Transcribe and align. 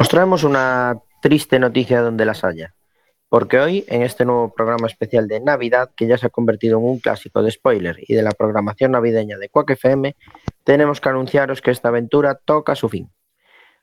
Os 0.00 0.08
traemos 0.08 0.44
una 0.44 0.98
triste 1.20 1.58
noticia 1.58 2.00
donde 2.00 2.24
las 2.24 2.42
haya, 2.42 2.74
porque 3.28 3.60
hoy, 3.60 3.84
en 3.86 4.00
este 4.00 4.24
nuevo 4.24 4.50
programa 4.50 4.86
especial 4.86 5.28
de 5.28 5.40
Navidad, 5.40 5.90
que 5.94 6.06
ya 6.06 6.16
se 6.16 6.24
ha 6.24 6.30
convertido 6.30 6.78
en 6.78 6.84
un 6.84 7.00
clásico 7.00 7.42
de 7.42 7.50
spoiler 7.50 7.96
y 8.08 8.14
de 8.14 8.22
la 8.22 8.30
programación 8.30 8.92
navideña 8.92 9.36
de 9.36 9.50
Quack 9.50 9.72
FM, 9.72 10.16
tenemos 10.64 11.02
que 11.02 11.10
anunciaros 11.10 11.60
que 11.60 11.70
esta 11.70 11.88
aventura 11.88 12.34
toca 12.34 12.74
su 12.76 12.88
fin. 12.88 13.12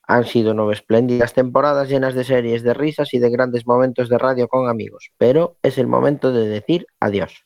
Han 0.07 0.25
sido 0.25 0.55
nueve 0.55 0.73
espléndidas 0.73 1.35
temporadas 1.35 1.87
llenas 1.87 2.15
de 2.15 2.23
series, 2.23 2.63
de 2.63 2.73
risas 2.73 3.13
y 3.13 3.19
de 3.19 3.29
grandes 3.29 3.67
momentos 3.67 4.09
de 4.09 4.17
radio 4.17 4.47
con 4.47 4.69
amigos, 4.69 5.11
pero 5.19 5.57
es 5.61 5.77
el 5.77 5.85
momento 5.85 6.31
de 6.31 6.47
decir 6.47 6.87
adiós. 6.99 7.45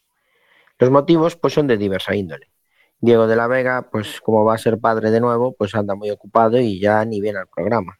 Los 0.80 0.92
motivos 0.92 1.36
pues 1.36 1.54
son 1.54 1.68
de 1.68 1.76
diversa 1.76 2.16
índole. 2.16 2.48
Diego 3.02 3.28
de 3.28 3.36
la 3.36 3.48
Vega, 3.48 3.90
pues 3.92 4.22
como 4.22 4.46
va 4.46 4.56
a 4.56 4.58
ser 4.58 4.80
padre 4.80 5.12
de 5.12 5.20
nuevo, 5.20 5.54
pues 5.58 5.76
anda 5.76 5.94
muy 5.94 6.10
ocupado 6.10 6.58
y 6.58 6.80
ya 6.80 7.04
ni 7.04 7.20
viene 7.20 7.40
al 7.40 7.50
programa. 7.54 7.98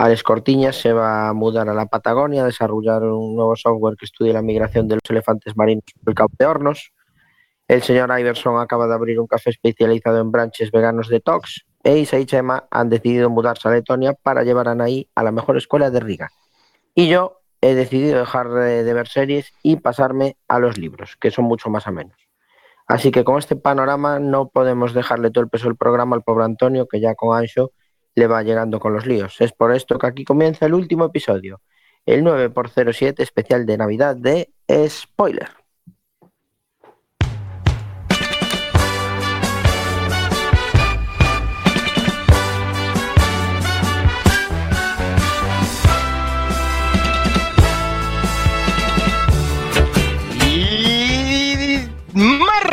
Alex 0.00 0.22
Cortiñas 0.22 0.76
se 0.76 0.92
va 0.92 1.28
a 1.28 1.32
mudar 1.32 1.68
a 1.68 1.74
la 1.74 1.86
Patagonia 1.86 2.42
a 2.42 2.46
desarrollar 2.46 3.02
un 3.02 3.34
nuevo 3.34 3.56
software 3.56 3.96
que 3.96 4.04
estudie 4.04 4.32
la 4.32 4.42
migración 4.42 4.86
de 4.86 4.94
los 4.94 5.02
elefantes 5.10 5.56
marinos 5.56 5.82
por 6.00 6.12
el 6.12 6.14
Cabo 6.14 6.30
de 6.38 6.46
Hornos. 6.46 6.92
El 7.66 7.82
señor 7.82 8.08
Iverson 8.16 8.60
acaba 8.60 8.86
de 8.86 8.94
abrir 8.94 9.18
un 9.18 9.26
café 9.26 9.50
especializado 9.50 10.20
en 10.20 10.30
branches 10.30 10.70
veganos 10.70 11.08
de 11.08 11.18
Tox 11.18 11.66
e 11.82 11.98
Isa 11.98 12.16
y 12.20 12.26
Chema 12.26 12.68
han 12.70 12.90
decidido 12.90 13.28
mudarse 13.28 13.66
a 13.66 13.72
Letonia 13.72 14.14
para 14.14 14.44
llevar 14.44 14.68
a 14.68 14.70
Anaí 14.70 15.10
a 15.16 15.24
la 15.24 15.32
mejor 15.32 15.56
escuela 15.56 15.90
de 15.90 15.98
Riga. 15.98 16.28
Y 16.94 17.08
yo 17.08 17.40
he 17.60 17.74
decidido 17.74 18.20
dejar 18.20 18.50
de, 18.50 18.84
de 18.84 18.94
ver 18.94 19.08
series 19.08 19.52
y 19.64 19.76
pasarme 19.76 20.36
a 20.46 20.60
los 20.60 20.78
libros, 20.78 21.16
que 21.16 21.32
son 21.32 21.46
mucho 21.46 21.70
más 21.70 21.88
amenos. 21.88 22.16
Así 22.86 23.10
que 23.10 23.24
con 23.24 23.38
este 23.38 23.56
panorama 23.56 24.20
no 24.20 24.48
podemos 24.48 24.94
dejarle 24.94 25.32
todo 25.32 25.42
el 25.42 25.50
peso 25.50 25.66
del 25.66 25.76
programa 25.76 26.14
al 26.14 26.22
pobre 26.22 26.44
Antonio, 26.44 26.86
que 26.86 27.00
ya 27.00 27.16
con 27.16 27.36
Ancho 27.36 27.72
le 28.18 28.26
va 28.26 28.42
llegando 28.42 28.78
con 28.80 28.92
los 28.92 29.06
líos. 29.06 29.40
Es 29.40 29.52
por 29.52 29.74
esto 29.74 29.98
que 29.98 30.06
aquí 30.06 30.24
comienza 30.24 30.66
el 30.66 30.74
último 30.74 31.06
episodio, 31.06 31.62
el 32.04 32.22
9x07 32.22 33.20
especial 33.20 33.64
de 33.64 33.78
Navidad 33.78 34.16
de 34.16 34.50
Spoiler. 34.88 35.48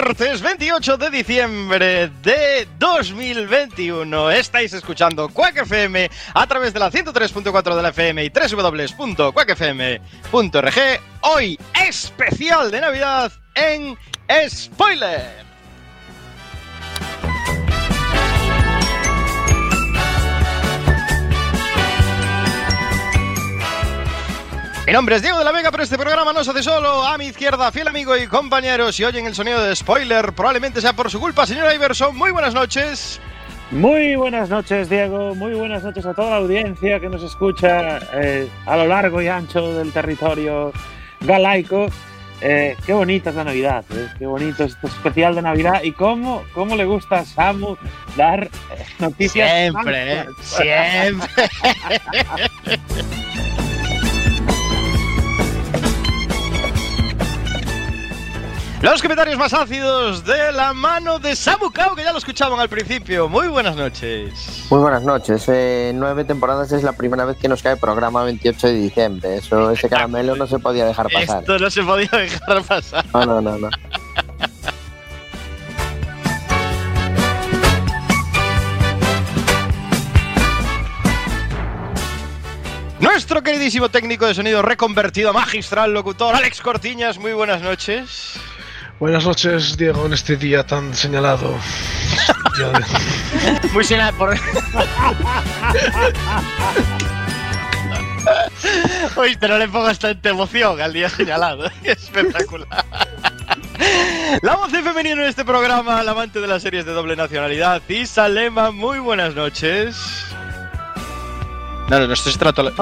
Martes 0.05 0.39
28 0.39 0.97
de 0.97 1.09
diciembre 1.09 2.11
de 2.21 2.67
2021 2.77 4.29
estáis 4.29 4.71
escuchando 4.73 5.29
Quack 5.29 5.63
FM 5.63 6.11
a 6.35 6.45
través 6.45 6.75
de 6.75 6.79
la 6.79 6.91
103.4 6.91 7.75
de 7.75 7.81
la 7.81 7.89
FM 7.89 8.23
y 8.23 8.29
www.quackfm.org. 8.29 11.01
Hoy 11.21 11.59
especial 11.87 12.69
de 12.69 12.81
Navidad 12.81 13.31
en 13.55 13.97
Spoiler. 14.47 15.44
Mi 24.85 24.93
nombre 24.93 25.15
es 25.15 25.23
Diego 25.23 25.39
de 25.39 25.43
la 25.43 25.51
Vega, 25.51 25.71
pero 25.71 25.81
este 25.81 25.97
programa 25.97 26.31
no 26.31 26.43
se 26.43 26.51
hace 26.51 26.61
solo. 26.61 27.03
A 27.03 27.17
mi 27.17 27.25
izquierda, 27.25 27.71
fiel 27.71 27.87
amigo 27.87 28.15
y 28.15 28.27
compañero, 28.27 28.91
si 28.91 29.03
oyen 29.03 29.25
el 29.25 29.33
sonido 29.33 29.63
de 29.63 29.75
spoiler, 29.75 30.33
probablemente 30.33 30.79
sea 30.79 30.93
por 30.93 31.09
su 31.09 31.19
culpa, 31.19 31.47
señor 31.47 31.73
Iverson. 31.73 32.15
Muy 32.15 32.29
buenas 32.29 32.53
noches. 32.53 33.19
Muy 33.71 34.15
buenas 34.15 34.47
noches, 34.49 34.87
Diego. 34.87 35.33
Muy 35.33 35.55
buenas 35.55 35.83
noches 35.83 36.05
a 36.05 36.13
toda 36.13 36.29
la 36.29 36.35
audiencia 36.37 36.99
que 36.99 37.09
nos 37.09 37.23
escucha 37.23 37.97
eh, 38.13 38.47
a 38.67 38.77
lo 38.77 38.85
largo 38.85 39.23
y 39.23 39.27
ancho 39.27 39.73
del 39.73 39.91
territorio 39.91 40.71
galaico. 41.21 41.87
Eh, 42.41 42.75
qué 42.85 42.93
bonita 42.93 43.31
es 43.31 43.35
la 43.37 43.45
Navidad, 43.45 43.83
eh, 43.91 44.07
qué 44.19 44.27
bonito 44.27 44.65
es 44.65 44.73
este 44.73 44.87
especial 44.87 45.33
de 45.33 45.41
Navidad 45.41 45.81
y 45.81 45.93
cómo, 45.93 46.43
cómo 46.53 46.75
le 46.75 46.85
gusta 46.85 47.19
a 47.19 47.25
Samu 47.25 47.75
dar 48.15 48.43
eh, 48.43 48.49
noticias. 48.99 49.49
Siempre, 49.49 50.13
¿eh? 50.13 50.25
Siempre. 50.43 51.49
Los 58.85 59.01
comentarios 59.01 59.39
más 59.39 59.51
ácidos 59.51 60.23
de 60.25 60.51
la 60.51 60.71
mano 60.71 61.17
de 61.17 61.35
Samu 61.35 61.71
Kao, 61.71 61.95
que 61.95 62.03
ya 62.03 62.11
lo 62.11 62.19
escuchaban 62.19 62.59
al 62.59 62.69
principio. 62.69 63.27
Muy 63.27 63.47
buenas 63.47 63.75
noches. 63.75 64.63
Muy 64.69 64.79
buenas 64.79 65.01
noches. 65.01 65.43
Eh, 65.47 65.91
nueve 65.95 66.23
temporadas 66.23 66.71
es 66.71 66.83
la 66.83 66.93
primera 66.93 67.25
vez 67.25 67.35
que 67.37 67.47
nos 67.47 67.63
cae 67.63 67.77
programa 67.77 68.23
28 68.23 68.67
de 68.67 68.73
diciembre. 68.73 69.37
Eso, 69.37 69.71
ese 69.71 69.89
caramelo 69.89 70.35
no 70.35 70.45
se 70.45 70.59
podía 70.59 70.85
dejar 70.85 71.07
pasar. 71.11 71.39
Esto 71.39 71.57
no 71.57 71.71
se 71.71 71.81
podía 71.81 72.09
dejar 72.11 72.61
pasar. 72.61 73.03
No, 73.11 73.25
no, 73.25 73.41
no, 73.41 73.57
no. 73.57 73.69
Nuestro 82.99 83.41
queridísimo 83.41 83.89
técnico 83.89 84.27
de 84.27 84.35
sonido 84.35 84.61
reconvertido 84.61 85.33
magistral 85.33 85.91
locutor, 85.91 86.35
Alex 86.35 86.61
Cortiñas. 86.61 87.17
Muy 87.17 87.33
buenas 87.33 87.63
noches. 87.63 88.39
Buenas 88.99 89.25
noches, 89.25 89.75
Diego, 89.77 90.05
en 90.05 90.13
este 90.13 90.37
día 90.37 90.65
tan 90.65 90.93
señalado. 90.95 91.53
De- 92.57 93.69
Muy 93.73 93.83
señal 93.83 94.13
por. 94.15 94.35
Oíste, 99.17 99.47
no 99.47 99.57
le 99.57 99.67
pongas 99.67 99.99
tanta 99.99 100.29
emoción 100.29 100.81
al 100.81 100.93
día 100.93 101.09
señalado. 101.09 101.69
Espectacular. 101.83 102.85
La 104.41 104.55
voz 104.55 104.71
femenina 104.71 105.21
en 105.23 105.27
este 105.29 105.43
programa, 105.43 105.99
el 106.01 106.09
amante 106.09 106.39
de 106.39 106.47
las 106.47 106.61
series 106.61 106.85
de 106.85 106.93
doble 106.93 107.15
nacionalidad, 107.17 107.81
Isa 107.89 108.27
Lema, 108.29 108.71
muy 108.71 108.99
buenas 108.99 109.35
noches. 109.35 110.25
No, 111.87 111.99
no, 111.99 112.07
no, 112.07 112.13
esto 112.13 112.29
es 112.31 112.37
Hola, 112.41 112.51
troleo. 112.53 112.75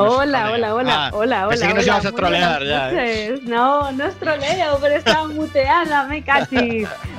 hola, 0.54 0.74
hola, 0.76 1.06
Ah, 1.08 1.10
hola, 1.14 1.48
pensé 1.50 1.66
hola. 1.66 1.68
que 1.68 1.74
nos 1.74 1.84
hola, 1.84 1.94
ibas 1.94 2.06
a 2.06 2.12
trolear 2.14 2.64
ya. 2.64 2.92
¿eh? 2.94 3.40
No, 3.44 3.92
no 3.92 4.06
es 4.06 4.16
troleo, 4.18 4.78
pero 4.80 4.96
estaba 4.96 5.28
muteada, 5.28 6.04
me 6.06 6.24
casi. 6.24 6.56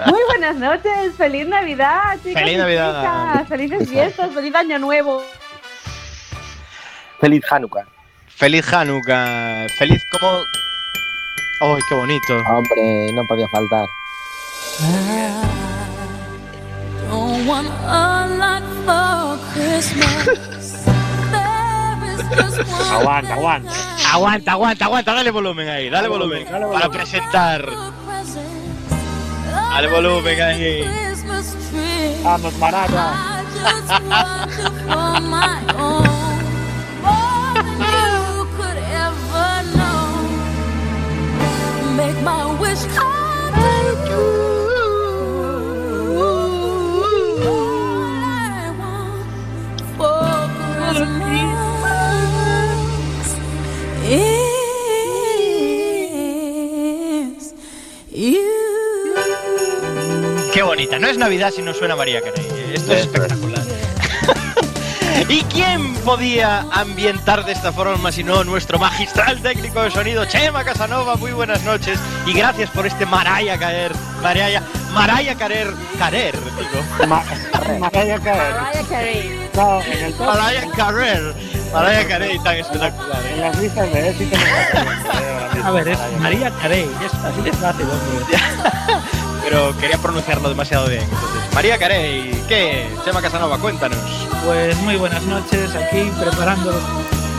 Muy 0.06 0.21
buenas 0.28 0.56
noches, 0.56 1.15
feliz 1.19 1.47
Navidad, 1.47 2.19
chicos. 2.23 2.41
Feliz 2.43 2.56
Navidad. 2.59 3.00
chicas, 3.34 3.49
Felices 3.49 3.89
fiestas, 3.91 4.31
feliz 4.33 4.55
año 4.55 4.78
nuevo. 4.78 5.23
Feliz 7.21 7.43
Hanukkah. 7.50 7.84
Feliz 8.28 8.73
Hanukkah. 8.73 9.67
Feliz 9.78 10.03
como. 10.11 10.39
¡Ay, 11.61 11.83
qué 11.89 11.94
bonito! 11.94 12.37
Hombre, 12.47 13.12
no 13.15 13.23
podía 13.28 13.47
faltar. 13.49 13.87
Don't 17.11 17.47
want 17.47 17.69
a 17.87 18.27
lot 18.27 18.62
for 18.87 19.39
Christmas. 19.53 20.54
Aguanta, 22.93 23.34
aguanta. 23.34 23.71
Aguanta, 24.12 24.53
aguanta, 24.53 24.84
aguanta, 24.84 25.15
dale 25.15 25.31
volumen 25.31 25.69
ahí, 25.69 25.91
dale 25.91 26.09
volumen. 26.09 26.45
dale 26.50 26.67
Para 26.67 26.89
presentar. 26.91 27.62
present. 27.65 28.49
Dale 29.71 29.89
volumen 29.89 30.41
ahí. 30.43 30.84
Vamos, 32.23 32.55
Maraca. 32.59 33.12
bonita. 60.85 60.99
No 60.99 61.09
es 61.09 61.19
Navidad 61.19 61.51
si 61.55 61.63
no 61.63 61.73
suena 61.75 61.97
María 61.97 62.21
Carey. 62.21 62.47
Esto 62.75 62.93
es 62.93 63.01
espectacular. 63.03 63.63
¿Y 65.29 65.43
quién 65.45 65.95
podía 65.99 66.67
ambientar 66.73 67.45
de 67.47 67.53
esta 67.53 67.73
forma 67.73 68.11
si 68.13 68.23
no 68.25 68.45
nuestro 68.45 68.79
magistral 68.79 69.41
técnico 69.41 69.83
de 69.83 69.91
sonido, 69.91 70.25
Chema 70.27 70.65
Casanova? 70.65 71.17
Muy 71.17 71.33
buenas 71.33 71.63
noches 71.63 71.99
y 72.27 72.33
gracias 72.35 72.69
por 72.71 72.87
este 72.87 73.07
Maraya 73.07 73.57
Caer. 73.59 73.93
Maraya, 74.23 74.63
Maraya 74.93 75.35
Carer, 75.37 75.73
Carer, 75.99 76.35
digo. 76.37 77.07
Ma- 77.07 77.23
Mariah 77.79 78.19
Carey. 78.21 78.53
Vaya 78.53 78.83
Carey. 78.89 79.51
No, 79.55 79.81
en 79.83 80.05
el 80.05 80.15
top, 80.15 80.27
Maraya 80.27 80.69
Carer. 80.77 81.35
Maraya 81.73 82.09
Carey 82.09 82.39
tan 82.41 82.57
espectacular. 82.57 83.27
en 83.27 83.35
¿eh? 83.35 83.41
las 83.41 83.59
listas 83.61 83.93
de 83.93 84.13
mismo, 84.19 84.37
A 85.65 85.71
ver, 85.71 85.89
es 85.89 85.99
María 86.21 86.51
Carey, 86.61 86.89
es 87.05 87.15
así 87.15 87.41
de 87.41 87.53
fácil, 87.53 87.87
hombre. 87.87 88.37
Pero 89.44 89.76
quería 89.79 89.99
pronunciarlo 89.99 90.49
demasiado 90.49 90.88
bien. 90.88 91.02
Entonces, 91.02 91.55
María 91.55 91.79
Carey, 91.79 92.44
¿qué? 92.49 92.88
Chema 93.05 93.23
Casanova, 93.23 93.58
cuéntanos. 93.58 93.99
Pues 94.44 94.76
muy 94.79 94.96
buenas 94.96 95.23
noches, 95.25 95.75
aquí 95.75 96.11
preparando 96.19 96.73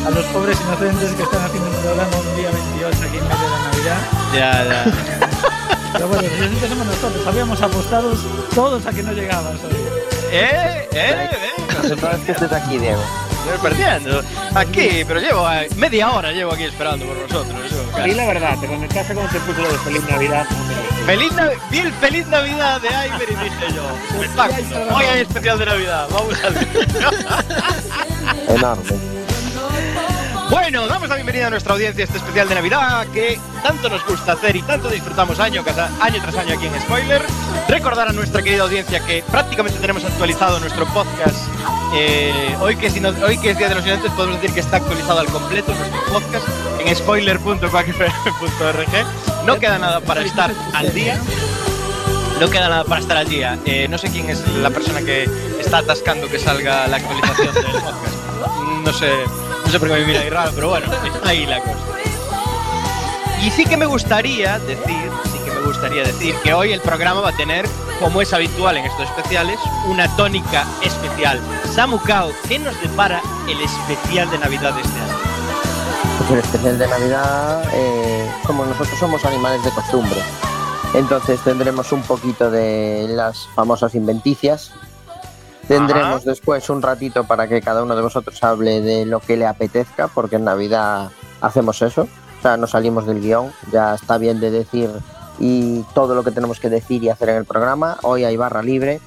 a 0.06 0.10
los 0.12 0.26
pobres 0.26 0.58
inocentes 0.62 1.14
que 1.14 1.24
están 1.24 1.44
haciendo 1.44 1.70
un 1.70 1.76
programa 1.78 2.18
un 2.18 2.38
día 2.38 2.50
28 2.52 2.98
aquí 2.98 3.18
en 3.18 3.24
medio 3.24 3.44
de 3.44 3.50
la 3.50 3.60
Navidad. 3.60 3.98
Ya, 4.34 4.64
ya. 4.64 5.50
Pero 5.94 6.08
bueno, 6.08 6.24
inocentes 6.24 6.70
somos 6.70 6.86
nosotros. 6.86 7.28
Habíamos 7.28 7.62
apostado 7.62 8.14
todos 8.54 8.86
a 8.86 8.92
que 8.92 9.04
no 9.04 9.14
llegabas 9.14 9.56
hoy. 9.64 9.74
¿Eh? 10.32 10.88
¿Eh? 10.92 11.30
¿Eh? 11.32 11.56
No 11.84 12.10
es 12.12 12.20
que 12.26 12.32
estés 12.32 12.52
aquí, 12.52 12.78
Diego. 12.78 13.02
Estoy 13.46 13.70
perdiendo. 13.70 14.22
Aquí, 14.56 15.04
pero 15.08 15.20
llevo 15.20 15.48
eh, 15.52 15.70
media 15.78 16.12
hora 16.12 16.32
llevo 16.32 16.54
aquí 16.54 16.64
esperando 16.64 17.06
por 17.06 17.22
vosotros. 17.22 17.56
Y 18.06 18.12
la 18.14 18.26
verdad, 18.26 18.58
te 18.60 18.68
conectaste 18.68 19.14
cuando 19.14 19.32
te 19.32 19.40
puso 19.40 19.62
lo 19.62 19.72
de 19.72 19.78
Feliz 19.80 20.10
Navidad. 20.10 20.48
no 20.50 20.95
Feliz, 21.06 21.32
Nav- 21.34 21.52
vi 21.70 21.80
el 21.80 21.94
Feliz 21.94 22.26
Navidad 22.28 22.82
de 22.82 22.88
Iber 22.90 23.30
y 23.30 23.36
dije 23.36 23.68
yo, 23.76 23.84
espectáculo, 24.24 24.96
hoy 24.96 25.06
hay 25.06 25.22
especial 25.22 25.60
de 25.60 25.66
Navidad, 25.66 26.08
vamos 26.12 26.34
a 26.44 26.50
ver. 26.50 26.68
Enorme. 28.50 28.84
Bueno, 30.50 30.88
damos 30.88 31.08
la 31.10 31.16
bienvenida 31.16 31.48
a 31.48 31.50
nuestra 31.52 31.74
audiencia 31.74 32.04
a 32.04 32.06
este 32.06 32.18
especial 32.20 32.48
de 32.50 32.56
Navidad 32.56 33.06
que 33.08 33.40
tanto 33.64 33.90
nos 33.90 34.06
gusta 34.06 34.32
hacer 34.34 34.56
y 34.56 34.62
tanto 34.64 34.90
disfrutamos 34.90 35.40
año, 35.40 35.64
tras 36.22 36.36
año 36.38 36.54
aquí 36.56 36.66
en 36.68 36.80
Spoiler. 36.82 37.22
Recordar 37.68 38.08
a 38.10 38.14
nuestra 38.14 38.42
querida 38.42 38.64
audiencia 38.64 39.00
que 39.06 39.24
prácticamente 39.30 39.78
tenemos 39.80 40.04
actualizado 40.06 40.60
nuestro 40.60 40.86
podcast. 40.88 41.36
Eh, 41.96 42.56
hoy, 42.62 42.76
que 42.78 42.90
hoy 43.24 43.38
que 43.40 43.52
es 43.52 43.58
Día 43.58 43.70
de 43.70 43.76
los 43.76 43.86
Inocentes 43.86 44.12
podemos 44.14 44.38
decir 44.42 44.54
que 44.54 44.60
está 44.62 44.78
actualizado 44.78 45.20
al 45.20 45.28
completo 45.28 45.74
nuestro 45.74 46.02
podcast 46.14 46.48
en 46.80 46.96
spoiler.quackfm.org. 46.96 49.26
No 49.46 49.60
queda 49.60 49.78
nada 49.78 50.02
para 50.02 50.22
estar 50.22 50.52
al 50.74 50.94
día. 50.94 51.20
No 52.40 52.50
queda 52.50 52.68
nada 52.68 52.84
para 52.84 53.00
estar 53.02 53.18
al 53.18 53.30
día. 53.30 53.58
Eh, 53.66 53.88
no 53.88 53.98
sé 53.98 54.10
quién 54.10 54.30
es 54.30 54.46
la 54.58 54.70
persona 54.70 55.02
que 55.02 55.30
está 55.60 55.80
atascando 55.80 56.28
que 56.28 56.40
salga 56.40 56.88
la 56.88 56.98
actualización 56.98 57.54
del 57.54 57.64
podcast. 57.64 58.16
No 58.84 58.94
sé, 58.94 59.10
no 59.66 59.72
sé 59.72 59.80
por 59.80 59.88
qué 59.88 59.96
me 59.96 60.06
mira 60.06 60.22
ahí 60.22 60.30
raro, 60.30 60.52
pero 60.54 60.70
bueno, 60.70 60.88
ahí 61.24 61.46
la 61.46 61.60
cosa. 61.60 61.76
Y 63.42 63.52
sí 63.52 63.66
que 63.66 63.78
me 63.78 63.86
gustaría 63.86 64.58
decir, 64.60 65.10
sí 65.32 65.40
que 65.46 65.52
me 65.52 65.62
gustaría 65.62 66.04
decir 66.04 66.36
que 66.44 66.54
hoy 66.54 66.74
el 66.74 66.82
programa 66.82 67.22
va 67.22 67.30
a 67.30 67.38
tener, 67.38 67.68
como 68.00 68.22
es 68.22 68.34
habitual 68.34 68.78
en 68.78 68.86
estos 68.86 69.08
especiales, 69.10 69.60
una 69.88 70.14
tónica 70.16 70.66
especial. 70.84 71.40
Samu 71.74 72.00
Kao, 72.00 72.32
¿qué 72.48 72.60
nos 72.60 72.80
depara 72.82 73.22
el 73.48 73.62
especial 73.62 74.30
de 74.32 74.40
Navidad 74.40 74.74
de 74.74 74.82
este 74.82 75.00
año? 75.00 75.25
Pues 76.18 76.32
el 76.32 76.40
especial 76.40 76.78
de 76.78 76.88
Navidad, 76.88 77.64
eh, 77.74 78.30
como 78.46 78.66
nosotros 78.66 78.98
somos 79.00 79.24
animales 79.26 79.64
de 79.64 79.72
costumbre, 79.72 80.20
entonces 80.94 81.40
tendremos 81.42 81.92
un 81.92 82.02
poquito 82.04 82.50
de 82.50 83.08
las 83.10 83.48
famosas 83.56 83.96
inventicias. 83.96 84.72
Tendremos 85.68 86.22
Ajá. 86.22 86.30
después 86.30 86.70
un 86.70 86.82
ratito 86.82 87.26
para 87.26 87.48
que 87.48 87.62
cada 87.62 87.84
uno 87.84 87.96
de 87.96 88.02
vosotros 88.02 88.44
hable 88.44 88.82
de 88.82 89.06
lo 89.06 89.20
que 89.20 89.36
le 89.36 89.46
apetezca, 89.46 90.08
porque 90.08 90.38
en 90.38 90.46
Navidad 90.46 91.10
hacemos 91.42 91.82
eso. 91.82 92.08
O 92.40 92.42
sea, 92.42 92.58
no 92.58 92.68
salimos 92.68 93.06
del 93.08 93.22
guion, 93.22 93.52
ya 93.72 93.96
está 93.96 94.18
bien 94.18 94.40
de 94.40 94.52
decir 94.52 94.90
y 95.40 95.82
todo 95.94 96.16
lo 96.16 96.24
que 96.24 96.32
tenemos 96.32 96.60
que 96.60 96.70
decir 96.70 97.04
y 97.04 97.10
hacer 97.10 97.30
en 97.30 97.38
el 97.38 97.46
programa. 97.46 97.98
Hoy 98.04 98.24
hay 98.24 98.38
barra 98.38 98.62
libre, 98.62 99.02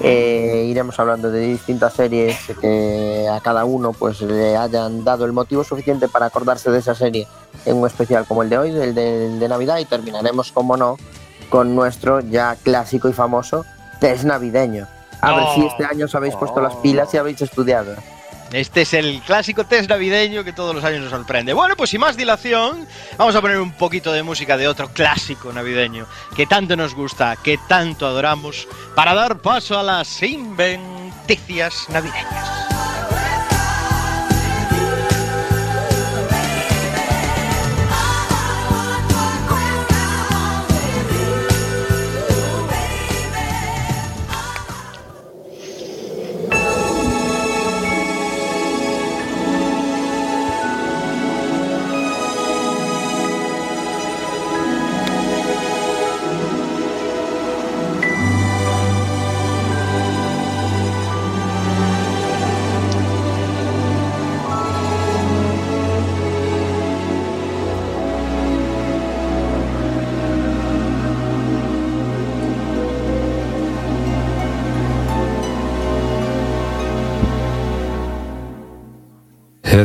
eh, 0.00 0.66
iremos 0.68 0.98
hablando 1.00 1.30
de 1.30 1.40
distintas 1.40 1.94
series 1.94 2.36
que 2.60 3.28
a 3.30 3.40
cada 3.40 3.64
uno 3.64 3.92
pues 3.92 4.20
le 4.20 4.56
hayan 4.56 5.04
dado 5.04 5.24
el 5.24 5.32
motivo 5.32 5.64
suficiente 5.64 6.08
para 6.08 6.26
acordarse 6.26 6.70
de 6.70 6.78
esa 6.78 6.94
serie 6.94 7.26
en 7.64 7.76
un 7.76 7.86
especial 7.86 8.24
como 8.26 8.42
el 8.42 8.48
de 8.48 8.58
hoy, 8.58 8.70
el 8.70 8.94
de, 8.94 9.26
el 9.26 9.40
de 9.40 9.48
Navidad, 9.48 9.78
y 9.78 9.84
terminaremos, 9.84 10.52
como 10.52 10.76
no, 10.76 10.96
con 11.50 11.74
nuestro 11.74 12.20
ya 12.20 12.56
clásico 12.62 13.08
y 13.08 13.12
famoso 13.12 13.64
test 14.00 14.24
navideño. 14.24 14.86
A 15.20 15.34
ver 15.34 15.44
si 15.54 15.66
este 15.66 15.84
año 15.84 16.04
os 16.04 16.14
habéis 16.14 16.36
puesto 16.36 16.60
las 16.60 16.74
pilas 16.76 17.12
y 17.12 17.16
habéis 17.16 17.42
estudiado. 17.42 17.94
Este 18.52 18.82
es 18.82 18.94
el 18.94 19.20
clásico 19.22 19.64
test 19.64 19.90
navideño 19.90 20.42
que 20.42 20.54
todos 20.54 20.74
los 20.74 20.82
años 20.82 21.02
nos 21.02 21.10
sorprende. 21.10 21.52
Bueno, 21.52 21.76
pues 21.76 21.90
sin 21.90 22.00
más 22.00 22.16
dilación, 22.16 22.86
vamos 23.18 23.34
a 23.34 23.42
poner 23.42 23.60
un 23.60 23.72
poquito 23.72 24.10
de 24.12 24.22
música 24.22 24.56
de 24.56 24.68
otro 24.68 24.88
clásico 24.88 25.52
navideño 25.52 26.06
que 26.34 26.46
tanto 26.46 26.74
nos 26.74 26.94
gusta, 26.94 27.36
que 27.36 27.58
tanto 27.68 28.06
adoramos, 28.06 28.66
para 28.94 29.12
dar 29.14 29.38
paso 29.38 29.78
a 29.78 29.82
las 29.82 30.22
inventicias 30.22 31.86
navideñas. 31.90 32.77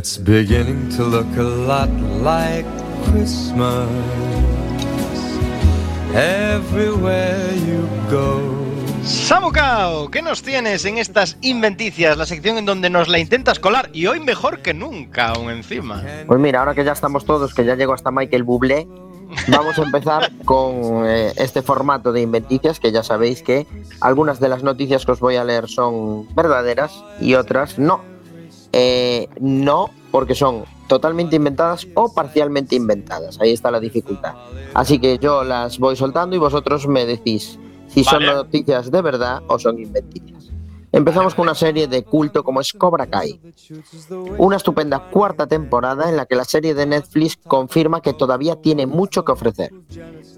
It's 0.04 0.18
beginning 0.18 0.90
to 0.98 1.04
look 1.06 1.34
a 1.38 1.44
lot 1.44 1.90
like 2.22 2.66
Christmas 3.06 3.88
everywhere 6.14 7.56
you 7.66 7.88
go. 8.12 8.42
Samucao, 9.06 10.12
¿qué 10.12 10.22
nos 10.22 10.44
tienes 10.44 10.84
en 10.84 10.98
estas 10.98 11.38
inventicias? 11.40 12.18
La 12.18 12.26
sección 12.26 12.58
en 12.58 12.66
donde 12.66 12.90
nos 12.90 13.08
la 13.08 13.18
intentas 13.18 13.60
colar 13.60 13.92
y 13.94 14.08
hoy 14.08 14.20
mejor 14.20 14.62
que 14.62 14.74
nunca, 14.74 15.30
aún 15.30 15.50
encima. 15.50 16.04
Pues 16.28 16.38
mira, 16.38 16.60
ahora 16.60 16.76
que 16.76 16.84
ya 16.84 16.92
estamos 16.92 17.24
todos, 17.24 17.54
que 17.54 17.64
ya 17.64 17.76
llegó 17.76 17.94
hasta 17.94 18.12
Michael 18.12 18.44
Bublé, 18.44 18.86
vamos 19.48 19.80
a 19.80 19.84
empezar 19.84 20.34
con 20.44 21.06
eh, 21.08 21.32
este 21.38 21.62
formato 21.62 22.12
de 22.12 22.20
inventicias, 22.20 22.82
que 22.82 22.92
ya 22.92 23.04
sabéis 23.04 23.42
que 23.42 23.66
algunas 24.02 24.42
de 24.42 24.50
las 24.50 24.64
noticias 24.64 25.06
que 25.06 25.14
os 25.14 25.22
voy 25.22 25.38
a 25.38 25.46
leer 25.46 25.70
son 25.70 26.28
verdaderas 26.36 26.92
y 27.22 27.36
otras 27.36 27.80
no. 27.80 28.13
Eh, 28.74 29.28
no 29.40 29.92
porque 30.12 30.36
son 30.36 30.66
totalmente 30.88 31.36
inventadas 31.36 31.88
o 31.94 32.14
parcialmente 32.14 32.76
inventadas. 32.76 33.40
Ahí 33.40 33.52
está 33.52 33.72
la 33.72 33.80
dificultad. 33.80 34.34
Así 34.74 35.00
que 35.00 35.18
yo 35.20 35.44
las 35.44 35.80
voy 35.80 35.96
soltando 35.96 36.36
y 36.36 36.40
vosotros 36.40 36.88
me 36.88 37.06
decís 37.06 37.60
si 37.88 38.04
son 38.04 38.26
noticias 38.26 38.92
de 38.92 39.02
verdad 39.02 39.42
o 39.48 39.60
son 39.60 39.80
inventicias. 39.80 40.50
Empezamos 40.92 41.34
con 41.34 41.44
una 41.44 41.56
serie 41.56 41.88
de 41.88 42.04
culto 42.04 42.44
como 42.44 42.62
es 42.62 42.72
Cobra 42.74 43.08
Kai. 43.08 43.40
Una 44.38 44.58
estupenda 44.58 45.10
cuarta 45.10 45.48
temporada 45.48 46.08
en 46.08 46.16
la 46.16 46.28
que 46.28 46.36
la 46.36 46.46
serie 46.46 46.76
de 46.76 46.86
Netflix 46.86 47.36
confirma 47.48 48.02
que 48.02 48.14
todavía 48.14 48.58
tiene 48.58 48.86
mucho 48.86 49.26
que 49.26 49.32
ofrecer. 49.32 49.72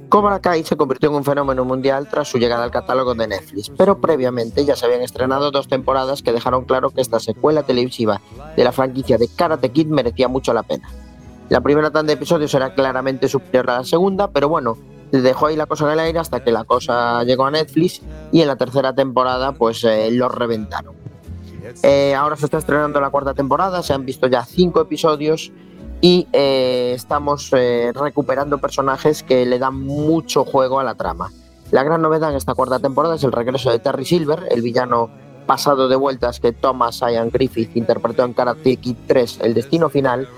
Cobra 0.09 0.39
Kai 0.39 0.63
se 0.63 0.77
convirtió 0.77 1.09
en 1.09 1.15
un 1.15 1.23
fenómeno 1.23 1.65
mundial 1.65 2.07
tras 2.09 2.27
su 2.27 2.37
llegada 2.37 2.63
al 2.63 2.71
catálogo 2.71 3.15
de 3.15 3.27
Netflix, 3.27 3.71
pero 3.75 3.99
previamente 3.99 4.63
ya 4.63 4.75
se 4.75 4.85
habían 4.85 5.01
estrenado 5.01 5.51
dos 5.51 5.67
temporadas 5.67 6.21
que 6.21 6.31
dejaron 6.31 6.65
claro 6.65 6.91
que 6.91 7.01
esta 7.01 7.19
secuela 7.19 7.63
televisiva 7.63 8.21
de 8.55 8.63
la 8.63 8.71
franquicia 8.71 9.17
de 9.17 9.27
Karate 9.27 9.69
Kid 9.69 9.87
merecía 9.87 10.27
mucho 10.27 10.53
la 10.53 10.63
pena. 10.63 10.89
La 11.49 11.61
primera 11.61 11.91
tanda 11.91 12.07
de 12.07 12.13
episodios 12.13 12.53
era 12.53 12.73
claramente 12.73 13.27
superior 13.27 13.69
a 13.69 13.77
la 13.79 13.83
segunda, 13.83 14.29
pero 14.31 14.47
bueno, 14.49 14.77
dejó 15.11 15.47
ahí 15.47 15.55
la 15.55 15.65
cosa 15.65 15.85
en 15.85 15.91
el 15.91 15.99
aire 15.99 16.19
hasta 16.19 16.43
que 16.43 16.51
la 16.51 16.63
cosa 16.63 17.23
llegó 17.23 17.45
a 17.45 17.51
Netflix 17.51 18.01
y 18.31 18.41
en 18.41 18.47
la 18.47 18.55
tercera 18.55 18.93
temporada 18.93 19.53
pues 19.53 19.83
eh, 19.83 20.09
lo 20.11 20.29
reventaron. 20.29 20.95
Eh, 21.83 22.13
ahora 22.13 22.35
se 22.35 22.45
está 22.45 22.59
estrenando 22.59 23.01
la 23.01 23.09
cuarta 23.09 23.33
temporada, 23.33 23.81
se 23.81 23.93
han 23.93 24.05
visto 24.05 24.27
ya 24.27 24.45
cinco 24.45 24.81
episodios 24.81 25.51
y 26.05 26.27
eh, 26.33 26.91
estamos 26.93 27.49
eh, 27.53 27.91
recuperando 27.91 28.59
personajes 28.59 29.23
que 29.23 29.43
le 29.43 29.57
dan 29.57 29.81
mucho 29.81 30.45
juego 30.45 30.79
a 30.79 30.83
la 30.83 30.93
trama. 30.93 31.31
La 31.71 31.81
gran 31.81 32.03
novedad 32.03 32.29
en 32.29 32.35
esta 32.35 32.53
cuarta 32.53 32.77
temporada 32.77 33.15
es 33.15 33.23
el 33.23 33.31
regreso 33.31 33.71
de 33.71 33.79
Terry 33.79 34.05
Silver, 34.05 34.49
el 34.51 34.61
villano 34.61 35.09
pasado 35.47 35.87
de 35.87 35.95
vueltas 35.95 36.39
que 36.39 36.51
Thomas 36.51 36.99
Ian 36.99 37.31
Griffith 37.31 37.75
interpretó 37.75 38.23
en 38.23 38.33
Karate 38.33 38.77
Kid 38.77 38.97
3, 39.07 39.39
El 39.41 39.55
Destino 39.55 39.89
Final. 39.89 40.29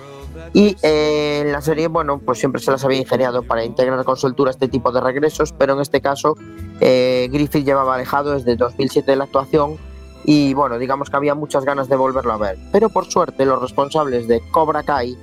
Y 0.54 0.78
eh, 0.84 1.42
en 1.42 1.52
la 1.52 1.62
serie, 1.62 1.90
bueno, 1.90 2.20
pues 2.20 2.40
siempre 2.40 2.62
se 2.62 2.72
las 2.72 2.86
había 2.86 3.00
ingeniado 3.00 3.44
para 3.44 3.66
integrar 3.66 4.06
con 4.06 4.16
soltura 4.16 4.52
este 4.52 4.70
tipo 4.70 4.94
de 4.94 5.02
regresos, 5.02 5.52
pero 5.52 5.74
en 5.74 5.82
este 5.82 6.00
caso 6.00 6.38
eh, 6.80 7.28
Griffith 7.30 7.66
llevaba 7.66 7.96
alejado 7.96 8.36
desde 8.36 8.56
2007 8.56 9.12
de 9.12 9.18
la 9.18 9.26
actuación 9.26 9.76
y 10.24 10.54
bueno, 10.54 10.80
digamos 10.80 11.10
que 11.10 11.18
había 11.18 11.36
muchas 11.36 11.66
ganas 11.66 11.90
de 11.90 11.98
volverlo 11.98 12.32
a 12.32 12.38
ver. 12.38 12.58
Pero 12.72 12.88
por 12.88 13.12
suerte 13.12 13.46
los 13.46 13.62
responsables 13.62 14.30
de 14.30 14.42
Cobra 14.52 14.84
Kai 14.84 15.18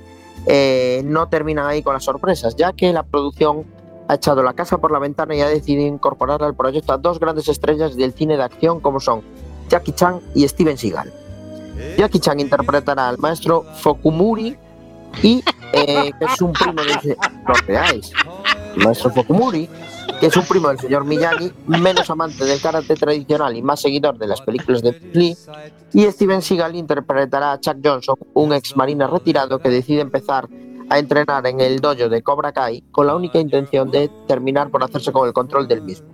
eh, 0.47 1.01
no 1.05 1.27
terminan 1.27 1.67
ahí 1.67 1.81
con 1.81 1.93
las 1.93 2.03
sorpresas, 2.03 2.55
ya 2.55 2.73
que 2.73 2.91
la 2.93 3.03
producción 3.03 3.63
ha 4.07 4.15
echado 4.15 4.43
la 4.43 4.53
casa 4.53 4.77
por 4.77 4.91
la 4.91 4.99
ventana 4.99 5.33
y 5.35 5.41
ha 5.41 5.47
decidido 5.47 5.87
incorporar 5.87 6.43
al 6.43 6.53
proyecto 6.55 6.93
a 6.93 6.97
dos 6.97 7.19
grandes 7.19 7.47
estrellas 7.47 7.95
del 7.95 8.13
cine 8.13 8.37
de 8.37 8.43
acción 8.43 8.79
como 8.79 8.99
son 8.99 9.21
Jackie 9.69 9.93
Chan 9.93 10.19
y 10.35 10.47
Steven 10.47 10.77
Seagal. 10.77 11.11
Jackie 11.97 12.19
Chan 12.19 12.39
interpretará 12.39 13.09
al 13.09 13.17
maestro 13.17 13.63
Fokumuri 13.81 14.55
y 15.23 15.43
eh, 15.73 16.11
que 16.19 16.25
es 16.25 16.41
un 16.41 16.53
primo 16.53 16.81
se- 17.01 17.17
no 17.47 17.53
veáis. 17.67 18.11
El 18.77 18.83
maestro 18.83 19.09
Fokumuri, 19.09 19.67
que 20.19 20.27
es 20.27 20.37
un 20.37 20.45
primo 20.45 20.69
del 20.69 20.79
señor 20.79 21.05
Miyagi, 21.05 21.51
menos 21.67 22.09
amante 22.09 22.45
del 22.45 22.61
karate 22.61 22.95
tradicional 22.95 23.55
y 23.55 23.61
más 23.61 23.81
seguidor 23.81 24.17
de 24.17 24.27
las 24.27 24.41
películas 24.41 24.81
de 24.81 24.99
Lee. 25.13 25.37
Y 25.93 26.03
Steven 26.11 26.41
Seagal 26.41 26.75
interpretará 26.75 27.53
a 27.53 27.59
Chuck 27.59 27.77
Johnson, 27.83 28.15
un 28.33 28.53
ex 28.53 28.75
marine 28.75 29.07
retirado 29.07 29.59
que 29.59 29.69
decide 29.69 30.01
empezar 30.01 30.47
a 30.89 30.99
entrenar 30.99 31.45
en 31.47 31.61
el 31.61 31.79
dojo 31.79 32.09
de 32.09 32.21
Cobra 32.21 32.51
Kai 32.51 32.83
con 32.91 33.07
la 33.07 33.15
única 33.15 33.39
intención 33.39 33.89
de 33.91 34.09
terminar 34.27 34.69
por 34.69 34.83
hacerse 34.83 35.11
con 35.11 35.27
el 35.27 35.33
control 35.33 35.67
del 35.67 35.81
mismo. 35.81 36.07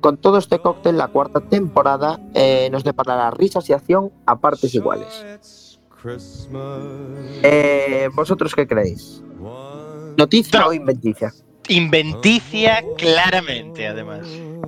Con 0.00 0.16
todo 0.16 0.38
este 0.38 0.58
cóctel, 0.58 0.96
la 0.96 1.08
cuarta 1.08 1.40
temporada 1.40 2.18
eh, 2.34 2.68
nos 2.72 2.84
deparará 2.84 3.30
risas 3.30 3.68
y 3.68 3.72
acción 3.72 4.10
a 4.24 4.38
partes 4.38 4.74
iguales. 4.74 5.78
Eh, 7.42 8.08
¿Vosotros 8.14 8.54
qué 8.54 8.66
creéis? 8.66 9.22
¿Noticia 10.16 10.66
o 10.66 10.72
inventicia? 10.72 11.32
Inventicia 11.68 12.82
claramente, 12.96 13.86
además. 13.86 14.20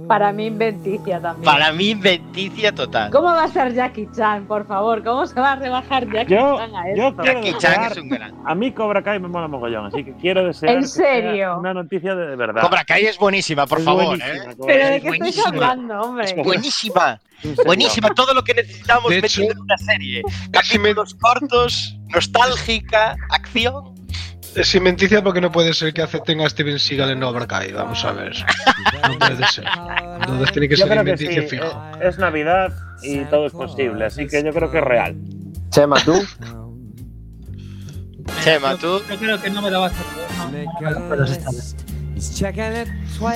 Para 0.08 0.32
mí, 0.32 0.46
inventicia 0.46 1.20
también. 1.20 1.44
Para 1.44 1.72
mí, 1.72 1.90
inventicia 1.90 2.72
total. 2.74 3.10
¿Cómo 3.10 3.26
va 3.28 3.44
a 3.44 3.48
ser 3.48 3.72
Jackie 3.74 4.08
Chan, 4.16 4.46
por 4.46 4.66
favor? 4.66 5.02
¿Cómo 5.02 5.26
se 5.26 5.38
va 5.40 5.52
a 5.52 5.56
rebajar 5.56 6.06
Jackie 6.10 6.34
Yo, 6.34 6.58
Chan 6.58 6.74
a 6.76 6.94
yo 6.94 7.08
esto? 7.08 7.22
quiero 7.22 7.40
Jackie 7.42 7.58
Chan 7.58 7.92
es 7.92 7.98
un 7.98 8.08
gran. 8.08 8.34
A 8.44 8.54
mí 8.54 8.72
Cobra 8.72 9.02
Kai 9.02 9.18
me 9.20 9.28
mola 9.28 9.48
mogollón, 9.48 9.86
así 9.86 10.04
que 10.04 10.12
quiero 10.14 10.44
desear. 10.46 10.74
¿En 10.76 10.86
serio? 10.88 11.58
Una 11.58 11.72
noticia 11.74 12.14
de, 12.14 12.26
de 12.28 12.36
verdad. 12.36 12.62
Cobra 12.62 12.84
Kai 12.84 13.04
es 13.06 13.18
buenísima, 13.18 13.66
por 13.66 13.78
Es 13.78 13.84
favor. 13.84 14.04
buenísima, 14.06 14.34
¿eh? 14.52 14.56
¿Pero 14.66 14.86
de 14.86 14.96
es 14.96 15.02
qué 15.02 15.08
estáis 15.08 15.18
buenísima. 15.18 15.48
hablando, 15.48 16.00
hombre? 16.00 16.24
Es 16.24 16.36
buenísima. 16.36 17.20
Buenísima, 17.66 18.10
todo 18.10 18.34
lo 18.34 18.42
que 18.44 18.54
necesitamos 18.54 19.10
De 19.10 19.20
metido 19.20 19.44
hecho- 19.44 19.52
en 19.52 19.60
una 19.60 19.76
serie. 19.78 20.22
Capítulos 20.52 21.14
cortos, 21.14 21.96
nostálgica, 22.08 23.16
acción. 23.30 23.92
Es 24.54 24.74
inventicia 24.74 25.22
porque 25.22 25.40
no 25.40 25.50
puede 25.50 25.72
ser 25.72 25.94
que 25.94 26.02
acepten 26.02 26.40
a 26.42 26.48
Steven 26.50 26.78
Seagal 26.78 27.10
en 27.10 27.20
Cobra 27.20 27.46
Kai. 27.46 27.72
Vamos 27.72 28.04
a 28.04 28.12
ver. 28.12 28.32
No 29.08 29.18
puede 29.18 29.46
ser. 29.46 29.64
Entonces 30.20 30.52
tiene 30.52 30.68
que 30.68 30.76
Yo 30.76 30.86
ser 30.86 30.92
creo 30.92 31.04
que 31.04 31.16
sí. 31.16 31.24
inventicia 31.24 31.48
fijo. 31.48 31.82
eh, 32.00 32.08
Es 32.08 32.18
Navidad 32.18 32.72
y 33.02 33.24
todo 33.24 33.46
es 33.46 33.52
posible, 33.52 34.04
así 34.04 34.26
que 34.26 34.44
yo 34.44 34.52
creo 34.52 34.70
que 34.70 34.78
es 34.78 34.84
real. 34.84 35.16
Chema, 35.70 35.96
tú. 36.04 36.14
Chema, 38.44 38.76
tú. 38.76 39.00
Yo 39.08 39.16
creo 39.18 39.40
que 39.40 39.50
no 39.50 39.62
me 39.62 39.70
la 39.70 39.78
vas 39.78 39.92
a 40.38 40.46
vez. 40.50 40.66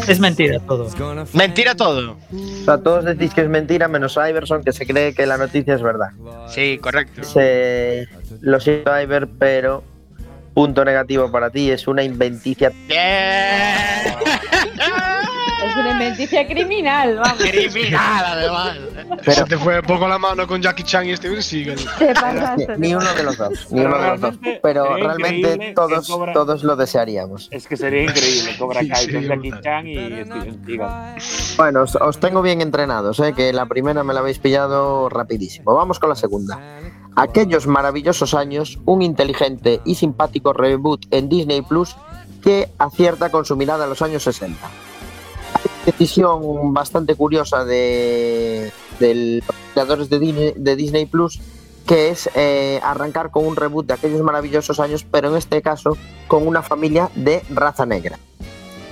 Es 0.08 0.20
mentira 0.20 0.58
todo. 0.60 0.88
Mentira 1.32 1.74
todo. 1.74 2.18
O 2.32 2.64
sea, 2.64 2.78
todos 2.78 3.04
decís 3.04 3.32
que 3.34 3.40
es 3.42 3.48
mentira, 3.48 3.88
menos 3.88 4.16
Iverson, 4.16 4.62
que 4.62 4.72
se 4.72 4.86
cree 4.86 5.14
que 5.14 5.26
la 5.26 5.38
noticia 5.38 5.74
es 5.74 5.82
verdad. 5.82 6.10
Sí, 6.48 6.78
correcto. 6.80 7.24
Se... 7.24 8.06
Lo 8.40 8.60
siento, 8.60 9.00
Iver, 9.00 9.28
pero 9.38 9.82
punto 10.56 10.82
negativo 10.86 11.30
para 11.30 11.50
ti, 11.50 11.70
es 11.70 11.86
una 11.86 12.02
inventicia. 12.02 12.72
Bien. 12.88 12.98
Es 15.68 15.76
una 15.76 15.90
inventicia 15.90 16.46
criminal, 16.46 17.16
vamos. 17.16 17.38
Criminal, 17.42 18.24
además. 18.24 18.76
Se 19.22 19.44
te 19.44 19.58
fue 19.58 19.82
poco 19.82 20.08
la 20.08 20.16
mano 20.18 20.46
con 20.46 20.62
Jackie 20.62 20.82
Chan 20.82 21.06
y 21.08 21.14
Steven 21.16 21.42
Seagal. 21.42 21.76
Te 21.98 22.14
pasaste. 22.14 22.74
Ni 22.78 22.94
uno 22.94 23.12
de 23.14 23.22
los 23.22 23.36
dos, 23.36 23.70
ni 23.70 23.80
uno 23.82 23.98
de 23.98 24.08
los 24.08 24.20
dos. 24.22 24.34
Pero 24.62 24.96
realmente 24.96 25.72
todos, 25.74 26.08
Cobra- 26.08 26.32
todos 26.32 26.62
lo 26.64 26.74
desearíamos. 26.76 27.48
Es 27.50 27.66
que 27.66 27.76
sería 27.76 28.04
increíble 28.04 28.56
Cobra 28.58 28.80
Kai 28.80 29.04
Sí, 29.06 29.12
con 29.12 29.22
sí, 29.22 29.28
Jackie. 29.28 29.52
Chan 29.62 29.86
y 29.86 29.94
Steven 29.96 30.64
Seagal. 30.64 31.16
Bueno, 31.58 31.82
os, 31.82 31.96
os 31.96 32.18
tengo 32.18 32.40
bien 32.40 32.62
entrenados, 32.62 33.20
¿eh? 33.20 33.34
que 33.36 33.52
la 33.52 33.66
primera 33.66 34.02
me 34.04 34.14
la 34.14 34.20
habéis 34.20 34.38
pillado 34.38 35.10
rapidísimo. 35.10 35.74
Vamos 35.74 35.98
con 35.98 36.08
la 36.08 36.16
segunda. 36.16 36.58
Aquellos 37.16 37.66
maravillosos 37.66 38.34
años, 38.34 38.78
un 38.84 39.00
inteligente 39.00 39.80
y 39.86 39.94
simpático 39.94 40.52
reboot 40.52 41.06
en 41.10 41.30
Disney 41.30 41.62
Plus 41.62 41.96
que 42.42 42.68
acierta 42.76 43.30
con 43.30 43.46
su 43.46 43.56
mirada 43.56 43.84
a 43.84 43.86
los 43.86 44.02
años 44.02 44.22
60. 44.22 44.68
Decisión 45.86 46.74
bastante 46.74 47.14
curiosa 47.14 47.64
de, 47.64 48.70
de 49.00 49.42
los 49.46 49.56
creadores 49.72 50.10
de 50.10 50.18
Disney, 50.18 50.52
de 50.56 50.76
Disney 50.76 51.06
Plus, 51.06 51.40
que 51.86 52.10
es 52.10 52.28
eh, 52.34 52.80
arrancar 52.82 53.30
con 53.30 53.46
un 53.46 53.56
reboot 53.56 53.86
de 53.86 53.94
aquellos 53.94 54.20
maravillosos 54.20 54.78
años, 54.78 55.06
pero 55.10 55.30
en 55.30 55.36
este 55.36 55.62
caso 55.62 55.96
con 56.28 56.46
una 56.46 56.60
familia 56.62 57.10
de 57.14 57.42
raza 57.48 57.86
negra. 57.86 58.18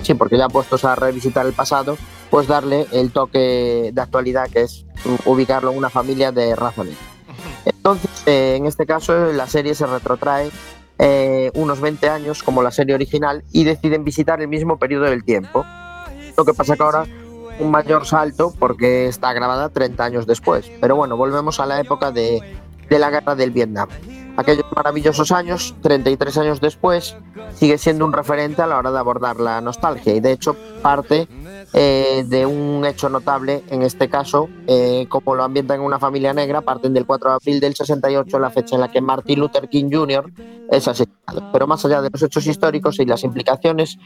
Sí, 0.01 0.15
porque 0.15 0.37
ya 0.37 0.49
puestos 0.49 0.83
a 0.83 0.95
revisitar 0.95 1.45
el 1.45 1.53
pasado, 1.53 1.95
pues 2.31 2.47
darle 2.47 2.87
el 2.91 3.11
toque 3.11 3.91
de 3.93 4.01
actualidad 4.01 4.49
que 4.49 4.63
es 4.63 4.85
ubicarlo 5.25 5.71
en 5.71 5.77
una 5.77 5.91
familia 5.91 6.31
de 6.31 6.55
raza 6.55 6.83
negra. 6.83 6.99
Entonces, 7.65 8.14
eh, 8.25 8.55
en 8.55 8.65
este 8.65 8.85
caso, 8.85 9.31
la 9.33 9.47
serie 9.47 9.75
se 9.75 9.85
retrotrae 9.85 10.49
eh, 10.97 11.51
unos 11.55 11.81
20 11.81 12.09
años 12.09 12.43
como 12.43 12.63
la 12.63 12.71
serie 12.71 12.95
original 12.95 13.43
y 13.51 13.63
deciden 13.63 14.03
visitar 14.03 14.41
el 14.41 14.47
mismo 14.47 14.77
periodo 14.77 15.05
del 15.05 15.23
tiempo. 15.23 15.65
Lo 16.37 16.45
que 16.45 16.53
pasa 16.53 16.75
que 16.75 16.83
ahora 16.83 17.05
un 17.59 17.71
mayor 17.71 18.05
salto 18.05 18.53
porque 18.57 19.07
está 19.07 19.33
grabada 19.33 19.69
30 19.69 20.03
años 20.03 20.27
después. 20.27 20.69
Pero 20.81 20.95
bueno, 20.95 21.17
volvemos 21.17 21.59
a 21.59 21.65
la 21.65 21.79
época 21.79 22.11
de 22.11 22.41
la 22.89 23.09
guerra 23.09 23.35
del 23.35 23.51
Vietnam. 23.51 23.89
Aquellos 24.37 24.65
maravillosos 24.75 25.31
años, 25.31 25.75
33 25.81 26.37
años 26.39 26.61
después, 26.61 27.15
sigue 27.55 27.77
siendo 27.77 28.05
un 28.05 28.13
referente 28.13 28.61
a 28.61 28.67
la 28.67 28.77
hora 28.77 28.91
de 28.91 28.99
abordar 28.99 29.39
la 29.39 29.61
nostalgia 29.61 30.13
y 30.13 30.19
de 30.19 30.33
hecho 30.33 30.55
parte 30.81 31.27
eh, 31.73 32.23
de 32.27 32.45
un 32.45 32.85
hecho 32.85 33.09
notable, 33.09 33.63
en 33.69 33.81
este 33.81 34.09
caso, 34.09 34.49
eh, 34.67 35.07
como 35.09 35.35
lo 35.35 35.43
ambientan 35.43 35.79
en 35.79 35.85
una 35.85 35.99
familia 35.99 36.33
negra, 36.33 36.61
parten 36.61 36.93
del 36.93 37.05
4 37.05 37.29
de 37.29 37.35
abril 37.35 37.59
del 37.59 37.75
68, 37.75 38.39
la 38.39 38.49
fecha 38.49 38.75
en 38.75 38.81
la 38.81 38.91
que 38.91 39.01
Martin 39.01 39.39
Luther 39.39 39.67
King 39.67 39.89
Jr. 39.91 40.31
es 40.71 40.87
asesinado. 40.87 41.51
Pero 41.51 41.67
más 41.67 41.83
allá 41.85 42.01
de 42.01 42.09
los 42.11 42.21
hechos 42.21 42.45
históricos 42.47 42.99
y 42.99 43.05
las 43.05 43.23
implicaciones, 43.23 43.97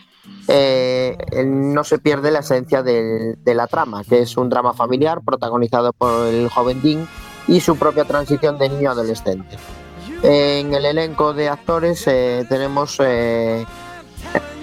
eh, 0.48 1.16
no 1.46 1.84
se 1.84 2.00
pierde 2.00 2.32
la 2.32 2.40
esencia 2.40 2.82
de 2.82 3.36
la 3.46 3.68
trama, 3.68 4.04
que 4.04 4.20
es 4.20 4.38
un 4.38 4.50
drama 4.50 4.74
familiar 4.74 5.22
protagonizado 5.24 5.94
por 5.94 6.28
el 6.28 6.50
joven 6.50 6.82
Dean 6.82 7.08
y 7.48 7.60
su 7.62 7.76
propia 7.78 8.06
transición 8.06 8.58
de 8.58 8.70
niño 8.70 8.90
a 8.90 8.94
adolescente. 8.94 9.58
En 10.22 10.74
el 10.74 10.86
elenco 10.86 11.34
de 11.34 11.48
actores 11.48 12.06
eh, 12.08 12.46
tenemos 12.50 13.00
eh, 13.00 13.66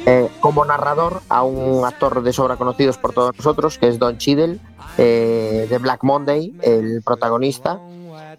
eh, 0.05 0.29
como 0.41 0.65
narrador 0.65 1.23
a 1.31 1.43
un 1.43 1.85
actor 1.85 2.23
de 2.23 2.33
sobra 2.33 2.57
conocidos 2.57 2.99
por 2.99 3.15
todos 3.15 3.35
nosotros, 3.37 3.79
que 3.79 3.89
es 3.89 3.99
Don 3.99 4.19
Cheadle, 4.19 4.59
de 4.97 5.79
Black 5.81 6.03
Monday, 6.05 6.55
el 6.63 7.03
protagonista, 7.03 7.79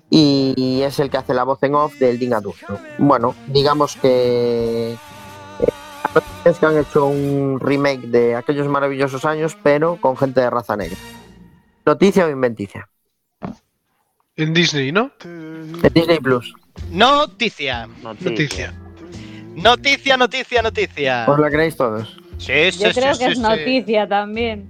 y, 0.10 0.54
y 0.58 0.82
es 0.82 1.00
el 1.00 1.10
que 1.10 1.18
hace 1.18 1.34
la 1.34 1.44
voz 1.44 1.62
en 1.62 1.76
off 1.76 1.94
del 2.00 2.18
Dean 2.18 2.34
adulto. 2.34 2.80
Bueno, 2.98 3.36
digamos 3.48 3.96
que 3.96 4.98
es 6.46 6.58
que 6.58 6.66
han 6.66 6.78
hecho 6.78 7.06
un 7.08 7.60
remake 7.60 8.08
de 8.08 8.36
aquellos 8.36 8.68
maravillosos 8.68 9.26
años, 9.26 9.58
pero 9.62 9.98
con 10.02 10.18
gente 10.18 10.42
de 10.42 10.50
raza 10.50 10.76
negra. 10.76 10.98
¿Noticia 11.86 12.26
o 12.26 12.30
inventicia? 12.30 12.90
En 14.36 14.54
Disney, 14.54 14.92
¿no? 14.92 15.12
De 15.24 15.90
Disney 15.90 16.20
Plus. 16.20 16.54
Noticia. 16.92 17.88
Noticia. 18.02 18.74
Noticia, 19.56 20.18
noticia, 20.18 20.62
noticia. 20.62 21.26
¿Os 21.28 21.40
la 21.40 21.50
creéis 21.50 21.76
todos? 21.76 22.16
Sí, 22.38 22.72
sí, 22.72 22.84
Yo 22.84 22.94
sí, 22.94 23.00
creo 23.00 23.14
sí, 23.16 23.20
que 23.26 23.32
es 23.32 23.38
sí. 23.38 23.42
noticia 23.42 24.08
también. 24.08 24.70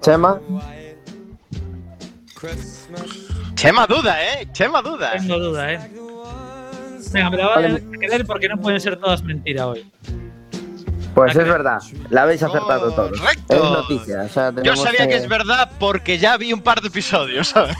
Chema, 0.00 0.40
Chema 3.54 3.86
duda, 3.86 4.16
¿eh? 4.22 4.48
Chema 4.52 4.82
duda. 4.82 5.12
Tengo 5.12 5.38
duda, 5.38 5.72
¿eh? 5.72 5.80
Venga, 7.12 7.30
me 7.30 7.36
la 7.36 7.54
voy 7.56 7.64
a 7.64 7.98
creer 7.98 8.26
porque 8.26 8.48
no 8.48 8.60
pueden 8.60 8.80
ser 8.80 8.96
todas 8.96 9.22
mentiras 9.22 9.66
hoy. 9.66 9.90
Pues 11.26 11.36
es 11.36 11.44
verdad, 11.48 11.78
la 12.10 12.22
habéis 12.22 12.42
acertado 12.42 12.92
todos. 12.92 13.18
Correcto. 13.20 13.54
Es 13.54 13.62
noticia. 13.62 14.22
o 14.22 14.28
sea, 14.28 14.52
Yo 14.62 14.76
sabía 14.76 15.06
que 15.08 15.16
es 15.16 15.28
verdad 15.28 15.70
porque 15.78 16.18
ya 16.18 16.36
vi 16.36 16.52
un 16.52 16.60
par 16.62 16.80
de 16.80 16.88
episodios. 16.88 17.48
¿sabes? 17.48 17.76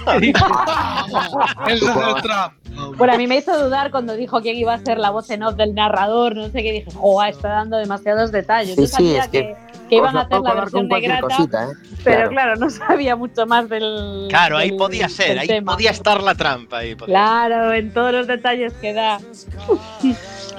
Ese 1.67 1.85
es 1.85 2.23
trap. 2.23 2.53
Bueno, 2.97 3.15
a 3.15 3.17
mí 3.17 3.27
me 3.27 3.37
hizo 3.39 3.57
dudar 3.63 3.91
cuando 3.91 4.15
dijo 4.15 4.41
quién 4.41 4.57
iba 4.57 4.73
a 4.75 4.79
ser 4.79 4.99
la 4.99 5.11
voz 5.11 5.31
en 5.31 5.43
off 5.43 5.55
del 5.57 5.75
narrador, 5.75 6.37
no 6.37 6.45
sé 6.47 6.63
qué, 6.63 6.73
dije, 6.73 6.91
joa, 6.95 7.29
está 7.29 7.49
dando 7.49 7.77
demasiados 7.77 8.31
detalles. 8.31 8.77
Sí, 8.77 8.83
Yo 8.83 8.87
sí, 8.87 8.93
sabía 8.93 9.21
es 9.23 9.29
que 9.29 9.41
que, 9.41 9.57
que 9.89 9.97
iban 9.97 10.17
a 10.17 10.21
hacer 10.23 10.41
la 10.41 10.55
versión 10.55 10.89
cualquier 10.89 11.13
negrata, 11.15 11.37
cosita, 11.37 11.65
¿eh? 11.65 11.75
pero 12.05 12.17
Claro. 12.17 12.31
claro. 12.31 12.57
no 12.57 12.71
sabía 12.71 13.17
mucho 13.17 13.47
más 13.47 13.69
del. 13.69 14.27
Claro, 14.29 14.57
ahí 14.59 14.69
del- 14.71 14.79
podía 14.79 15.09
ser, 15.09 15.39
ahí 15.39 15.49
tema. 15.49 15.73
podía 15.73 15.91
estar 15.91 16.23
la 16.23 16.35
trampa. 16.35 16.79
Ahí 16.79 16.95
podía- 16.95 17.15
Claro, 17.15 17.73
en 17.73 17.93
todos 17.93 18.13
los 18.13 18.27
detalles 18.27 18.73
que 18.75 18.93
da. 18.93 19.19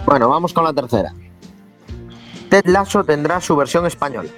Bueno, 0.06 0.28
vamos 0.30 0.52
con 0.54 0.64
la 0.66 0.74
tercera. 0.74 1.14
Ted 2.50 2.66
Lasso 2.66 3.04
tendrá 3.04 3.40
su 3.42 3.56
versión 3.56 3.86
española. 3.86 4.30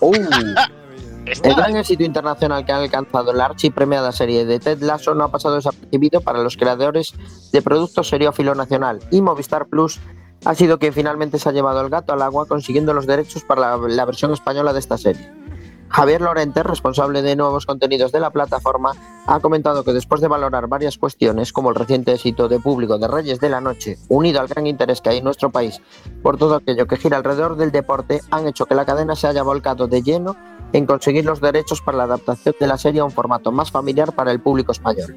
¡Oh! 0.00 0.08
Uh, 0.08 0.14
Está. 1.26 1.48
el 1.48 1.54
gran 1.56 1.76
éxito 1.76 2.04
internacional 2.04 2.64
que 2.64 2.72
ha 2.72 2.78
alcanzado 2.78 3.34
la 3.34 3.46
archipremiada 3.46 4.12
serie 4.12 4.46
de 4.46 4.58
Ted 4.58 4.80
Lasso 4.80 5.14
no 5.14 5.24
ha 5.24 5.30
pasado 5.30 5.56
desapercibido 5.56 6.22
para 6.22 6.42
los 6.42 6.56
creadores 6.56 7.12
de 7.52 7.60
productos 7.60 8.08
seriófilo 8.08 8.54
nacional 8.54 9.00
y 9.10 9.20
Movistar 9.20 9.66
Plus 9.66 10.00
ha 10.46 10.54
sido 10.54 10.78
quien 10.78 10.94
finalmente 10.94 11.38
se 11.38 11.48
ha 11.48 11.52
llevado 11.52 11.82
el 11.82 11.90
gato 11.90 12.14
al 12.14 12.22
agua 12.22 12.46
consiguiendo 12.46 12.94
los 12.94 13.06
derechos 13.06 13.44
para 13.44 13.76
la, 13.76 13.88
la 13.88 14.04
versión 14.06 14.32
española 14.32 14.72
de 14.72 14.78
esta 14.78 14.96
serie. 14.96 15.30
Javier 15.90 16.20
Lorente, 16.20 16.62
responsable 16.62 17.22
de 17.22 17.34
nuevos 17.34 17.66
contenidos 17.66 18.12
de 18.12 18.20
la 18.20 18.30
plataforma, 18.30 18.92
ha 19.26 19.40
comentado 19.40 19.84
que 19.84 19.92
después 19.92 20.20
de 20.20 20.28
valorar 20.28 20.68
varias 20.68 20.98
cuestiones, 20.98 21.52
como 21.52 21.70
el 21.70 21.76
reciente 21.76 22.12
éxito 22.12 22.48
de 22.48 22.60
público 22.60 22.98
de 22.98 23.08
Reyes 23.08 23.40
de 23.40 23.48
la 23.48 23.60
Noche, 23.60 23.98
unido 24.08 24.40
al 24.40 24.48
gran 24.48 24.66
interés 24.66 25.00
que 25.00 25.10
hay 25.10 25.18
en 25.18 25.24
nuestro 25.24 25.50
país 25.50 25.80
por 26.22 26.36
todo 26.36 26.56
aquello 26.56 26.86
que 26.86 26.96
gira 26.96 27.16
alrededor 27.16 27.56
del 27.56 27.72
deporte, 27.72 28.20
han 28.30 28.46
hecho 28.46 28.66
que 28.66 28.74
la 28.74 28.84
cadena 28.84 29.16
se 29.16 29.26
haya 29.26 29.42
volcado 29.42 29.88
de 29.88 30.02
lleno 30.02 30.36
en 30.72 30.86
conseguir 30.86 31.24
los 31.24 31.40
derechos 31.40 31.80
para 31.80 31.98
la 31.98 32.04
adaptación 32.04 32.54
de 32.60 32.66
la 32.66 32.76
serie 32.76 33.00
a 33.00 33.04
un 33.04 33.10
formato 33.10 33.50
más 33.50 33.70
familiar 33.70 34.12
para 34.12 34.30
el 34.30 34.40
público 34.40 34.72
español. 34.72 35.16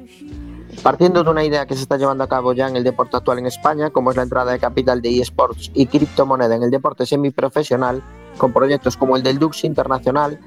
Partiendo 0.82 1.22
de 1.22 1.30
una 1.30 1.44
idea 1.44 1.66
que 1.66 1.76
se 1.76 1.82
está 1.82 1.98
llevando 1.98 2.24
a 2.24 2.28
cabo 2.28 2.54
ya 2.54 2.66
en 2.66 2.76
el 2.76 2.82
deporte 2.82 3.16
actual 3.16 3.38
en 3.38 3.46
España, 3.46 3.90
como 3.90 4.10
es 4.10 4.16
la 4.16 4.22
entrada 4.22 4.52
de 4.52 4.58
capital 4.58 5.02
de 5.02 5.20
eSports 5.20 5.70
y 5.74 5.86
criptomoneda 5.86 6.56
en 6.56 6.62
el 6.62 6.70
deporte 6.70 7.04
semiprofesional, 7.04 8.02
con 8.38 8.52
proyectos 8.52 8.96
como 8.96 9.16
el 9.16 9.22
del 9.22 9.38
Dux 9.38 9.64
Internacional, 9.64 10.40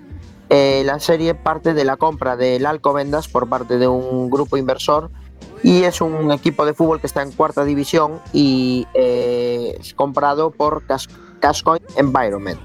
eh, 0.50 0.84
la 0.86 1.00
serie 1.00 1.36
parte 1.36 1.74
de 1.74 1.84
la 1.86 1.98
compra 1.98 2.36
del 2.36 2.66
Alcobendas 2.66 3.28
por 3.28 3.48
parte 3.50 3.78
de 3.78 3.88
un 3.88 4.30
grupo 4.30 4.58
inversor 4.58 5.10
y 5.64 5.84
es 5.84 6.02
un 6.02 6.32
equipo 6.32 6.66
de 6.66 6.74
fútbol 6.74 7.00
que 7.02 7.08
está 7.08 7.22
en 7.24 7.32
cuarta 7.32 7.64
división 7.64 8.20
y 8.34 8.88
eh, 8.94 9.78
es 9.80 9.94
comprado 9.94 10.52
por 10.52 10.86
Cas- 10.86 11.10
Environment. 11.96 12.60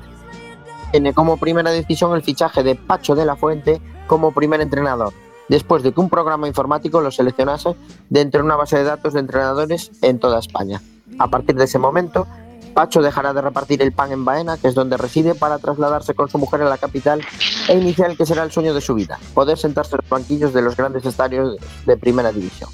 Tiene 0.91 1.13
como 1.15 1.37
primera 1.37 1.71
decisión 1.71 2.15
el 2.15 2.23
fichaje 2.23 2.63
de 2.63 2.75
Pacho 2.75 3.15
de 3.15 3.25
la 3.27 3.37
Fuente 3.37 3.81
como 4.07 4.33
primer 4.33 4.61
entrenador, 4.61 5.13
después 5.49 5.83
de 5.83 5.93
que 5.93 6.01
un 6.01 6.09
programa 6.09 6.49
informático 6.49 7.01
lo 7.01 7.11
seleccionase 7.11 7.77
de 8.09 8.21
entre 8.21 8.43
una 8.43 8.57
base 8.57 8.77
de 8.79 8.85
datos 8.85 9.13
de 9.15 9.21
entrenadores 9.21 9.91
en 10.03 10.19
toda 10.19 10.39
España. 10.39 10.81
A 11.19 11.29
partir 11.29 11.55
de 11.57 11.65
ese 11.65 11.79
momento, 11.79 12.27
Pacho 12.75 13.03
dejará 13.03 13.33
de 13.33 13.43
repartir 13.43 13.83
el 13.83 13.93
pan 13.93 14.13
en 14.13 14.25
Baena, 14.25 14.57
que 14.57 14.69
es 14.69 14.75
donde 14.75 14.97
reside, 14.97 15.35
para 15.35 15.59
trasladarse 15.59 16.15
con 16.15 16.29
su 16.29 16.39
mujer 16.39 16.63
a 16.63 16.69
la 16.69 16.79
capital 16.79 17.21
e 17.69 17.77
iniciar 17.77 18.11
el 18.11 18.17
que 18.17 18.27
será 18.27 18.43
el 18.43 18.53
sueño 18.53 18.75
de 18.75 18.81
su 18.81 18.95
vida, 18.95 19.19
poder 19.35 19.59
sentarse 19.59 19.97
en 19.97 20.01
los 20.03 20.09
banquillos 20.09 20.53
de 20.53 20.63
los 20.63 20.77
grandes 20.77 21.05
estadios 21.05 21.57
de 21.87 21.97
primera 21.97 22.33
división. 22.33 22.71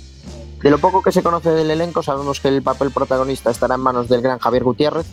De 0.63 0.71
lo 0.71 0.79
poco 0.79 1.03
que 1.03 1.13
se 1.13 1.23
conoce 1.23 1.51
del 1.51 1.71
elenco, 1.71 2.03
sabemos 2.03 2.41
que 2.41 2.49
el 2.49 2.63
papel 2.63 2.91
protagonista 2.91 3.51
estará 3.51 3.77
en 3.77 3.83
manos 3.83 4.09
del 4.09 4.23
gran 4.23 4.39
Javier 4.39 4.65
Gutiérrez, 4.65 5.07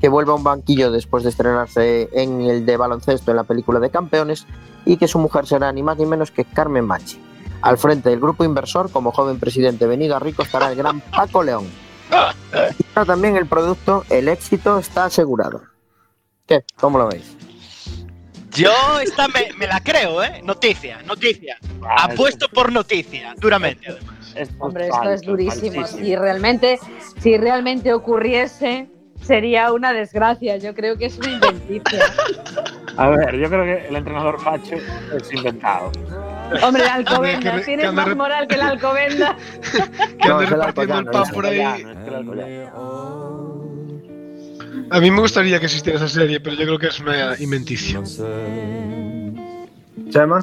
que 0.00 0.08
vuelve 0.08 0.32
a 0.32 0.34
un 0.34 0.44
banquillo 0.44 0.90
después 0.90 1.24
de 1.24 1.30
estrenarse 1.30 2.08
en 2.12 2.40
el 2.42 2.64
de 2.64 2.76
baloncesto 2.76 3.30
en 3.30 3.36
la 3.36 3.44
película 3.44 3.80
de 3.80 3.90
Campeones, 3.90 4.46
y 4.84 4.96
que 4.96 5.08
su 5.08 5.18
mujer 5.18 5.46
será 5.46 5.72
ni 5.72 5.82
más 5.82 5.98
ni 5.98 6.06
menos 6.06 6.30
que 6.30 6.44
Carmen 6.44 6.86
Machi. 6.86 7.20
Al 7.62 7.76
frente 7.76 8.08
del 8.08 8.20
grupo 8.20 8.44
inversor, 8.44 8.90
como 8.90 9.12
joven 9.12 9.38
presidente 9.38 9.86
venido 9.86 10.16
a 10.16 10.18
rico, 10.18 10.42
estará 10.42 10.70
el 10.70 10.76
gran 10.76 11.00
Paco 11.00 11.42
León. 11.42 11.66
Ahora 12.10 13.04
también 13.06 13.36
el 13.36 13.46
producto, 13.46 14.04
el 14.10 14.28
éxito 14.28 14.78
está 14.78 15.06
asegurado. 15.06 15.62
¿Qué? 16.46 16.64
¿Cómo 16.76 16.98
lo 16.98 17.08
veis? 17.08 17.36
Yo 18.52 18.72
esta 19.00 19.28
me, 19.28 19.52
me 19.56 19.66
la 19.66 19.80
creo, 19.80 20.22
¿eh? 20.22 20.40
Noticia, 20.42 21.00
noticia. 21.02 21.56
Apuesto 21.98 22.48
por 22.48 22.72
noticia, 22.72 23.34
duramente. 23.38 23.88
además. 23.88 24.50
Hombre, 24.58 24.88
esto 24.88 25.10
es 25.10 25.22
durísimo. 25.22 25.86
Si 25.86 26.16
realmente, 26.16 26.78
si 27.20 27.36
realmente 27.36 27.92
ocurriese, 27.92 28.88
sería 29.22 29.72
una 29.72 29.92
desgracia. 29.92 30.56
Yo 30.56 30.74
creo 30.74 30.96
que 30.96 31.06
es 31.06 31.18
una 31.18 31.32
inventicia. 31.32 32.04
A 32.96 33.08
ver, 33.08 33.36
yo 33.36 33.48
creo 33.48 33.64
que 33.64 33.88
el 33.88 33.96
entrenador 33.96 34.42
Pacho 34.42 34.76
es 34.76 35.32
inventado. 35.32 35.92
Hombre, 36.62 36.82
Que 36.84 36.88
Alcobendas, 36.90 37.54
re- 37.56 37.62
tienes 37.64 37.82
que 37.84 37.88
ande 37.88 37.92
más 38.00 38.08
re- 38.08 38.14
moral 38.14 38.46
que 38.48 38.54
el 38.54 38.60
Alcobendas. 38.62 39.36
Que 40.20 40.28
No, 40.28 40.40
repartiendo 40.40 40.98
el 40.98 41.04
pan 41.06 41.24
por 41.32 41.46
ahí. 41.46 41.60
A 44.92 45.00
mí 45.00 45.10
me 45.10 45.20
gustaría 45.20 45.58
que 45.60 45.66
existiera 45.66 45.98
esa 45.98 46.08
serie, 46.08 46.40
pero 46.40 46.56
yo 46.56 46.64
creo 46.64 46.78
que 46.78 46.86
es 46.88 46.98
una 47.00 47.36
inventicia. 47.38 48.00
¿Chema? 50.10 50.42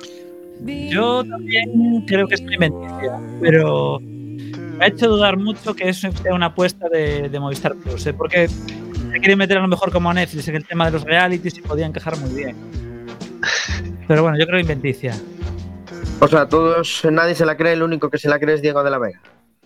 Yo 0.89 1.23
también 1.25 2.05
creo 2.07 2.27
que 2.27 2.35
es 2.35 2.41
una 2.41 2.53
inventicia, 2.55 3.19
pero 3.41 3.99
me 3.99 4.85
ha 4.85 4.87
hecho 4.87 5.07
dudar 5.09 5.37
mucho 5.37 5.75
que 5.75 5.89
eso 5.89 6.09
sea 6.23 6.33
una 6.33 6.47
apuesta 6.47 6.87
de, 6.89 7.29
de 7.29 7.39
Movistar 7.39 7.75
Plus, 7.75 8.05
¿eh? 8.07 8.13
porque 8.13 8.47
se 8.47 9.19
quiere 9.19 9.35
meter 9.35 9.57
a 9.57 9.61
lo 9.61 9.67
mejor 9.67 9.91
como 9.91 10.09
a 10.09 10.13
Netflix 10.13 10.47
en 10.47 10.55
el 10.55 10.65
tema 10.65 10.85
de 10.85 10.91
los 10.91 11.03
realities 11.03 11.57
y 11.57 11.61
podían 11.61 11.91
quejar 11.93 12.17
muy 12.17 12.33
bien. 12.33 12.55
Pero 14.07 14.23
bueno, 14.23 14.37
yo 14.39 14.47
creo 14.47 14.59
inventicia. 14.59 15.13
O 16.19 16.27
sea, 16.27 16.47
todos, 16.47 17.01
nadie 17.11 17.35
se 17.35 17.45
la 17.45 17.55
cree, 17.57 17.73
el 17.73 17.83
único 17.83 18.09
que 18.09 18.17
se 18.17 18.29
la 18.29 18.39
cree 18.39 18.55
es 18.55 18.61
Diego 18.61 18.83
de 18.83 18.89
la 18.89 18.97
Vega. 18.97 19.21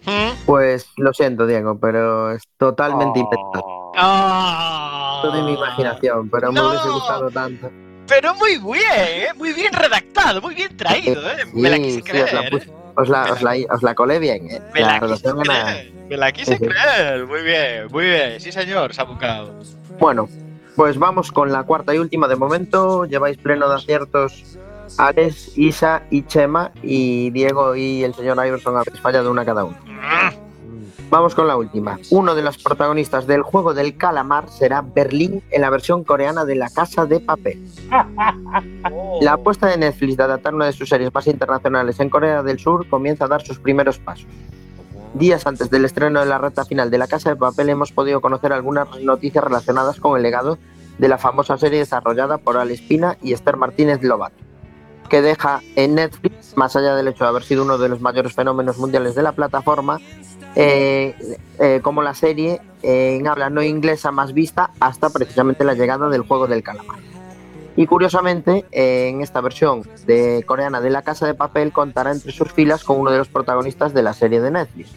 ¿Mm? 0.06 0.46
Pues 0.46 0.88
lo 0.98 1.14
siento, 1.14 1.46
Diego, 1.46 1.78
pero 1.80 2.32
es 2.32 2.44
totalmente 2.58 3.20
Oh. 3.20 3.24
inventado. 3.24 3.92
Ah. 3.98 5.20
Todo 5.22 5.32
de 5.34 5.42
mi 5.44 5.54
imaginación, 5.54 6.30
pero 6.30 6.52
me 6.52 6.62
hubiese 6.62 6.90
gustado 6.90 7.30
tanto. 7.30 7.70
Pero 8.08 8.34
muy 8.36 8.58
bien, 8.58 8.84
¿eh? 8.98 9.28
Muy 9.36 9.54
bien 9.54 9.72
redactado, 9.72 10.42
muy 10.42 10.56
bien 10.56 10.76
traído, 10.76 11.22
¿eh? 11.30 11.46
Me 11.54 11.70
la 11.70 11.76
Sí, 11.78 11.84
quise 11.84 11.96
sí, 11.98 12.02
creer. 12.04 12.26
os 12.26 12.34
la, 12.34 12.42
¿eh? 12.42 12.50
puse- 12.52 12.72
os 12.96 13.10
la, 13.10 13.24
os 13.32 13.42
la- 13.42 13.74
os 13.76 13.84
la 13.84 13.96
colé 13.96 14.20
bien, 14.20 14.50
¿eh? 14.50 14.62
Me 14.74 14.82
la 14.82 15.00
quise 15.00 15.32
creer. 15.32 15.94
Me 16.10 16.18
la 16.18 16.32
quise 16.32 16.58
Sí, 16.58 16.58
sí. 16.60 16.66
creer. 16.68 17.26
Muy 17.28 17.42
bien, 17.44 17.88
muy 17.92 18.06
bien. 18.06 18.40
Sí, 18.42 18.52
señor, 18.52 18.94
se 18.94 19.02
ha 19.02 19.06
buscado. 19.06 19.54
Bueno, 20.00 20.28
pues 20.76 20.98
vamos 20.98 21.32
con 21.32 21.52
la 21.52 21.64
cuarta 21.64 21.94
y 21.94 22.00
última 22.00 22.28
de 22.28 22.36
momento. 22.36 23.06
Lleváis 23.06 23.38
pleno 23.38 23.70
de 23.70 23.76
aciertos 23.76 24.58
Ares, 24.98 25.58
Isa 25.58 26.04
y 26.10 26.24
Chema, 26.24 26.72
y 26.82 27.30
Diego 27.32 27.76
y 27.76 28.04
el 28.04 28.14
señor 28.14 28.46
Iverson 28.46 28.78
habéis 28.78 29.00
fallado 29.00 29.32
una 29.32 29.46
cada 29.46 29.64
uno. 29.66 29.78
Vamos 31.12 31.36
con 31.36 31.46
la 31.46 31.58
última. 31.58 32.00
Uno 32.10 32.36
de 32.36 32.42
los 32.42 32.58
protagonistas 32.58 33.28
del 33.28 33.42
juego 33.42 33.74
del 33.74 33.98
calamar 33.98 34.50
será 34.50 34.82
Berlín 34.82 35.44
en 35.52 35.62
la 35.62 35.70
versión 35.70 36.06
coreana 36.06 36.46
de 36.46 36.56
La 36.56 36.70
Casa 36.70 37.06
de 37.06 37.20
Papel. 37.20 37.62
La 39.22 39.34
apuesta 39.34 39.68
de 39.68 39.78
Netflix 39.78 40.16
de 40.16 40.24
adaptar 40.24 40.56
una 40.56 40.68
de 40.68 40.72
sus 40.72 40.88
series 40.88 41.14
más 41.14 41.28
internacionales 41.28 42.00
en 42.00 42.10
Corea 42.10 42.44
del 42.44 42.60
Sur 42.60 42.88
comienza 42.88 43.26
a 43.26 43.28
dar 43.28 43.42
sus 43.42 43.60
primeros 43.60 44.00
pasos. 44.00 44.26
Días 45.14 45.46
antes 45.46 45.70
del 45.70 45.84
estreno 45.84 46.22
de 46.22 46.28
la 46.28 46.38
recta 46.38 46.64
final 46.64 46.90
de 46.90 46.98
La 46.98 47.08
Casa 47.08 47.32
de 47.32 47.36
Papel 47.36 47.68
hemos 47.68 47.92
podido 47.92 48.22
conocer 48.22 48.54
algunas 48.54 48.88
noticias 49.02 49.44
relacionadas 49.44 50.00
con 50.00 50.16
el 50.16 50.24
legado 50.24 50.58
de 50.98 51.10
la 51.10 51.18
famosa 51.18 51.58
serie 51.58 51.80
desarrollada 51.80 52.38
por 52.38 52.56
Ale 52.56 52.76
Espina 52.76 53.18
y 53.22 53.34
Esther 53.34 53.58
Martínez 53.58 54.02
Lobato, 54.02 54.38
que 55.12 55.22
deja 55.22 55.62
en 55.76 55.96
Netflix, 55.96 56.56
más 56.56 56.74
allá 56.78 56.96
del 56.96 57.10
hecho 57.10 57.26
de 57.26 57.30
haber 57.30 57.44
sido 57.44 57.64
uno 57.64 57.78
de 57.78 57.90
los 57.90 58.00
mayores 58.00 58.32
fenómenos 58.34 58.78
mundiales 58.78 59.14
de 59.14 59.22
la 59.22 59.34
plataforma, 59.34 60.00
eh, 60.56 61.14
eh, 61.60 61.82
como 61.84 62.02
la 62.02 62.14
serie 62.14 62.62
en 62.82 63.28
habla 63.28 63.50
no 63.50 63.62
inglesa 63.62 64.12
más 64.12 64.34
vista 64.34 64.72
hasta 64.80 65.10
precisamente 65.10 65.66
la 65.66 65.74
llegada 65.74 66.08
del 66.08 66.22
juego 66.22 66.48
del 66.48 66.64
calamar. 66.64 67.00
Y 67.76 67.88
curiosamente, 67.88 68.66
en 68.72 69.22
esta 69.22 69.42
versión 69.42 69.84
de 70.06 70.44
coreana 70.48 70.80
de 70.80 70.90
La 70.90 71.02
Casa 71.02 71.28
de 71.28 71.34
Papel 71.34 71.74
contará 71.74 72.12
entre 72.12 72.32
sus 72.32 72.52
filas 72.54 72.86
con 72.86 72.98
uno 72.98 73.12
de 73.12 73.18
los 73.18 73.28
protagonistas 73.28 73.94
de 73.94 74.04
la 74.04 74.14
serie 74.14 74.40
de 74.40 74.52
Netflix. 74.52 74.92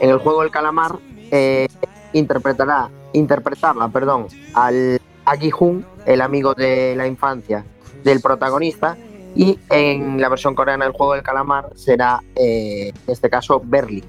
En 0.00 0.10
el 0.10 0.18
juego 0.18 0.42
del 0.42 0.50
calamar 0.50 0.98
eh, 1.30 1.68
interpretará, 2.12 2.90
interpretaba 3.12 3.88
perdón, 3.90 4.26
al 4.54 5.00
Agi 5.24 5.52
Hun, 5.56 5.86
el 6.04 6.20
amigo 6.20 6.54
de 6.54 6.94
la 6.96 7.06
infancia 7.06 7.64
del 8.02 8.20
protagonista, 8.20 8.96
y 9.34 9.58
en 9.70 10.20
la 10.20 10.28
versión 10.28 10.54
coreana 10.54 10.84
del 10.84 10.92
juego 10.92 11.14
del 11.14 11.22
calamar 11.22 11.70
será, 11.74 12.22
eh, 12.34 12.88
en 12.88 13.12
este 13.12 13.30
caso, 13.30 13.60
Berly. 13.64 14.04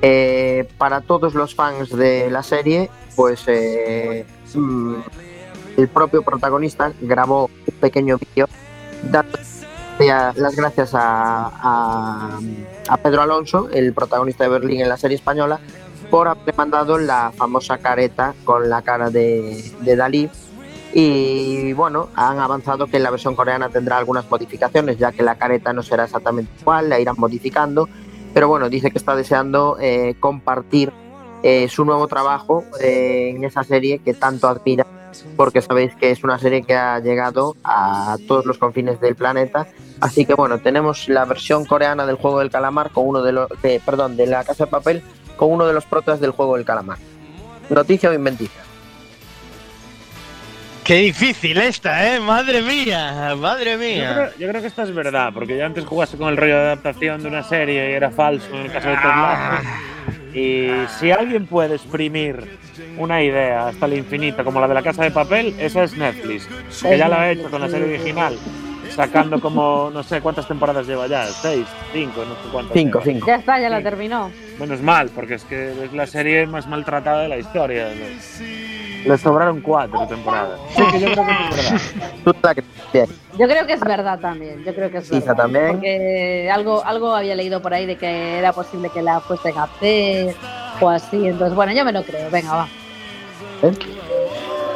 Eh, 0.00 0.68
para 0.78 1.00
todos 1.00 1.34
los 1.34 1.54
fans 1.54 1.90
de 1.90 2.30
la 2.30 2.42
serie, 2.42 2.90
pues 3.14 3.44
eh, 3.46 4.24
mm, 4.54 4.94
el 5.76 5.88
propio 5.88 6.22
protagonista 6.22 6.92
grabó 7.00 7.44
un 7.44 7.74
pequeño 7.80 8.18
vídeo 8.18 8.48
dando 9.04 9.38
las 9.98 10.56
gracias 10.56 10.90
a, 10.94 12.40
Pedro 13.02 13.22
Alonso, 13.22 13.68
el 13.72 13.92
protagonista 13.92 14.44
de 14.44 14.50
Berlín 14.50 14.80
en 14.80 14.88
la 14.88 14.96
serie 14.96 15.16
española, 15.16 15.60
por 16.10 16.26
haberle 16.26 16.52
mandado 16.56 16.98
la 16.98 17.32
famosa 17.36 17.78
careta 17.78 18.34
con 18.44 18.68
la 18.68 18.82
cara 18.82 19.10
de 19.10 19.62
Dalí. 19.96 20.28
Y 20.94 21.72
bueno, 21.72 22.08
han 22.14 22.38
avanzado 22.38 22.86
que 22.86 22.98
la 22.98 23.10
versión 23.10 23.34
coreana 23.34 23.70
tendrá 23.70 23.96
algunas 23.96 24.30
modificaciones, 24.30 24.98
ya 24.98 25.12
que 25.12 25.22
la 25.22 25.36
careta 25.36 25.72
no 25.72 25.82
será 25.82 26.04
exactamente 26.04 26.52
igual, 26.60 26.90
la 26.90 27.00
irán 27.00 27.16
modificando. 27.18 27.88
Pero 28.34 28.48
bueno, 28.48 28.68
dice 28.68 28.90
que 28.90 28.98
está 28.98 29.16
deseando 29.16 29.78
eh, 29.80 30.16
compartir 30.20 30.92
eh, 31.42 31.68
su 31.68 31.84
nuevo 31.84 32.08
trabajo 32.08 32.64
eh, 32.80 33.32
en 33.34 33.44
esa 33.44 33.64
serie 33.64 33.98
que 33.98 34.14
tanto 34.14 34.48
admira, 34.48 34.86
porque 35.36 35.62
sabéis 35.62 35.94
que 35.96 36.10
es 36.10 36.24
una 36.24 36.38
serie 36.38 36.62
que 36.62 36.74
ha 36.74 36.98
llegado 37.00 37.56
a 37.64 38.16
todos 38.28 38.44
los 38.44 38.58
confines 38.58 39.00
del 39.00 39.16
planeta. 39.16 39.66
Así 40.00 40.26
que 40.26 40.34
bueno, 40.34 40.58
tenemos 40.58 41.08
la 41.08 41.24
versión 41.24 41.64
coreana 41.64 42.06
del 42.06 42.16
juego 42.16 42.40
del 42.40 42.50
calamar 42.50 42.90
con 42.90 43.06
uno 43.06 43.22
de 43.22 43.32
los, 43.32 43.48
perdón, 43.84 44.16
de 44.16 44.26
la 44.26 44.44
casa 44.44 44.64
de 44.64 44.70
papel 44.70 45.02
con 45.36 45.50
uno 45.50 45.66
de 45.66 45.72
los 45.72 45.84
protas 45.86 46.20
del 46.20 46.32
juego 46.32 46.56
del 46.56 46.64
calamar. 46.64 46.98
Noticia 47.70 48.10
o 48.10 48.12
inventicia. 48.12 48.61
Qué 50.92 50.98
difícil 50.98 51.56
esta, 51.56 52.14
¿eh? 52.14 52.20
Madre 52.20 52.60
mía, 52.60 53.34
madre 53.34 53.72
Yo 53.72 53.78
mía. 53.78 54.12
creo, 54.12 54.30
yo 54.38 54.48
creo 54.50 54.60
que 54.60 54.66
esta 54.66 54.82
es 54.82 54.94
verdad, 54.94 55.30
porque 55.32 55.56
yo 55.56 55.64
antes 55.64 55.86
jugaste 55.86 56.18
con 56.18 56.28
el 56.28 56.36
rollo 56.36 56.54
de 56.54 56.60
adaptación 56.64 57.22
de 57.22 57.28
una 57.28 57.42
serie 57.42 57.88
y 57.90 57.94
era 57.94 58.10
falso 58.10 58.46
en 58.54 58.66
el 58.66 58.72
caso 58.72 58.90
de 58.90 58.96
Ted 58.96 59.02
Lasso. 59.04 59.68
Y 60.34 60.68
si 60.98 61.10
alguien 61.10 61.46
puede 61.46 61.76
exprimir 61.76 62.58
una 62.98 63.22
idea 63.22 63.68
hasta 63.68 63.86
el 63.86 63.94
infinito, 63.94 64.44
como 64.44 64.60
la 64.60 64.68
de 64.68 64.74
la 64.74 64.82
casa 64.82 65.02
de 65.04 65.10
papel, 65.12 65.54
esa 65.58 65.82
es 65.84 65.96
Netflix, 65.96 66.46
que 66.82 66.98
ya 66.98 67.08
la 67.08 67.22
ha 67.22 67.30
hecho 67.30 67.50
con 67.50 67.62
la 67.62 67.70
serie 67.70 67.94
original 67.98 68.36
sacando 68.90 69.40
como 69.40 69.88
no 69.90 70.02
sé 70.02 70.20
cuántas 70.20 70.46
temporadas 70.46 70.86
lleva 70.86 71.06
ya, 71.06 71.24
seis, 71.26 71.64
cinco, 71.94 72.22
no 72.28 72.34
sé 72.34 72.50
cuántas. 72.52 72.74
Cinco, 72.74 72.98
lleva. 72.98 73.12
cinco. 73.14 73.26
Ya 73.28 73.36
está, 73.36 73.58
ya 73.58 73.70
la 73.70 73.78
Sí. 73.78 73.84
terminó. 73.84 74.30
Menos 74.60 74.82
mal, 74.82 75.08
porque 75.14 75.36
es 75.36 75.44
que 75.44 75.72
es 75.84 75.92
la 75.94 76.06
serie 76.06 76.44
más 76.46 76.66
maltratada 76.66 77.22
de 77.22 77.28
la 77.30 77.38
historia. 77.38 77.86
Le, 77.88 78.18
le 79.04 79.18
sobraron 79.18 79.60
cuatro 79.60 80.06
temporadas. 80.06 80.58
Sí, 80.74 80.82
que 80.92 81.00
yo 81.00 81.06
creo 81.12 81.26
que 81.26 81.32
es 81.32 81.56
verdad. 81.56 83.06
Yo 83.38 83.48
creo 83.48 83.66
que 83.66 83.72
es 83.72 83.80
verdad 83.80 84.20
también. 84.20 84.62
Yo 84.64 84.74
creo 84.74 84.90
que 84.90 84.98
es 84.98 85.06
Isa 85.06 85.18
verdad. 85.18 85.36
también. 85.36 85.72
Porque 85.72 86.50
algo, 86.52 86.84
algo 86.84 87.14
había 87.14 87.34
leído 87.34 87.60
por 87.62 87.72
ahí 87.74 87.86
de 87.86 87.96
que 87.96 88.38
era 88.38 88.52
posible 88.52 88.90
que 88.90 89.02
la 89.02 89.20
fuesen 89.20 89.56
a 89.56 89.64
hacer 89.64 90.34
o 90.80 90.88
así. 90.88 91.26
Entonces, 91.26 91.54
bueno, 91.54 91.72
yo 91.72 91.84
me 91.84 91.92
lo 91.92 92.02
creo. 92.02 92.30
Venga, 92.30 92.54
va. 92.54 92.68
¿Eh? 93.62 93.72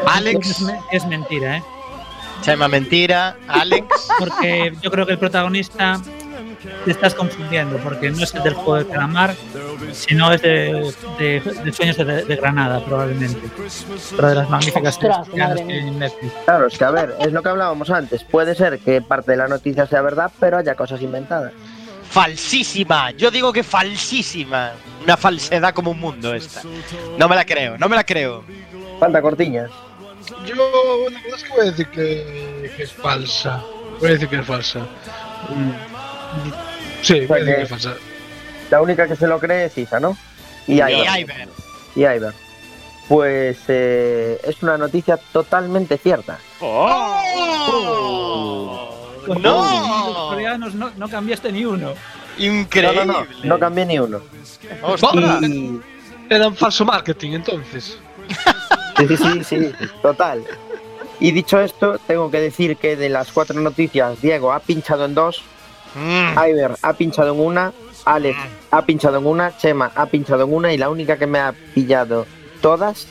Alex, 0.07 0.65
es 0.93 1.07
mentira, 1.07 1.59
¿eh? 1.59 1.63
Chema 2.43 2.69
Mentira, 2.69 3.37
Alex. 3.49 4.09
Porque 4.19 4.73
yo 4.81 4.91
creo 4.91 5.07
que 5.07 5.13
el 5.13 5.19
protagonista 5.19 6.01
te 6.85 6.91
estás 6.91 7.15
confundiendo, 7.15 7.77
porque 7.79 8.11
no 8.11 8.23
es 8.23 8.35
el 8.35 8.43
del 8.43 8.55
juego 8.55 8.77
de 8.77 8.87
calamar, 8.87 9.35
sino 9.93 10.33
es 10.33 10.43
de, 10.43 10.93
de- 11.19 11.41
de 11.65 11.73
Sueños 11.73 11.97
de, 11.97 12.05
de 12.25 12.37
Granada, 12.37 12.85
probablemente. 12.85 13.41
Pero 14.17 14.29
de 14.29 14.35
las 14.35 14.51
magníficas 14.51 14.95
Ostras, 14.97 15.29
que 15.29 15.43
hay 15.43 15.61
en 15.71 15.99
Netflix. 15.99 16.33
Claro, 16.45 16.67
es 16.67 16.79
que 16.79 16.85
a 16.85 16.91
ver, 16.91 17.15
es 17.21 17.33
lo 17.33 17.43
que 17.43 17.49
hablábamos 17.49 17.91
antes. 17.91 18.25
Puede 18.25 18.55
ser 18.55 18.79
que 18.79 19.01
parte 19.03 19.33
de 19.33 19.37
la 19.39 19.49
noticia 19.49 19.87
sea 19.87 20.03
verdad, 20.03 20.31
pero 20.41 20.59
haya 20.59 20.75
cosas 20.75 21.01
inventadas. 21.03 21.53
Falsísima. 22.11 23.11
Yo 23.13 23.31
digo 23.31 23.53
que 23.53 23.63
falsísima. 23.63 24.73
Una 25.03 25.17
falsedad 25.17 25.75
como 25.75 25.91
un 25.91 26.01
mundo 26.01 26.35
esta. 26.35 26.63
No 27.19 27.29
me 27.29 27.37
la 27.37 27.45
creo, 27.45 27.77
no 27.79 27.89
me 27.89 27.97
la 27.97 28.05
creo. 28.05 28.45
Falta 28.99 29.21
cortiñas. 29.21 29.71
Yo, 30.47 30.55
la 30.57 31.11
verdad 31.15 31.35
es 31.37 31.45
que 31.45 31.51
voy 31.51 31.61
a 31.61 31.65
decir 31.71 31.87
que, 31.89 32.73
que 32.77 32.83
es 32.83 32.93
falsa. 32.93 33.63
Voy 34.01 34.09
a 34.09 34.13
decir 34.15 34.29
que 34.29 34.37
es 34.37 34.47
falsa. 34.47 34.81
Mm. 35.51 35.71
Sí, 37.03 37.27
voy 37.27 37.41
a 37.41 37.45
decir 37.45 37.57
que 37.57 37.63
es 37.63 37.69
falsa. 37.69 37.95
La 38.71 38.81
única 38.81 39.07
que 39.07 39.17
se 39.17 39.27
lo 39.27 39.39
cree 39.39 39.67
es 39.67 39.79
Isa, 39.79 40.01
¿no? 40.01 40.17
Y 40.67 40.81
Y 40.81 40.83
Iber. 40.83 41.49
Y 41.95 42.01
Iber. 42.01 42.35
Pues 43.09 43.59
eh, 43.69 44.41
es 44.43 44.63
una 44.63 44.77
noticia 44.77 45.17
totalmente 45.33 45.97
cierta. 45.99 46.39
¡Oh! 46.61 47.23
Los 49.27 49.39
¡No! 49.41 50.29
coreanos 50.31 50.75
no, 50.75 50.91
no 50.97 51.09
cambiaste 51.09 51.53
ni 51.53 51.65
uno. 51.65 51.95
Increíble. 52.39 53.07
No, 53.07 53.13
no, 53.13 53.21
no, 53.21 53.27
no 53.45 53.59
cambié 53.59 53.87
ni 53.87 53.99
uno. 53.99 54.21
Ostras. 54.83 55.43
Y, 55.43 55.81
Era 56.29 56.49
un 56.49 56.57
falso 56.57 56.85
marketing 56.85 57.33
entonces. 57.33 57.99
Sí, 58.99 59.07
sí, 59.09 59.17
sí, 59.17 59.45
sí, 59.45 59.73
total. 60.03 60.43
Y 61.21 61.31
dicho 61.31 61.61
esto, 61.61 61.99
tengo 62.07 62.31
que 62.31 62.41
decir 62.41 62.77
que 62.77 62.97
de 62.97 63.09
las 63.09 63.33
cuatro 63.33 63.61
noticias, 63.61 64.21
Diego 64.21 64.53
ha 64.53 64.61
pinchado 64.61 65.05
en 65.05 65.15
dos, 65.15 65.43
Mm. 65.97 66.39
Iber 66.51 66.77
ha 66.83 66.93
pinchado 66.93 67.33
en 67.33 67.41
una, 67.41 67.73
Alex 68.05 68.39
ha 68.71 68.83
pinchado 68.85 69.19
en 69.19 69.27
una, 69.27 69.57
Chema 69.57 69.91
ha 69.95 70.07
pinchado 70.07 70.45
en 70.45 70.53
una 70.53 70.73
y 70.73 70.79
la 70.79 70.91
única 70.91 71.17
que 71.17 71.27
me 71.27 71.39
ha 71.39 71.55
pillado 71.75 72.27
todas 72.61 73.09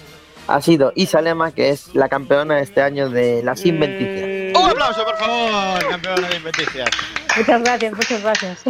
ha 0.48 0.62
sido 0.62 0.92
Isa 0.96 1.22
Lema, 1.22 1.52
que 1.52 1.70
es 1.70 1.96
la 1.96 2.08
campeona 2.08 2.60
este 2.60 2.82
año 2.82 3.10
de 3.10 3.42
las 3.44 3.66
inventicias. 3.66 4.56
Un 4.56 4.70
aplauso, 4.70 5.04
por 5.04 5.18
favor, 5.18 5.90
campeona 5.90 6.28
de 6.28 6.36
inventicias. 6.38 6.90
Muchas 7.36 7.62
gracias, 7.62 7.94
muchas 7.94 8.22
gracias. 8.22 8.64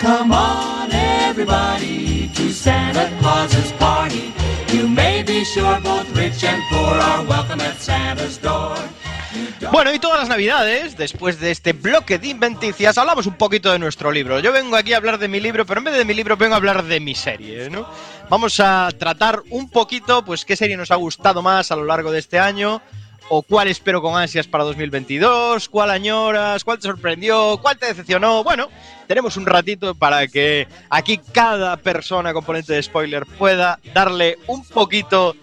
Come 0.00 0.32
on, 0.32 0.90
everybody, 0.92 2.30
to 2.34 2.50
Santa 2.52 3.10
Claus's 3.20 3.72
party. 3.72 4.32
You 4.72 4.88
may 4.88 5.22
be 5.22 5.44
sure 5.44 5.78
both 5.82 6.08
rich 6.16 6.42
and 6.42 6.62
poor 6.70 6.94
are 6.94 7.24
welcome 7.24 7.60
at 7.60 7.78
Santa's 7.80 8.38
door. 8.38 8.76
Bueno, 9.70 9.92
y 9.94 9.98
todas 9.98 10.20
las 10.20 10.28
navidades, 10.28 10.96
después 10.96 11.38
de 11.40 11.50
este 11.50 11.72
bloque 11.72 12.18
de 12.18 12.28
inventicias, 12.28 12.98
hablamos 12.98 13.26
un 13.26 13.34
poquito 13.34 13.70
de 13.70 13.78
nuestro 13.78 14.10
libro. 14.10 14.40
Yo 14.40 14.52
vengo 14.52 14.76
aquí 14.76 14.92
a 14.92 14.96
hablar 14.96 15.18
de 15.18 15.28
mi 15.28 15.40
libro, 15.40 15.64
pero 15.66 15.80
en 15.80 15.84
vez 15.84 15.94
de 15.94 16.04
mi 16.04 16.14
libro 16.14 16.36
vengo 16.36 16.54
a 16.54 16.56
hablar 16.56 16.84
de 16.84 17.00
mi 17.00 17.14
serie, 17.14 17.70
¿no? 17.70 17.86
Vamos 18.28 18.60
a 18.60 18.88
tratar 18.98 19.42
un 19.50 19.70
poquito, 19.70 20.24
pues, 20.24 20.44
qué 20.44 20.56
serie 20.56 20.76
nos 20.76 20.90
ha 20.90 20.96
gustado 20.96 21.42
más 21.42 21.70
a 21.70 21.76
lo 21.76 21.84
largo 21.84 22.10
de 22.10 22.18
este 22.18 22.38
año, 22.38 22.82
o 23.28 23.42
cuál 23.42 23.68
espero 23.68 24.02
con 24.02 24.20
ansias 24.20 24.48
para 24.48 24.64
2022, 24.64 25.68
cuál 25.68 25.90
añoras, 25.90 26.64
cuál 26.64 26.78
te 26.78 26.88
sorprendió, 26.88 27.58
cuál 27.62 27.78
te 27.78 27.86
decepcionó. 27.86 28.42
Bueno, 28.42 28.68
tenemos 29.06 29.36
un 29.36 29.46
ratito 29.46 29.94
para 29.94 30.26
que 30.26 30.66
aquí 30.90 31.20
cada 31.32 31.76
persona 31.76 32.32
componente 32.32 32.72
de 32.72 32.82
spoiler 32.82 33.26
pueda 33.26 33.78
darle 33.94 34.36
un 34.48 34.64
poquito 34.64 35.36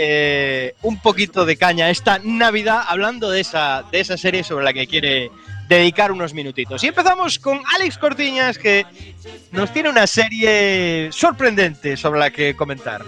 eh, 0.00 0.74
un 0.82 1.00
poquito 1.00 1.44
de 1.44 1.56
caña 1.56 1.90
esta 1.90 2.20
Navidad 2.22 2.82
hablando 2.86 3.28
de 3.30 3.40
esa, 3.40 3.82
de 3.90 3.98
esa 4.00 4.16
serie 4.16 4.44
sobre 4.44 4.64
la 4.64 4.72
que 4.72 4.86
quiere 4.86 5.30
dedicar 5.68 6.12
unos 6.12 6.32
minutitos. 6.32 6.82
Y 6.84 6.86
empezamos 6.86 7.38
con 7.40 7.60
Alex 7.74 7.98
Cortiñas, 7.98 8.56
que 8.58 8.86
nos 9.50 9.72
tiene 9.72 9.90
una 9.90 10.06
serie 10.06 11.10
sorprendente 11.12 11.96
sobre 11.96 12.20
la 12.20 12.30
que 12.30 12.54
comentar. 12.54 13.04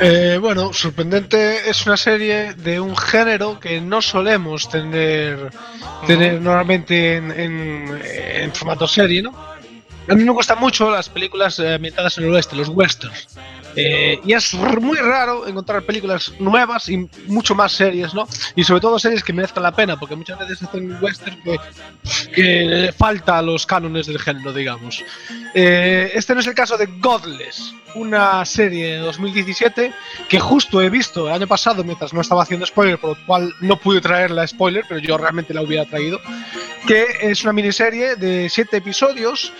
Eh, 0.00 0.38
bueno, 0.40 0.72
sorprendente 0.72 1.68
es 1.68 1.84
una 1.86 1.96
serie 1.96 2.54
de 2.54 2.78
un 2.80 2.96
género 2.96 3.58
que 3.60 3.80
no 3.80 4.00
solemos 4.00 4.68
tener, 4.68 5.50
tener 6.06 6.40
normalmente 6.40 7.16
en, 7.16 7.30
en- 7.30 8.02
en 8.04 8.52
formato 8.54 8.86
serie, 8.86 9.22
¿no? 9.22 9.34
A 10.08 10.14
mí 10.14 10.24
me 10.24 10.32
gustan 10.32 10.58
mucho 10.58 10.90
las 10.90 11.08
películas 11.08 11.58
eh, 11.58 11.74
ambientadas 11.74 12.18
en 12.18 12.24
el 12.24 12.34
oeste, 12.34 12.56
los 12.56 12.68
westerns. 12.68 13.28
Eh, 13.76 14.20
y 14.24 14.32
es 14.32 14.54
muy 14.54 14.96
raro 14.98 15.46
encontrar 15.46 15.82
películas 15.82 16.32
nuevas 16.38 16.88
y 16.88 17.08
mucho 17.26 17.54
más 17.54 17.72
series, 17.72 18.14
¿no? 18.14 18.26
Y 18.54 18.64
sobre 18.64 18.80
todo 18.80 18.98
series 18.98 19.22
que 19.22 19.32
merezcan 19.32 19.62
la 19.62 19.72
pena, 19.72 19.98
porque 19.98 20.16
muchas 20.16 20.38
veces 20.38 20.62
hacen 20.62 20.98
westerns 21.02 21.38
que, 21.42 21.58
que 22.34 22.94
falta 22.96 23.38
a 23.38 23.42
los 23.42 23.66
cánones 23.66 24.06
del 24.06 24.18
género, 24.18 24.52
digamos. 24.52 25.02
Eh, 25.54 26.10
este 26.14 26.34
no 26.34 26.40
es 26.40 26.46
el 26.46 26.54
caso 26.54 26.76
de 26.78 26.86
Godless, 26.86 27.74
una 27.94 28.44
serie 28.44 28.94
de 28.94 28.98
2017 28.98 29.92
que 30.28 30.40
justo 30.40 30.80
he 30.80 30.88
visto 30.88 31.28
el 31.28 31.34
año 31.34 31.46
pasado 31.46 31.84
mientras 31.84 32.12
no 32.12 32.20
estaba 32.20 32.42
haciendo 32.42 32.66
spoiler, 32.66 32.98
por 32.98 33.18
lo 33.18 33.26
cual 33.26 33.54
no 33.60 33.76
pude 33.76 34.00
traerla 34.00 34.46
spoiler, 34.46 34.84
pero 34.88 35.00
yo 35.00 35.18
realmente 35.18 35.52
la 35.52 35.62
hubiera 35.62 35.84
traído, 35.84 36.20
que 36.86 37.06
es 37.20 37.42
una 37.44 37.52
miniserie 37.52 38.16
de 38.16 38.48
siete 38.48 38.78
episodios 38.78 39.52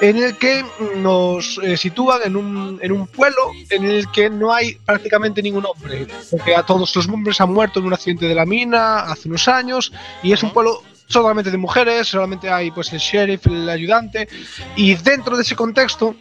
en 0.00 0.22
el 0.22 0.36
que 0.36 0.64
nos 0.96 1.58
eh, 1.62 1.76
sitúan 1.76 2.20
en 2.24 2.36
un, 2.36 2.78
en 2.82 2.92
un 2.92 3.06
pueblo 3.06 3.50
en 3.70 3.84
el 3.84 4.10
que 4.10 4.30
no 4.30 4.52
hay 4.52 4.74
prácticamente 4.84 5.42
ningún 5.42 5.66
hombre, 5.66 6.06
porque 6.30 6.54
a 6.54 6.64
todos 6.64 6.94
los 6.94 7.08
hombres 7.08 7.40
han 7.40 7.52
muerto 7.52 7.80
en 7.80 7.86
un 7.86 7.92
accidente 7.92 8.26
de 8.26 8.34
la 8.34 8.46
mina 8.46 9.00
hace 9.00 9.28
unos 9.28 9.48
años 9.48 9.92
y 10.22 10.32
es 10.32 10.42
un 10.42 10.52
pueblo 10.52 10.82
solamente 11.06 11.50
de 11.50 11.56
mujeres, 11.56 12.08
solamente 12.08 12.50
hay 12.50 12.70
pues 12.70 12.92
el 12.92 12.98
sheriff, 12.98 13.46
el 13.46 13.68
ayudante 13.68 14.28
y 14.76 14.94
dentro 14.94 15.36
de 15.36 15.42
ese 15.42 15.56
contexto 15.56 16.14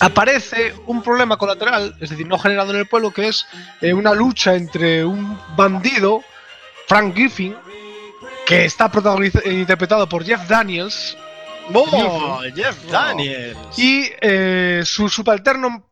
aparece 0.00 0.74
un 0.86 1.02
problema 1.02 1.36
colateral, 1.36 1.94
es 2.00 2.10
decir, 2.10 2.26
no 2.26 2.38
generado 2.38 2.72
en 2.72 2.78
el 2.78 2.86
pueblo, 2.86 3.12
que 3.12 3.28
es 3.28 3.46
eh, 3.80 3.92
una 3.92 4.12
lucha 4.12 4.54
entre 4.54 5.04
un 5.04 5.38
bandido, 5.56 6.22
Frank 6.86 7.14
Griffin, 7.14 7.54
que 8.46 8.64
está 8.64 8.90
eh, 9.44 9.52
interpretado 9.52 10.08
por 10.08 10.24
Jeff 10.24 10.48
Daniels, 10.48 11.16
¡Oh! 11.72 12.40
Jeff 12.54 12.76
Daniels. 12.90 13.58
y 13.76 14.10
eh, 14.20 14.82
su 14.84 15.08
subalterno 15.08 15.88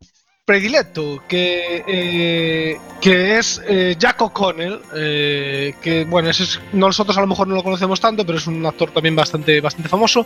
predilecto, 0.46 1.24
que, 1.28 1.82
eh, 1.88 2.76
que 3.00 3.36
es 3.36 3.60
eh, 3.68 3.96
Jack 3.98 4.22
O'Connell, 4.22 4.78
eh, 4.94 5.74
que 5.82 6.04
bueno, 6.04 6.30
ese 6.30 6.44
es- 6.44 6.60
nosotros 6.72 7.18
a 7.18 7.20
lo 7.20 7.26
mejor 7.26 7.48
no 7.48 7.56
lo 7.56 7.64
conocemos 7.64 8.00
tanto, 8.00 8.24
pero 8.24 8.38
es 8.38 8.46
un 8.46 8.64
actor 8.64 8.92
también 8.92 9.16
bastante, 9.16 9.60
bastante 9.60 9.88
famoso. 9.88 10.24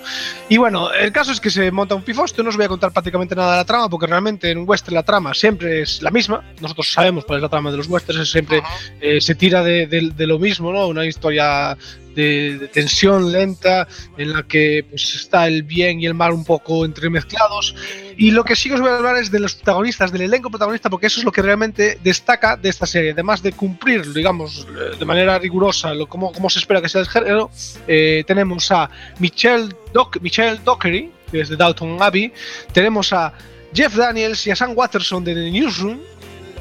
Y 0.50 0.58
bueno, 0.58 0.92
el 0.92 1.10
caso 1.10 1.32
es 1.32 1.40
que 1.40 1.48
se 1.50 1.70
monta 1.72 1.94
un 1.94 2.02
pifoste, 2.02 2.42
no 2.42 2.50
os 2.50 2.56
voy 2.56 2.66
a 2.66 2.68
contar 2.68 2.92
prácticamente 2.92 3.34
nada 3.34 3.52
de 3.52 3.56
la 3.56 3.64
trama, 3.64 3.88
porque 3.88 4.06
realmente 4.06 4.50
en 4.50 4.58
un 4.58 4.68
western 4.68 4.94
la 4.94 5.02
trama 5.02 5.32
siempre 5.32 5.80
es 5.80 6.02
la 6.02 6.10
misma, 6.10 6.44
nosotros 6.60 6.92
sabemos 6.92 7.24
cuál 7.24 7.38
es 7.38 7.42
la 7.42 7.48
trama 7.48 7.70
de 7.70 7.78
los 7.78 7.88
westerns, 7.88 8.20
es 8.20 8.30
siempre 8.30 8.62
eh, 9.00 9.22
se 9.22 9.34
tira 9.34 9.64
de, 9.64 9.86
de- 9.86 10.12
de 10.14 10.26
lo 10.26 10.38
mismo, 10.38 10.70
¿no? 10.70 10.86
Una 10.86 11.06
historia 11.06 11.78
de, 12.14 12.68
tensión 12.72 13.32
lenta 13.32 13.86
en 14.16 14.32
la 14.32 14.42
que 14.44 14.84
pues, 14.88 15.14
está 15.14 15.46
el 15.46 15.62
bien 15.62 16.00
y 16.00 16.06
el 16.06 16.14
mal 16.14 16.32
un 16.32 16.44
poco 16.44 16.84
entremezclados. 16.84 17.74
Y 18.16 18.32
lo 18.32 18.44
que 18.44 18.54
sí 18.54 18.70
os 18.70 18.80
voy 18.80 18.90
a 18.90 18.96
hablar 18.96 19.16
es 19.16 19.30
de 19.30 19.40
los 19.40 19.54
protagonistas, 19.54 20.12
del 20.12 20.22
elenco 20.22 20.50
protagonista, 20.50 20.90
porque 20.90 21.06
eso 21.06 21.20
es 21.20 21.24
lo 21.24 21.32
que 21.32 21.40
realmente 21.40 21.98
destaca 22.02 22.56
de 22.56 22.68
esta 22.68 22.84
serie. 22.84 23.12
Además 23.12 23.42
de 23.42 23.52
cumplir, 23.52 24.12
digamos, 24.12 24.66
de 24.98 25.04
manera 25.04 25.38
rigurosa 25.38 25.94
lo 25.94 26.06
como, 26.06 26.32
como 26.32 26.50
se 26.50 26.58
espera 26.58 26.82
que 26.82 26.88
sea 26.88 27.00
el 27.00 27.08
género, 27.08 27.50
eh, 27.88 28.22
tenemos 28.26 28.70
a 28.72 28.90
Michelle, 29.18 29.68
Doc, 29.92 30.20
Michelle 30.20 30.60
Dockery, 30.64 31.10
que 31.30 31.40
es 31.40 31.48
de 31.48 31.56
Abbey, 32.00 32.32
tenemos 32.72 33.12
a 33.12 33.32
Jeff 33.72 33.94
Daniels 33.94 34.46
y 34.46 34.50
a 34.50 34.56
Sam 34.56 34.72
Watterson 34.76 35.24
de 35.24 35.34
The 35.34 35.50
Newsroom. 35.50 36.00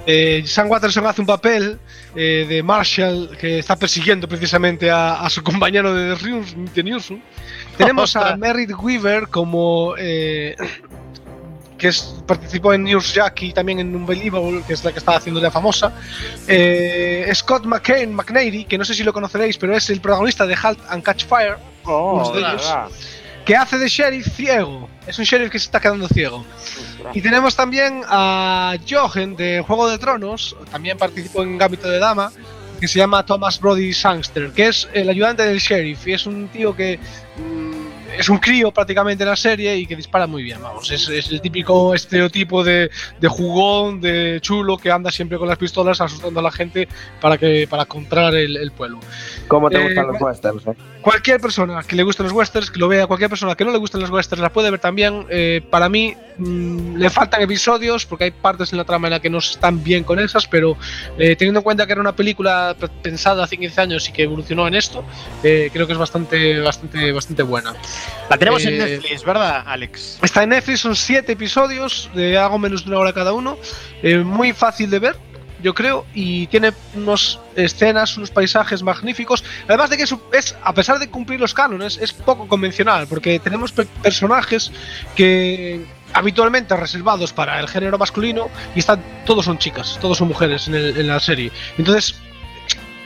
Eh, 0.06 0.44
Sam 0.46 0.70
Watterson 0.72 1.06
hace 1.06 1.22
un 1.22 1.28
papel 1.28 1.78
eh, 2.16 2.46
de 2.50 2.64
Marshall 2.64 3.38
que 3.40 3.60
está 3.60 3.76
persiguiendo 3.76 4.28
precisamente 4.28 4.90
a, 4.90 5.22
a 5.22 5.30
su 5.30 5.44
compañero 5.44 5.94
de 5.94 6.16
The, 6.16 6.24
News- 6.30 6.56
The 6.74 6.84
Newsroom. 6.84 7.22
Tenemos 7.78 8.16
a. 8.16 8.36
Merritt 8.36 8.72
Weaver 8.78 9.28
como 9.28 9.94
eh, 9.98 10.56
que 11.78 11.90
es, 11.90 12.16
participó 12.26 12.74
en 12.74 12.84
News 12.84 13.14
Jack 13.14 13.44
y 13.44 13.54
también 13.54 13.80
en 13.80 13.96
Unbelievable, 13.96 14.64
que 14.68 14.74
es 14.74 14.84
la 14.84 14.92
que 14.92 15.00
está 15.00 15.16
haciendo 15.16 15.40
la 15.40 15.52
famosa. 15.52 15.94
Scott 17.34 17.66
McCain, 17.66 18.14
McNairy, 18.14 18.66
que 18.66 18.78
no 18.78 18.84
sé 18.84 18.94
si 18.94 19.04
lo 19.04 19.14
conoceréis, 19.14 19.58
pero 19.58 19.76
es 19.78 19.90
el 19.90 20.02
protagonista 20.02 20.46
de 20.46 20.58
Halt 20.62 20.80
and 20.90 21.04
Catch 21.04 21.26
Fire, 21.26 21.56
Oh, 21.86 22.18
Muchos 22.18 22.34
de 22.36 22.40
ellos. 22.42 22.74
que 23.46 23.56
hace 23.56 23.78
de 23.78 23.88
sheriff 23.88 24.28
ciego. 24.36 24.90
Es 25.10 25.18
un 25.18 25.26
sheriff 25.26 25.50
que 25.50 25.58
se 25.58 25.66
está 25.66 25.80
quedando 25.80 26.08
ciego. 26.08 26.46
Y 27.16 27.22
tenemos 27.22 27.56
también 27.56 28.04
a 28.08 28.76
Jochen 28.88 29.36
de 29.36 29.60
Juego 29.66 29.90
de 29.90 29.98
Tronos, 29.98 30.56
también 30.70 31.00
participó 31.00 31.42
en 31.42 31.58
Gambito 31.58 31.90
de 31.90 31.98
Dama, 31.98 32.32
que 32.80 32.88
se 32.88 33.00
llama 33.00 33.26
Thomas 33.26 33.60
Brody 33.60 33.92
Sangster, 33.92 34.52
que 34.52 34.68
es 34.68 34.88
el 34.94 35.10
ayudante 35.10 35.44
del 35.48 35.58
sheriff. 35.58 36.06
Y 36.06 36.14
es 36.14 36.28
un 36.28 36.48
tío 36.50 36.76
que 36.76 37.00
mm, 37.38 37.69
es 38.18 38.30
un 38.30 38.38
crío 38.38 38.72
prácticamente 38.72 39.24
en 39.24 39.30
la 39.30 39.36
serie 39.36 39.76
y 39.78 39.86
que 39.86 39.96
dispara 39.96 40.28
muy 40.28 40.44
bien, 40.44 40.62
vamos, 40.62 40.90
es, 40.92 41.08
es 41.10 41.30
el 41.30 41.42
típico 41.42 41.94
estereotipo 41.94 42.64
de, 42.64 42.90
de 43.20 43.28
jugón, 43.28 44.02
de 44.02 44.40
chulo 44.42 44.78
que 44.78 44.92
anda 44.92 45.12
siempre 45.12 45.38
con 45.38 45.48
las 45.48 45.58
pistolas 45.58 46.00
asustando 46.02 46.40
a 46.40 46.44
la 46.44 46.52
gente 46.52 46.88
para 47.22 47.38
que 47.38 47.68
para 47.70 47.84
encontrar 47.84 48.34
el, 48.36 48.58
el 48.58 48.72
pueblo. 48.72 49.00
¿Cómo 49.48 49.70
te 49.70 49.78
Eh, 49.78 49.84
gustan 49.86 50.08
los 50.08 50.22
westerns? 50.22 50.68
eh? 50.68 50.74
Cualquier 51.02 51.40
persona 51.40 51.82
que 51.84 51.96
le 51.96 52.04
gusten 52.04 52.26
los 52.26 52.34
westerns, 52.34 52.70
que 52.72 52.80
lo 52.80 52.88
vea, 52.90 53.08
cualquier 53.08 53.30
persona 53.30 53.56
que 53.56 53.64
no 53.64 53.72
le 53.72 53.78
gusten 53.78 54.02
los 54.02 54.10
westerns, 54.10 54.42
la 54.42 54.52
puede 54.52 54.70
ver 54.70 54.80
también. 54.82 55.26
Eh, 55.30 55.62
para 55.70 55.88
mí 55.88 56.14
mm, 56.38 56.98
le 56.98 57.10
faltan 57.10 57.42
episodios 57.42 58.06
porque 58.06 58.26
hay 58.26 58.32
partes 58.32 58.74
en 58.74 58.78
la 58.78 58.84
trama 58.84 59.08
en 59.08 59.12
la 59.12 59.20
que 59.22 59.30
no 59.30 59.38
están 59.38 59.82
bien 59.82 60.04
conexas, 60.04 60.46
pero 60.48 60.76
eh, 61.18 61.36
teniendo 61.38 61.60
en 61.60 61.64
cuenta 61.64 61.86
que 61.86 61.94
era 61.94 62.02
una 62.02 62.16
película 62.16 62.76
pe- 62.78 62.90
pensada 63.02 63.46
hace 63.46 63.58
15 63.58 63.80
años 63.82 64.10
y 64.10 64.12
que 64.12 64.24
evolucionó 64.24 64.68
en 64.68 64.76
esto, 64.76 65.04
eh, 65.42 65.70
creo 65.72 65.88
que 65.88 65.94
es 65.94 66.00
bastante, 66.00 66.60
bastante, 66.60 67.12
bastante 67.14 67.44
buena. 67.44 67.74
La 68.30 68.38
tenemos 68.38 68.64
en 68.66 68.76
Eh, 68.76 68.78
Netflix, 68.78 69.24
¿verdad, 69.24 69.64
Alex? 69.66 70.20
Está 70.22 70.44
en 70.44 70.50
Netflix, 70.50 70.82
son 70.82 70.96
7 70.96 71.32
episodios 71.32 72.10
de 72.14 72.38
algo 72.38 72.58
menos 72.60 72.84
de 72.86 72.92
una 72.92 73.00
hora 73.00 73.14
cada 73.14 73.34
uno, 73.34 73.58
eh, 74.04 74.18
muy 74.18 74.54
fácil 74.54 74.90
de 74.90 75.00
ver. 75.00 75.16
Yo 75.62 75.74
creo, 75.74 76.06
y 76.14 76.48
tiene 76.48 76.72
unas 76.96 77.38
escenas, 77.58 78.16
unos 78.16 78.32
paisajes 78.32 78.82
magníficos. 78.82 79.44
Además 79.68 79.90
de 79.90 79.98
que 79.98 80.04
es, 80.04 80.16
es, 80.32 80.56
a 80.64 80.74
pesar 80.74 81.00
de 81.00 81.10
cumplir 81.10 81.38
los 81.42 81.54
cánones, 81.54 81.98
es 82.02 82.14
poco 82.14 82.48
convencional, 82.48 83.08
porque 83.08 83.40
tenemos 83.40 83.74
pe- 83.74 83.86
personajes 84.02 84.72
que 85.18 85.82
habitualmente 86.14 86.76
reservados 86.78 87.34
para 87.34 87.60
el 87.60 87.68
género 87.68 87.98
masculino 87.98 88.48
y 88.74 88.80
están 88.80 89.04
todos 89.26 89.44
son 89.46 89.58
chicas, 89.58 89.98
todos 90.00 90.18
son 90.18 90.30
mujeres 90.30 90.68
en, 90.70 90.76
el- 90.76 90.96
en 90.98 91.08
la 91.08 91.20
serie. 91.20 91.52
Entonces 91.78 92.16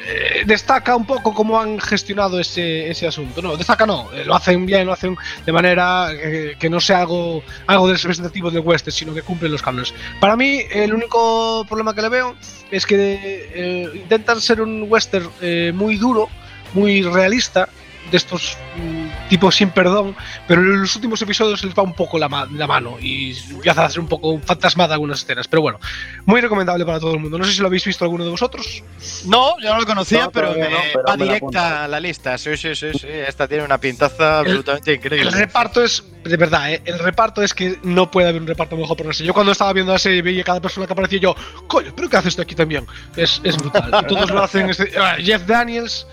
eh, 0.05 0.43
destaca 0.45 0.95
un 0.95 1.05
poco 1.05 1.33
cómo 1.33 1.59
han 1.59 1.79
gestionado 1.79 2.39
ese, 2.39 2.89
ese 2.89 3.07
asunto. 3.07 3.41
No, 3.41 3.55
destaca 3.55 3.85
no, 3.85 4.11
eh, 4.13 4.25
lo 4.25 4.35
hacen 4.35 4.65
bien, 4.65 4.85
lo 4.85 4.93
hacen 4.93 5.15
de 5.45 5.51
manera 5.51 6.09
eh, 6.11 6.55
que 6.59 6.69
no 6.69 6.81
sea 6.81 7.01
algo, 7.01 7.41
algo 7.67 7.91
representativo 7.91 8.51
del 8.51 8.61
western, 8.61 8.91
sino 8.91 9.13
que 9.13 9.21
cumplen 9.21 9.51
los 9.51 9.61
cánones. 9.61 9.93
Para 10.19 10.35
mí, 10.35 10.61
el 10.71 10.93
único 10.93 11.65
problema 11.67 11.95
que 11.95 12.01
le 12.01 12.09
veo 12.09 12.35
es 12.69 12.85
que 12.85 13.91
intentan 13.95 14.41
ser 14.41 14.61
un 14.61 14.85
western 14.89 15.29
muy 15.75 15.97
duro, 15.97 16.27
muy 16.73 17.01
realista, 17.03 17.69
de 18.11 18.17
estos 18.17 18.57
mm, 18.75 19.29
tipos 19.29 19.55
sin 19.55 19.69
perdón, 19.71 20.15
pero 20.47 20.61
en 20.61 20.81
los 20.81 20.95
últimos 20.95 21.21
episodios 21.21 21.63
les 21.63 21.73
va 21.73 21.83
un 21.83 21.93
poco 21.93 22.19
la, 22.19 22.29
ma- 22.29 22.47
la 22.51 22.67
mano 22.67 22.97
y 22.99 23.35
empieza 23.51 23.85
a 23.85 23.89
ser 23.89 23.99
un 24.01 24.07
poco 24.07 24.39
fantasmada 24.39 24.93
algunas 24.93 25.21
escenas. 25.23 25.47
Pero 25.47 25.61
bueno, 25.61 25.79
muy 26.25 26.39
recomendable 26.41 26.85
para 26.85 26.99
todo 26.99 27.13
el 27.13 27.19
mundo. 27.19 27.37
No 27.39 27.43
sé 27.45 27.53
si 27.53 27.61
lo 27.61 27.67
habéis 27.67 27.85
visto 27.85 28.03
alguno 28.03 28.23
de 28.23 28.29
vosotros. 28.31 28.83
No, 29.25 29.59
yo 29.59 29.73
no 29.73 29.79
lo 29.79 29.85
conocía, 29.85 30.25
No, 30.25 30.31
pero, 30.31 30.51
me 30.53 30.69
no, 30.69 30.77
pero 30.93 31.03
va 31.07 31.17
me 31.17 31.25
la 31.25 31.33
directa 31.33 31.83
a 31.85 31.87
la 31.87 31.99
lista. 31.99 32.37
Sí, 32.37 32.55
sí, 32.57 32.75
sí, 32.75 32.91
sí. 32.93 33.07
Esta 33.07 33.47
tiene 33.47 33.63
una 33.63 33.77
pintaza 33.79 34.39
absolutamente 34.39 34.93
increíble. 34.93 35.29
El 35.29 35.33
reparto 35.33 35.83
es, 35.83 36.03
de 36.23 36.37
verdad, 36.37 36.71
¿eh? 36.73 36.81
el 36.85 36.99
reparto 36.99 37.41
es 37.41 37.53
que 37.53 37.79
no 37.83 38.11
puede 38.11 38.29
haber 38.29 38.41
un 38.41 38.47
reparto 38.47 38.77
mejor 38.77 38.95
por 38.97 39.05
una 39.07 39.13
serie. 39.13 39.27
Yo 39.27 39.33
cuando 39.33 39.51
estaba 39.53 39.73
viendo 39.73 39.91
la 39.93 39.99
serie 39.99 40.21
veía 40.21 40.43
cada 40.43 40.61
persona 40.61 40.85
que 40.85 40.93
aparecía 40.93 41.19
yo, 41.19 41.35
coño, 41.67 41.91
pero 41.95 42.09
¿qué 42.09 42.17
hace 42.17 42.29
esto 42.29 42.41
aquí 42.43 42.53
también? 42.55 42.85
Es, 43.15 43.41
es 43.43 43.57
brutal. 43.57 43.91
Y 44.03 44.05
todos 44.07 44.29
lo 44.29 44.43
hacen. 44.43 44.69
este- 44.69 44.91
ah, 44.99 45.15
Jeff 45.19 45.45
Daniels. 45.47 46.05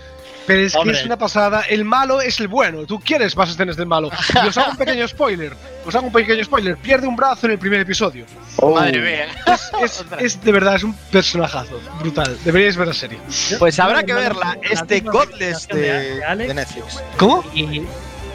Pero 0.47 0.61
es 0.61 0.75
Hombre. 0.75 0.93
que 0.93 0.99
es 1.01 1.05
una 1.05 1.17
pasada. 1.17 1.61
El 1.69 1.85
malo 1.85 2.19
es 2.19 2.39
el 2.39 2.47
bueno. 2.47 2.85
Tú 2.85 2.99
quieres 2.99 3.35
más 3.37 3.49
escenas 3.51 3.77
del 3.77 3.85
malo. 3.85 4.09
Y 4.43 4.47
os 4.47 4.57
hago 4.57 4.71
un 4.71 4.77
pequeño 4.77 5.07
spoiler. 5.07 5.53
Os 5.85 5.93
hago 5.95 6.07
un 6.07 6.13
pequeño 6.13 6.43
spoiler. 6.43 6.77
Pierde 6.77 7.07
un 7.07 7.15
brazo 7.15 7.45
en 7.45 7.53
el 7.53 7.59
primer 7.59 7.79
episodio. 7.81 8.25
Oh, 8.57 8.73
Madre 8.75 8.99
mía. 8.99 9.25
Es, 9.45 9.71
es- 9.83 10.05
es 10.19 10.43
de 10.43 10.51
verdad, 10.51 10.75
es 10.75 10.83
un 10.83 10.93
personajazo. 11.11 11.79
Brutal. 11.99 12.37
Deberíais 12.43 12.75
ver 12.75 12.87
la 12.87 12.93
serie. 12.93 13.19
Pues 13.59 13.79
habrá 13.79 14.03
que 14.03 14.13
verla. 14.13 14.57
La 14.61 14.69
Este 14.69 15.01
Godless 15.01 15.67
de- 15.67 16.21
de, 16.35 16.53
Netflix. 16.53 17.01
¿Cómo? 17.17 17.43
Y 17.53 17.83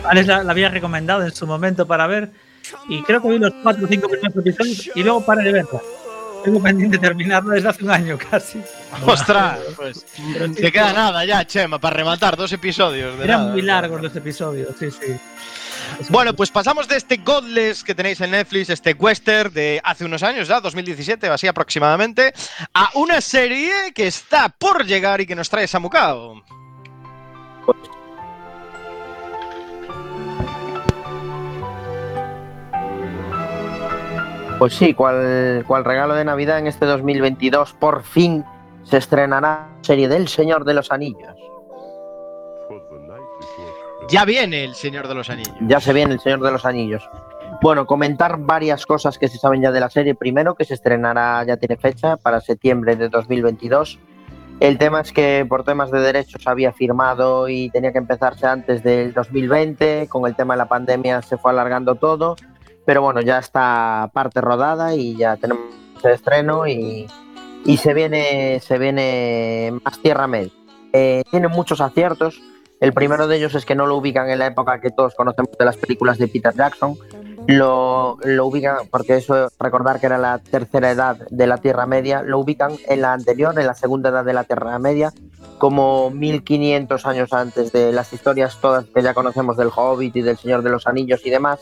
Alex 0.05 0.27
la, 0.29 0.45
la 0.45 0.53
había 0.53 0.69
recomendado 0.69 1.25
en 1.25 1.35
su 1.35 1.47
momento 1.47 1.87
para 1.87 2.07
ver. 2.07 2.31
Y 2.89 3.03
creo 3.03 3.21
que 3.23 3.29
vi 3.29 3.39
los 3.39 3.53
cuatro 3.63 3.85
o 3.85 3.89
cinco 3.89 4.09
primeros 4.09 4.37
episodios 4.37 4.91
y 4.95 5.03
luego 5.03 5.25
paré 5.25 5.43
de 5.45 5.53
verla. 5.53 5.81
Tengo 6.45 6.63
pendiente 6.63 6.99
de 6.99 7.09
terminarla 7.09 7.55
desde 7.55 7.69
hace 7.69 7.85
un 7.85 7.91
año 7.91 8.17
casi. 8.31 8.61
Ostras, 9.07 9.59
pues 9.77 10.07
te 10.55 10.73
queda 10.73 10.93
nada 10.93 11.25
ya, 11.25 11.45
Chema, 11.47 11.79
para 11.79 11.97
rematar 11.97 12.37
dos 12.37 12.53
episodios. 12.53 13.19
De 13.19 13.25
Eran 13.25 13.41
nada. 13.41 13.53
muy 13.53 13.63
largos 13.63 14.01
los 14.01 14.15
episodios, 14.17 14.75
sí, 14.79 14.91
sí. 14.91 15.17
Bueno, 16.09 16.35
pues 16.35 16.51
pasamos 16.51 16.89
de 16.89 16.97
este 16.97 17.19
Godless 17.19 17.85
que 17.85 17.95
tenéis 17.95 18.21
en 18.21 18.33
Netflix, 18.33 18.71
este 18.71 18.93
western 18.95 19.53
de 19.53 19.81
hace 19.85 20.05
unos 20.05 20.23
años 20.23 20.49
ya, 20.49 20.61
2017 20.61 21.31
o 21.31 21.33
así 21.33 21.47
aproximadamente, 21.47 22.33
a 22.75 22.91
una 22.95 23.21
serie 23.21 23.93
que 23.95 24.07
está 24.07 24.49
por 24.49 24.85
llegar 24.85 25.21
y 25.21 25.27
que 25.27 25.35
nos 25.35 25.49
trae 25.49 25.67
Samucao. 25.67 26.43
Pues 34.59 34.75
sí, 34.75 34.95
cual, 34.95 35.65
cual 35.67 35.85
regalo 35.85 36.15
de 36.15 36.25
Navidad 36.25 36.59
en 36.59 36.67
este 36.67 36.87
2022, 36.87 37.75
por 37.75 38.03
fin 38.03 38.45
se 38.89 38.99
estrenará 38.99 39.41
la 39.41 39.83
serie 39.83 40.09
del 40.09 40.29
Señor 40.29 40.65
de 40.65 40.75
los 40.75 40.93
Anillos. 40.93 41.35
Ya 44.09 44.25
viene 44.25 44.65
el 44.65 44.75
Señor 44.75 45.09
de 45.09 45.15
los 45.15 45.29
Anillos. 45.29 45.55
Ya 45.63 45.81
se 45.81 45.93
viene 45.93 46.15
el 46.15 46.21
Señor 46.21 46.41
de 46.41 46.53
los 46.53 46.65
Anillos. 46.65 47.09
Bueno, 47.61 47.87
comentar 47.87 48.39
varias 48.39 48.87
cosas 48.87 49.19
que 49.19 49.29
se 49.29 49.39
saben 49.39 49.63
ya 49.63 49.73
de 49.73 49.81
la 49.81 49.91
serie. 49.91 50.15
Primero, 50.15 50.55
que 50.55 50.65
se 50.65 50.75
estrenará, 50.75 51.43
ya 51.45 51.57
tiene 51.57 51.77
fecha, 51.77 52.17
para 52.17 52.41
septiembre 52.41 52.95
de 52.95 53.09
2022. 53.09 53.99
El 54.61 54.79
tema 54.79 55.01
es 55.01 55.13
que 55.13 55.45
por 55.49 55.65
temas 55.65 55.91
de 55.91 56.01
derechos 56.01 56.47
había 56.47 56.73
firmado 56.73 57.49
y 57.49 57.69
tenía 57.71 57.93
que 57.93 57.99
empezarse 57.99 58.47
antes 58.47 58.85
del 58.85 59.13
2020. 59.13 60.07
Con 60.09 60.27
el 60.27 60.37
tema 60.37 60.55
de 60.55 60.59
la 60.59 60.69
pandemia 60.69 61.23
se 61.23 61.37
fue 61.37 61.51
alargando 61.51 61.97
todo. 61.97 62.37
Pero 62.85 63.03
bueno, 63.03 63.21
ya 63.21 63.39
está 63.39 64.11
parte 64.13 64.41
rodada 64.41 64.95
y 64.95 65.17
ya 65.17 65.37
tenemos 65.37 65.65
el 66.05 66.13
estreno 66.13 66.69
y, 66.69 67.09
y 67.67 67.77
se 67.79 67.95
viene 67.95 68.61
se 68.61 68.79
viene 68.79 69.73
más 69.85 69.99
Tierra 70.01 70.27
Media. 70.27 70.53
Eh, 70.93 71.25
tiene 71.31 71.49
muchos 71.49 71.81
aciertos. 71.81 72.41
El 72.81 72.93
primero 72.93 73.27
de 73.27 73.37
ellos 73.37 73.55
es 73.55 73.65
que 73.65 73.75
no 73.75 73.87
lo 73.87 73.97
ubican 73.97 74.29
en 74.31 74.39
la 74.39 74.47
época 74.47 74.81
que 74.81 74.91
todos 74.91 75.15
conocemos 75.15 75.51
de 75.59 75.65
las 75.65 75.77
películas 75.77 76.19
de 76.19 76.29
Peter 76.29 76.55
Jackson. 76.55 76.97
Lo, 77.47 78.19
lo 78.25 78.47
ubican, 78.47 78.79
porque 78.91 79.17
eso 79.17 79.49
recordar 79.59 80.01
que 80.01 80.07
era 80.07 80.19
la 80.19 80.39
tercera 80.39 80.91
edad 80.91 81.17
de 81.31 81.47
la 81.47 81.59
Tierra 81.59 81.87
Media, 81.87 82.23
lo 82.23 82.39
ubican 82.41 82.73
en 82.89 83.03
la 83.03 83.13
anterior, 83.13 83.59
en 83.59 83.67
la 83.67 83.75
segunda 83.75 84.11
edad 84.11 84.25
de 84.25 84.33
la 84.33 84.45
Tierra 84.45 84.79
Media, 84.79 85.13
como 85.59 86.11
1500 86.11 87.07
años 87.07 87.33
antes 87.33 87.73
de 87.73 87.93
las 87.93 88.13
historias 88.13 88.59
todas 88.61 88.85
que 88.87 89.03
ya 89.03 89.15
conocemos 89.15 89.57
del 89.57 89.71
Hobbit 89.75 90.17
y 90.17 90.23
del 90.23 90.37
Señor 90.37 90.63
de 90.63 90.71
los 90.71 90.87
Anillos 90.87 91.25
y 91.25 91.31
demás. 91.31 91.61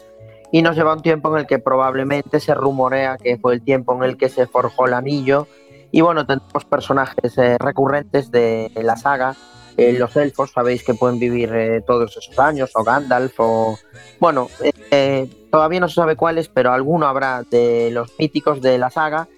Y 0.50 0.62
nos 0.62 0.76
lleva 0.76 0.94
un 0.94 1.02
tiempo 1.02 1.32
en 1.32 1.40
el 1.40 1.46
que 1.46 1.58
probablemente 1.58 2.40
se 2.40 2.54
rumorea 2.54 3.18
que 3.18 3.38
fue 3.38 3.54
el 3.54 3.62
tiempo 3.62 3.94
en 3.96 4.04
el 4.04 4.16
que 4.16 4.28
se 4.28 4.46
forjó 4.46 4.86
el 4.86 4.94
anillo. 4.94 5.48
Y 5.94 6.00
bueno, 6.00 6.26
tenemos 6.26 6.64
personajes 6.68 7.38
eh, 7.38 7.56
recurrentes 7.56 8.32
de 8.32 8.68
la 8.82 8.96
saga, 8.96 9.36
eh, 9.76 9.92
los 9.92 10.16
elfos, 10.16 10.50
sabéis 10.50 10.82
que 10.82 10.94
pueden 10.94 11.20
vivir 11.20 11.54
eh, 11.54 11.82
todos 11.86 12.16
esos 12.16 12.36
años, 12.36 12.72
o 12.74 12.82
Gandalf, 12.82 13.34
o. 13.38 13.78
Bueno, 14.18 14.48
todavía 15.52 15.78
no 15.78 15.88
se 15.88 15.94
sabe 15.94 16.16
cuáles, 16.16 16.48
pero 16.48 16.72
alguno 16.72 17.06
habrá 17.06 17.44
de 17.48 17.90
los 17.92 18.10
míticos 18.18 18.60
de 18.60 18.76
la 18.76 18.90
saga. 18.90 19.28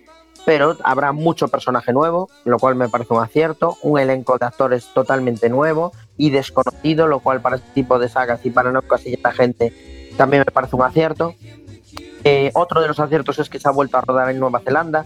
Pero 0.47 0.79
habrá 0.83 1.12
mucho 1.12 1.49
personaje 1.49 1.92
nuevo, 1.92 2.31
lo 2.47 2.59
cual 2.59 2.75
me 2.75 2.88
parece 2.88 3.12
un 3.12 3.23
acierto. 3.23 3.77
Un 3.83 3.99
elenco 3.99 4.38
de 4.38 4.47
actores 4.47 4.87
totalmente 4.95 5.51
nuevo 5.51 5.92
y 6.16 6.31
desconocido, 6.31 7.07
lo 7.07 7.21
cual 7.21 7.42
para 7.42 7.57
este 7.57 7.69
tipo 7.75 7.99
de 7.99 8.09
sagas 8.09 8.40
y 8.47 8.51
para 8.51 8.73
no 8.73 8.79
a 8.79 8.99
la 9.23 9.33
gente 9.33 9.75
también 10.16 10.45
me 10.47 10.53
parece 10.53 10.75
un 10.75 10.83
acierto. 10.83 11.35
Eh, 12.29 12.51
otro 12.55 12.81
de 12.81 12.89
los 12.89 12.99
aciertos 12.99 13.39
es 13.39 13.49
que 13.49 13.61
se 13.61 13.69
ha 13.69 13.71
vuelto 13.71 13.97
a 13.97 14.01
rodar 14.01 14.29
en 14.31 14.41
Nueva 14.41 14.59
Zelanda. 14.61 15.05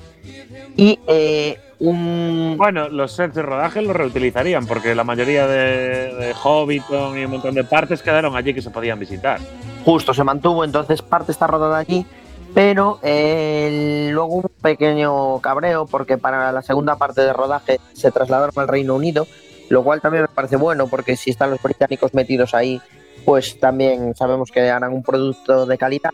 Y 0.74 0.98
eh, 1.06 1.58
un. 1.78 2.54
Bueno, 2.56 2.88
los 2.88 3.12
sets 3.12 3.34
de 3.34 3.42
rodaje 3.42 3.82
los 3.82 3.94
reutilizarían 3.94 4.66
porque 4.66 4.94
la 4.94 5.04
mayoría 5.04 5.46
de, 5.46 6.14
de 6.14 6.34
Hobbiton 6.34 7.18
y 7.18 7.24
un 7.24 7.32
montón 7.32 7.54
de 7.54 7.64
partes 7.64 8.02
quedaron 8.02 8.36
allí 8.36 8.54
que 8.54 8.62
se 8.62 8.70
podían 8.70 8.98
visitar. 8.98 9.38
justo 9.84 10.14
se 10.14 10.24
mantuvo, 10.24 10.64
entonces 10.64 11.02
parte 11.02 11.32
está 11.32 11.46
rodada 11.46 11.78
allí, 11.78 12.06
pero 12.54 12.98
eh, 13.02 14.08
luego 14.12 14.36
un 14.36 14.50
pequeño 14.62 15.40
cabreo 15.40 15.86
porque 15.86 16.18
para 16.18 16.52
la 16.52 16.62
segunda 16.62 16.96
parte 16.96 17.20
de 17.20 17.32
rodaje 17.32 17.80
se 17.92 18.10
trasladaron 18.10 18.52
al 18.56 18.68
Reino 18.68 18.94
Unido, 18.94 19.26
lo 19.68 19.82
cual 19.84 20.00
también 20.00 20.22
me 20.22 20.28
parece 20.28 20.56
bueno 20.56 20.86
porque 20.86 21.16
si 21.16 21.30
están 21.30 21.50
los 21.50 21.62
británicos 21.62 22.14
metidos 22.14 22.54
ahí, 22.54 22.80
pues 23.24 23.60
también 23.60 24.14
sabemos 24.14 24.50
que 24.50 24.70
harán 24.70 24.92
un 24.92 25.02
producto 25.02 25.66
de 25.66 25.78
calidad. 25.78 26.10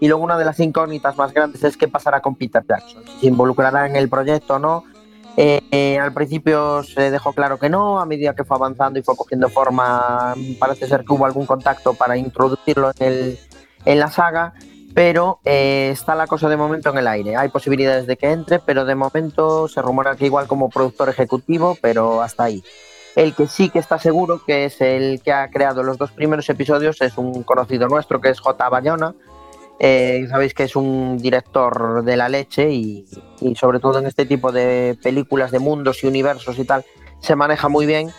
Y 0.00 0.08
luego 0.08 0.22
una 0.22 0.38
de 0.38 0.44
las 0.44 0.60
incógnitas 0.60 1.16
más 1.16 1.32
grandes 1.32 1.62
es 1.64 1.76
qué 1.76 1.88
pasará 1.88 2.20
con 2.20 2.36
Peter 2.36 2.64
Jackson, 2.68 3.02
si 3.04 3.20
se 3.20 3.26
involucrará 3.26 3.86
en 3.86 3.96
el 3.96 4.08
proyecto 4.08 4.54
o 4.54 4.58
no. 4.58 4.84
Eh, 5.36 5.62
eh, 5.70 5.98
al 5.98 6.12
principio 6.12 6.82
se 6.82 7.12
dejó 7.12 7.32
claro 7.32 7.58
que 7.58 7.68
no, 7.68 8.00
a 8.00 8.06
medida 8.06 8.34
que 8.34 8.44
fue 8.44 8.56
avanzando 8.56 8.98
y 8.98 9.02
fue 9.02 9.16
cogiendo 9.16 9.48
forma, 9.48 10.34
parece 10.58 10.88
ser 10.88 11.04
que 11.04 11.12
hubo 11.12 11.26
algún 11.26 11.46
contacto 11.46 11.94
para 11.94 12.16
introducirlo 12.16 12.90
en, 12.98 13.06
el, 13.06 13.38
en 13.84 13.98
la 14.00 14.10
saga, 14.10 14.54
pero 14.94 15.38
eh, 15.44 15.90
está 15.92 16.16
la 16.16 16.26
cosa 16.26 16.48
de 16.48 16.56
momento 16.56 16.90
en 16.90 16.98
el 16.98 17.06
aire. 17.06 17.36
Hay 17.36 17.50
posibilidades 17.50 18.08
de 18.08 18.16
que 18.16 18.32
entre, 18.32 18.58
pero 18.58 18.84
de 18.84 18.96
momento 18.96 19.68
se 19.68 19.80
rumora 19.80 20.16
que 20.16 20.26
igual 20.26 20.48
como 20.48 20.70
productor 20.70 21.08
ejecutivo, 21.08 21.78
pero 21.80 22.20
hasta 22.20 22.44
ahí. 22.44 22.64
El 23.14 23.34
que 23.34 23.46
sí 23.46 23.70
que 23.70 23.78
está 23.78 23.98
seguro, 23.98 24.42
que 24.44 24.64
es 24.64 24.80
el 24.80 25.20
que 25.22 25.32
ha 25.32 25.50
creado 25.50 25.84
los 25.84 25.98
dos 25.98 26.10
primeros 26.10 26.48
episodios, 26.50 27.00
es 27.00 27.16
un 27.16 27.44
conocido 27.44 27.86
nuestro, 27.86 28.20
que 28.20 28.30
es 28.30 28.40
J. 28.40 28.68
Bayona. 28.68 29.14
Eh, 29.80 30.26
sabéis 30.28 30.54
que 30.54 30.64
es 30.64 30.74
un 30.74 31.18
director 31.18 32.02
de 32.02 32.16
la 32.16 32.28
leche 32.28 32.70
y, 32.70 33.06
sobre 33.54 33.78
todo 33.78 34.00
en 34.00 34.06
este 34.06 34.26
tipo 34.26 34.50
de 34.50 34.98
películas 35.02 35.52
de 35.52 35.60
mundos 35.60 36.02
y 36.02 36.08
universos 36.08 36.58
y 36.58 36.64
tal, 36.64 36.84
se 37.20 37.36
maneja 37.36 37.68
muy 37.68 37.86
bien 37.86 38.10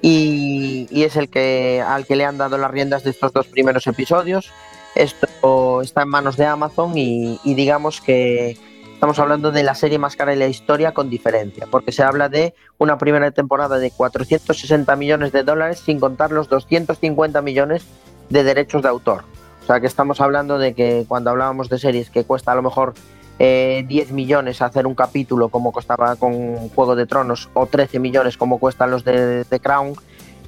y, 0.00 0.86
y 0.90 1.02
es 1.02 1.16
el 1.16 1.28
que 1.28 1.82
al 1.84 2.06
que 2.06 2.14
le 2.14 2.24
han 2.24 2.38
dado 2.38 2.56
las 2.56 2.70
riendas 2.70 3.02
de 3.02 3.10
estos 3.10 3.32
dos 3.32 3.48
primeros 3.48 3.86
episodios. 3.86 4.52
Esto 4.94 5.82
está 5.82 6.02
en 6.02 6.08
manos 6.08 6.36
de 6.36 6.46
Amazon 6.46 6.96
y, 6.96 7.40
y 7.42 7.54
digamos 7.54 8.00
que 8.00 8.56
estamos 8.94 9.18
hablando 9.18 9.50
de 9.52 9.62
la 9.62 9.74
serie 9.74 9.98
más 9.98 10.16
cara 10.16 10.32
de 10.32 10.38
la 10.38 10.48
historia 10.48 10.92
con 10.92 11.10
diferencia, 11.10 11.66
porque 11.70 11.92
se 11.92 12.02
habla 12.02 12.28
de 12.28 12.54
una 12.78 12.98
primera 12.98 13.30
temporada 13.32 13.78
de 13.78 13.90
460 13.90 14.94
millones 14.96 15.32
de 15.32 15.42
dólares 15.42 15.80
sin 15.84 16.00
contar 16.00 16.30
los 16.32 16.48
250 16.48 17.42
millones 17.42 17.84
de 18.28 18.44
derechos 18.44 18.82
de 18.82 18.88
autor. 18.88 19.24
O 19.68 19.70
sea 19.70 19.80
que 19.80 19.86
estamos 19.86 20.22
hablando 20.22 20.58
de 20.58 20.72
que 20.72 21.04
cuando 21.06 21.28
hablábamos 21.28 21.68
de 21.68 21.78
series 21.78 22.08
que 22.08 22.24
cuesta 22.24 22.52
a 22.52 22.54
lo 22.54 22.62
mejor 22.62 22.94
eh, 23.38 23.84
10 23.86 24.12
millones 24.12 24.62
hacer 24.62 24.86
un 24.86 24.94
capítulo 24.94 25.50
como 25.50 25.72
costaba 25.72 26.16
con 26.16 26.70
Juego 26.70 26.96
de 26.96 27.04
Tronos 27.04 27.50
o 27.52 27.66
13 27.66 27.98
millones 27.98 28.38
como 28.38 28.58
cuestan 28.60 28.90
los 28.90 29.04
de 29.04 29.44
The 29.44 29.60
Crown, 29.60 29.92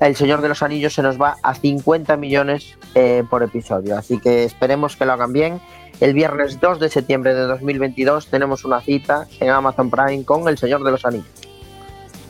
El 0.00 0.16
Señor 0.16 0.40
de 0.40 0.48
los 0.48 0.62
Anillos 0.62 0.94
se 0.94 1.02
nos 1.02 1.20
va 1.20 1.37
a 1.42 1.54
50 1.54 2.16
millones 2.16 2.78
eh, 2.94 3.22
por 3.28 3.42
episodio. 3.42 3.98
Así 3.98 4.18
que 4.18 4.44
esperemos 4.44 4.96
que 4.96 5.04
lo 5.04 5.12
hagan 5.12 5.35
bien. 5.35 5.61
El 6.00 6.14
viernes 6.14 6.59
2 6.59 6.80
de 6.80 6.88
septiembre 6.88 7.35
de 7.35 7.42
2022 7.42 8.28
tenemos 8.28 8.64
una 8.64 8.80
cita 8.80 9.26
en 9.38 9.50
Amazon 9.50 9.90
Prime 9.90 10.24
con 10.24 10.48
El 10.48 10.56
Señor 10.56 10.83
de 10.83 10.92
los 10.92 11.04
Anillos. 11.04 11.28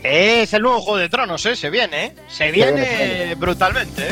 Es 0.03 0.53
el 0.55 0.63
nuevo 0.63 0.81
Juego 0.81 0.99
de 0.99 1.09
Tronos, 1.09 1.47
¿eh? 1.47 1.55
Se 1.55 1.71
viene, 1.71 2.07
¿eh? 2.07 2.15
Se 2.27 2.51
viene, 2.51 2.73
viene, 2.73 2.87
se 2.87 3.15
viene. 3.15 3.35
brutalmente, 3.37 4.09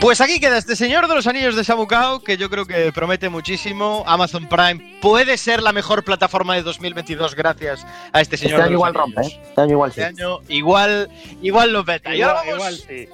Pues 0.00 0.20
aquí 0.20 0.40
queda 0.40 0.58
este 0.58 0.74
Señor 0.74 1.06
de 1.06 1.14
los 1.14 1.28
Anillos 1.28 1.54
de 1.54 1.62
Sabucao, 1.62 2.20
que 2.24 2.36
yo 2.36 2.50
creo 2.50 2.66
que 2.66 2.90
promete 2.92 3.28
muchísimo. 3.28 4.02
Amazon 4.06 4.48
Prime 4.48 4.98
puede 5.00 5.38
ser 5.38 5.62
la 5.62 5.72
mejor 5.72 6.02
plataforma 6.04 6.56
de 6.56 6.62
2022 6.62 7.36
gracias 7.36 7.86
a 8.12 8.20
este 8.20 8.36
Señor 8.36 8.60
Este 8.60 8.62
de 8.62 8.76
año 8.76 8.78
los 8.84 8.88
igual 8.88 8.96
Anillos. 8.96 9.14
rompe, 9.14 9.28
¿eh? 9.28 9.40
Este 9.48 9.60
año 9.60 9.70
igual 9.70 9.92
sí. 9.92 10.00
Este 10.00 10.22
año 10.22 10.38
igual, 10.48 11.10
igual 11.40 11.72
lo 11.72 11.84
peta. 11.84 12.14
y, 12.16 12.22
ahora 12.22 12.40
Igual, 12.44 12.58
vamos, 12.58 12.80
igual 12.84 12.88
sí. 12.88 13.08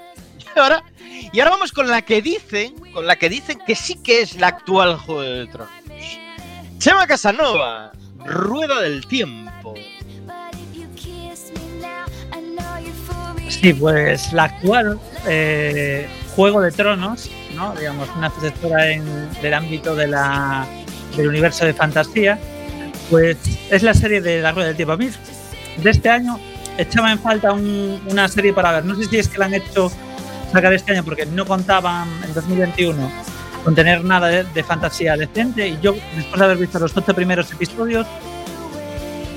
y 0.56 0.58
ahora- 0.58 0.84
y 1.30 1.40
ahora 1.40 1.50
vamos 1.50 1.72
con 1.72 1.88
la 1.88 2.00
que 2.02 2.22
dicen, 2.22 2.74
con 2.94 3.06
la 3.06 3.16
que 3.16 3.28
dicen 3.28 3.58
que 3.66 3.74
sí 3.74 3.96
que 4.02 4.22
es 4.22 4.36
la 4.36 4.46
actual 4.48 4.96
Juego 4.96 5.20
de 5.22 5.46
Tronos. 5.46 5.70
Chema 6.78 7.06
Casanova, 7.06 7.92
Rueda 8.24 8.80
del 8.80 9.06
Tiempo. 9.06 9.74
Sí, 13.48 13.74
pues 13.74 14.32
la 14.32 14.44
actual 14.44 14.98
eh, 15.26 16.08
Juego 16.38 16.60
de 16.60 16.70
Tronos, 16.70 17.28
¿no? 17.56 17.74
digamos, 17.74 18.08
una 18.16 18.30
sucesora 18.30 18.88
en, 18.92 19.02
del 19.42 19.54
ámbito 19.54 19.96
de 19.96 20.06
la, 20.06 20.64
del 21.16 21.26
universo 21.26 21.64
de 21.64 21.74
fantasía, 21.74 22.38
pues 23.10 23.36
es 23.72 23.82
la 23.82 23.92
serie 23.92 24.20
de 24.20 24.40
La 24.40 24.52
Rueda 24.52 24.68
del 24.68 24.76
Tiempo. 24.76 24.92
A 24.92 24.96
mí, 24.96 25.08
de 25.82 25.90
este 25.90 26.08
año, 26.08 26.38
echaba 26.76 27.10
en 27.10 27.18
falta 27.18 27.50
un- 27.50 28.00
una 28.08 28.28
serie 28.28 28.52
para 28.52 28.70
ver. 28.70 28.84
No 28.84 28.94
sé 28.94 29.06
si 29.06 29.16
es 29.18 29.26
que 29.26 29.36
la 29.38 29.46
han 29.46 29.54
hecho 29.54 29.90
sacar 30.52 30.72
este 30.72 30.92
año 30.92 31.02
porque 31.02 31.26
no 31.26 31.44
contaban 31.44 32.08
en 32.24 32.32
2021 32.32 33.10
con 33.64 33.74
tener 33.74 34.04
nada 34.04 34.28
de, 34.28 34.44
de 34.44 34.62
fantasía 34.62 35.16
decente 35.16 35.66
y 35.66 35.78
yo, 35.82 35.92
después 36.14 36.38
de 36.38 36.44
haber 36.44 36.58
visto 36.58 36.78
los 36.78 36.96
ocho 36.96 37.14
primeros 37.14 37.50
episodios, 37.50 38.06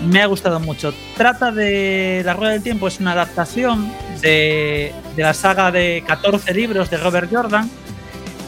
me 0.06 0.22
ha 0.22 0.28
gustado 0.28 0.60
mucho. 0.60 0.94
Trata 1.18 1.52
de 1.52 2.22
La 2.24 2.34
Rueda 2.36 2.52
del 2.54 2.62
Tiempo, 2.62 2.88
es 2.88 3.00
una 3.00 3.14
adaptación 3.14 3.92
de, 4.22 4.94
la 5.18 5.34
saga 5.34 5.72
de 5.72 6.04
14 6.08 6.54
libros 6.54 6.90
de 6.90 6.98
Robert 6.98 7.30
Jordan 7.32 7.70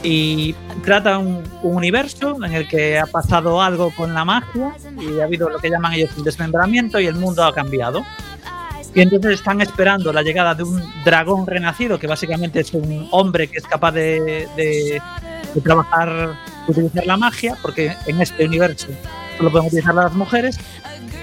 y 0.03 0.53
trata 0.83 1.17
un, 1.17 1.43
un 1.63 1.75
universo 1.75 2.35
en 2.43 2.53
el 2.53 2.67
que 2.67 2.99
ha 2.99 3.05
pasado 3.05 3.61
algo 3.61 3.91
con 3.95 4.13
la 4.13 4.25
magia 4.25 4.73
y 4.99 5.19
ha 5.19 5.23
habido 5.23 5.49
lo 5.49 5.59
que 5.59 5.69
llaman 5.69 5.93
ellos 5.93 6.11
un 6.17 6.23
desmembramiento 6.23 6.99
y 6.99 7.07
el 7.07 7.15
mundo 7.15 7.43
ha 7.43 7.53
cambiado. 7.53 8.03
Y 8.95 9.01
entonces 9.01 9.35
están 9.35 9.59
esperando 9.61 10.13
la 10.13 10.21
llegada 10.21 10.53
de 10.53 10.63
un 10.63 10.83
dragón 11.03 11.47
renacido, 11.47 11.97
que 11.97 12.05
básicamente 12.05 12.59
es 12.59 12.73
un 12.73 13.07
hombre 13.11 13.47
que 13.47 13.57
es 13.57 13.63
capaz 13.65 13.91
de, 13.93 14.47
de- 14.55 15.01
de 15.55 15.61
trabajar, 15.61 16.35
de 16.67 16.71
utilizar 16.71 17.05
la 17.05 17.17
magia, 17.17 17.55
porque 17.61 17.95
en 18.07 18.21
este 18.21 18.45
universo 18.45 18.87
solo 19.37 19.51
pueden 19.51 19.67
utilizar 19.67 19.95
las 19.95 20.13
mujeres, 20.13 20.59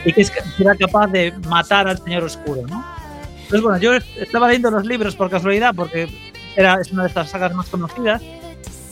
y 0.04 0.12
que 0.12 0.24
será 0.24 0.74
capaz 0.76 1.08
de 1.08 1.32
matar 1.48 1.86
al 1.86 1.98
Señor 1.98 2.24
Oscuro, 2.24 2.62
¿no? 2.68 2.84
Entonces, 3.50 3.64
bueno, 3.64 3.78
yo 3.78 3.94
estaba 4.22 4.46
leyendo 4.46 4.70
los 4.70 4.86
libros 4.86 5.16
por 5.16 5.28
casualidad, 5.28 5.74
porque 5.74 6.06
era, 6.54 6.80
es 6.80 6.92
una 6.92 7.02
de 7.02 7.08
estas 7.08 7.30
sagas 7.30 7.52
más 7.52 7.68
conocidas 7.68 8.22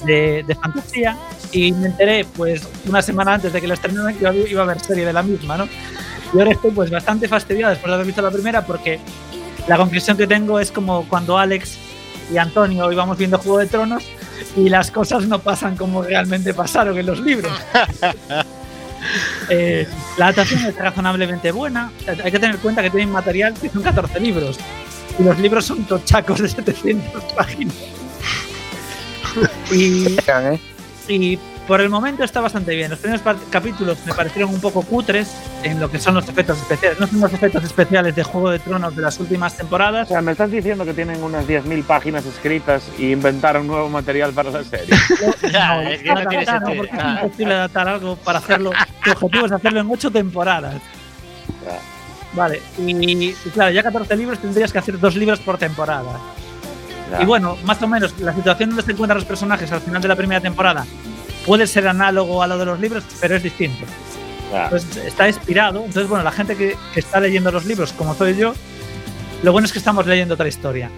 de, 0.05 0.43
de 0.45 0.55
fantasía, 0.57 1.17
y 1.53 1.71
me 1.71 1.87
enteré, 1.87 2.27
pues, 2.37 2.69
una 2.89 3.01
semana 3.01 3.35
antes 3.35 3.53
de 3.53 3.61
que 3.61 3.69
la 3.69 3.75
estrenaran 3.75 4.17
que 4.17 4.51
iba, 4.51 4.61
a 4.61 4.65
haber 4.65 4.81
serie 4.81 5.07
de 5.07 5.13
la 5.13 5.23
misma, 5.23 5.59
¿no? 5.59 5.69
Y 6.35 6.41
ahora 6.41 6.51
estoy, 6.51 6.73
pues, 6.73 6.91
bastante 6.91 7.29
fastidiado 7.29 7.71
después 7.71 7.89
de 7.89 7.95
haber 7.95 8.07
visto 8.07 8.21
la 8.21 8.33
primera, 8.33 8.67
porque 8.67 8.99
la 9.69 9.77
conclusión 9.77 10.17
que 10.17 10.27
tengo 10.27 10.59
es 10.59 10.73
como 10.73 11.09
cuando 11.09 11.39
Alex 11.39 11.79
y 12.33 12.37
Antonio 12.37 12.91
íbamos 12.91 13.17
viendo 13.17 13.39
Juego 13.39 13.59
de 13.59 13.67
Tronos 13.67 14.03
y 14.57 14.69
las 14.69 14.91
cosas 14.91 15.29
no 15.29 15.39
pasan 15.39 15.77
como 15.77 16.03
realmente 16.03 16.53
pasaron 16.53 16.99
en 16.99 17.07
los 17.07 17.21
libros. 17.21 17.53
Eh, 19.51 19.87
la 20.17 20.27
adaptación 20.27 20.65
es 20.67 20.77
razonablemente 20.77 21.51
buena. 21.53 21.91
Hay 22.07 22.31
que 22.31 22.39
tener 22.39 22.57
en 22.57 22.61
cuenta 22.61 22.83
que 22.83 22.91
tienen 22.91 23.11
material 23.11 23.55
que 23.55 23.69
son 23.69 23.83
14 23.83 24.21
libros. 24.21 24.59
Y 25.19 25.23
los 25.23 25.39
libros 25.39 25.65
son 25.65 25.85
tochacos 25.85 26.41
de 26.41 26.49
700 26.49 27.25
páginas. 27.35 27.75
Y, 29.71 30.17
¿eh? 30.17 30.61
y 31.09 31.39
por 31.69 31.83
el 31.83 31.91
momento 31.91 32.25
está 32.25 32.41
bastante 32.41 32.75
bien. 32.75 32.91
Los 32.91 32.99
primeros 32.99 33.23
capítulos 33.51 33.99
me 34.07 34.15
parecieron 34.15 34.53
un 34.55 34.61
poco 34.61 34.81
cutres 34.83 35.31
en 35.63 35.79
lo 35.79 35.91
que 35.91 35.99
son 35.99 36.15
los 36.15 36.27
efectos 36.27 36.57
especiales. 36.59 36.99
No 36.99 37.07
son 37.07 37.21
los 37.21 37.31
efectos 37.33 37.63
especiales 37.63 38.17
de 38.17 38.23
Juego 38.23 38.49
de 38.51 38.59
Tronos 38.59 38.97
de 38.97 39.03
las 39.03 39.21
últimas 39.21 39.53
O 39.53 39.57
temporadas. 39.59 40.09
sea, 40.09 40.23
me 40.23 40.33
estás 40.33 40.51
diciendo 40.51 40.87
que 40.87 40.95
tienen 40.95 41.23
unas 41.23 41.47
10.000 41.47 41.85
páginas 41.85 42.25
escritas 42.25 42.83
y 42.99 43.13
inventaron 43.13 43.67
nuevo 43.67 43.91
material 43.91 44.33
para 44.33 44.51
la 44.51 44.65
serie. 44.65 44.89
Ya, 45.53 45.83
es 45.83 46.03
que 46.03 46.09
no 46.15 46.27
tiene 46.27 46.45
adaptar, 46.45 46.61
sentido. 46.63 46.77
porque 46.79 46.97
es 46.97 47.23
imposible 47.23 47.55
adaptar 47.55 47.89
algo 47.89 48.17
para 48.17 48.39
hacerlo. 48.39 48.71
Tu 49.05 49.11
objetivo 49.13 49.47
es 49.47 49.53
hacerlo 49.53 49.81
en 49.81 49.91
8 49.91 50.11
temporadas. 50.11 50.75
Vale, 52.33 52.63
y, 52.79 53.25
y 53.29 53.33
claro, 53.53 53.73
ya 53.73 53.83
14 53.83 54.17
libros 54.17 54.39
tendrías 54.39 54.73
que 54.73 54.79
hacer 54.79 54.99
dos 54.99 55.17
libros 55.17 55.39
por 55.41 55.59
temporada. 55.59 56.19
Y 57.21 57.25
bueno, 57.25 57.57
más 57.65 57.81
o 57.83 57.89
menos, 57.89 58.19
la 58.21 58.35
situación 58.35 58.71
donde 58.71 58.83
se 58.83 58.93
encuentran 58.93 59.17
los 59.19 59.25
personajes 59.27 59.71
al 59.73 59.81
final 59.81 60.01
de 60.03 60.09
la 60.09 60.17
primera 60.17 60.41
temporada 60.41 60.85
puede 61.49 61.67
ser 61.67 61.89
análogo 61.89 62.43
a 62.43 62.47
lo 62.47 62.59
de 62.59 62.67
los 62.67 62.79
libros, 62.79 63.03
pero 63.21 63.35
es 63.35 63.43
distinto. 63.43 63.85
Ya. 64.53 64.69
Pues 64.69 64.97
está 64.99 65.27
inspirado. 65.27 65.79
Entonces, 65.79 66.09
bueno, 66.09 66.23
la 66.23 66.31
gente 66.31 66.55
que, 66.57 66.77
que 66.93 67.01
está 67.01 67.19
leyendo 67.21 67.51
los 67.51 67.65
libros, 67.65 67.93
como 67.95 68.15
soy 68.15 68.37
yo, 68.37 68.55
lo 69.43 69.53
bueno 69.53 69.65
es 69.67 69.73
que 69.73 69.79
estamos 69.79 70.07
leyendo 70.07 70.35
otra 70.35 70.47
historia. 70.47 70.91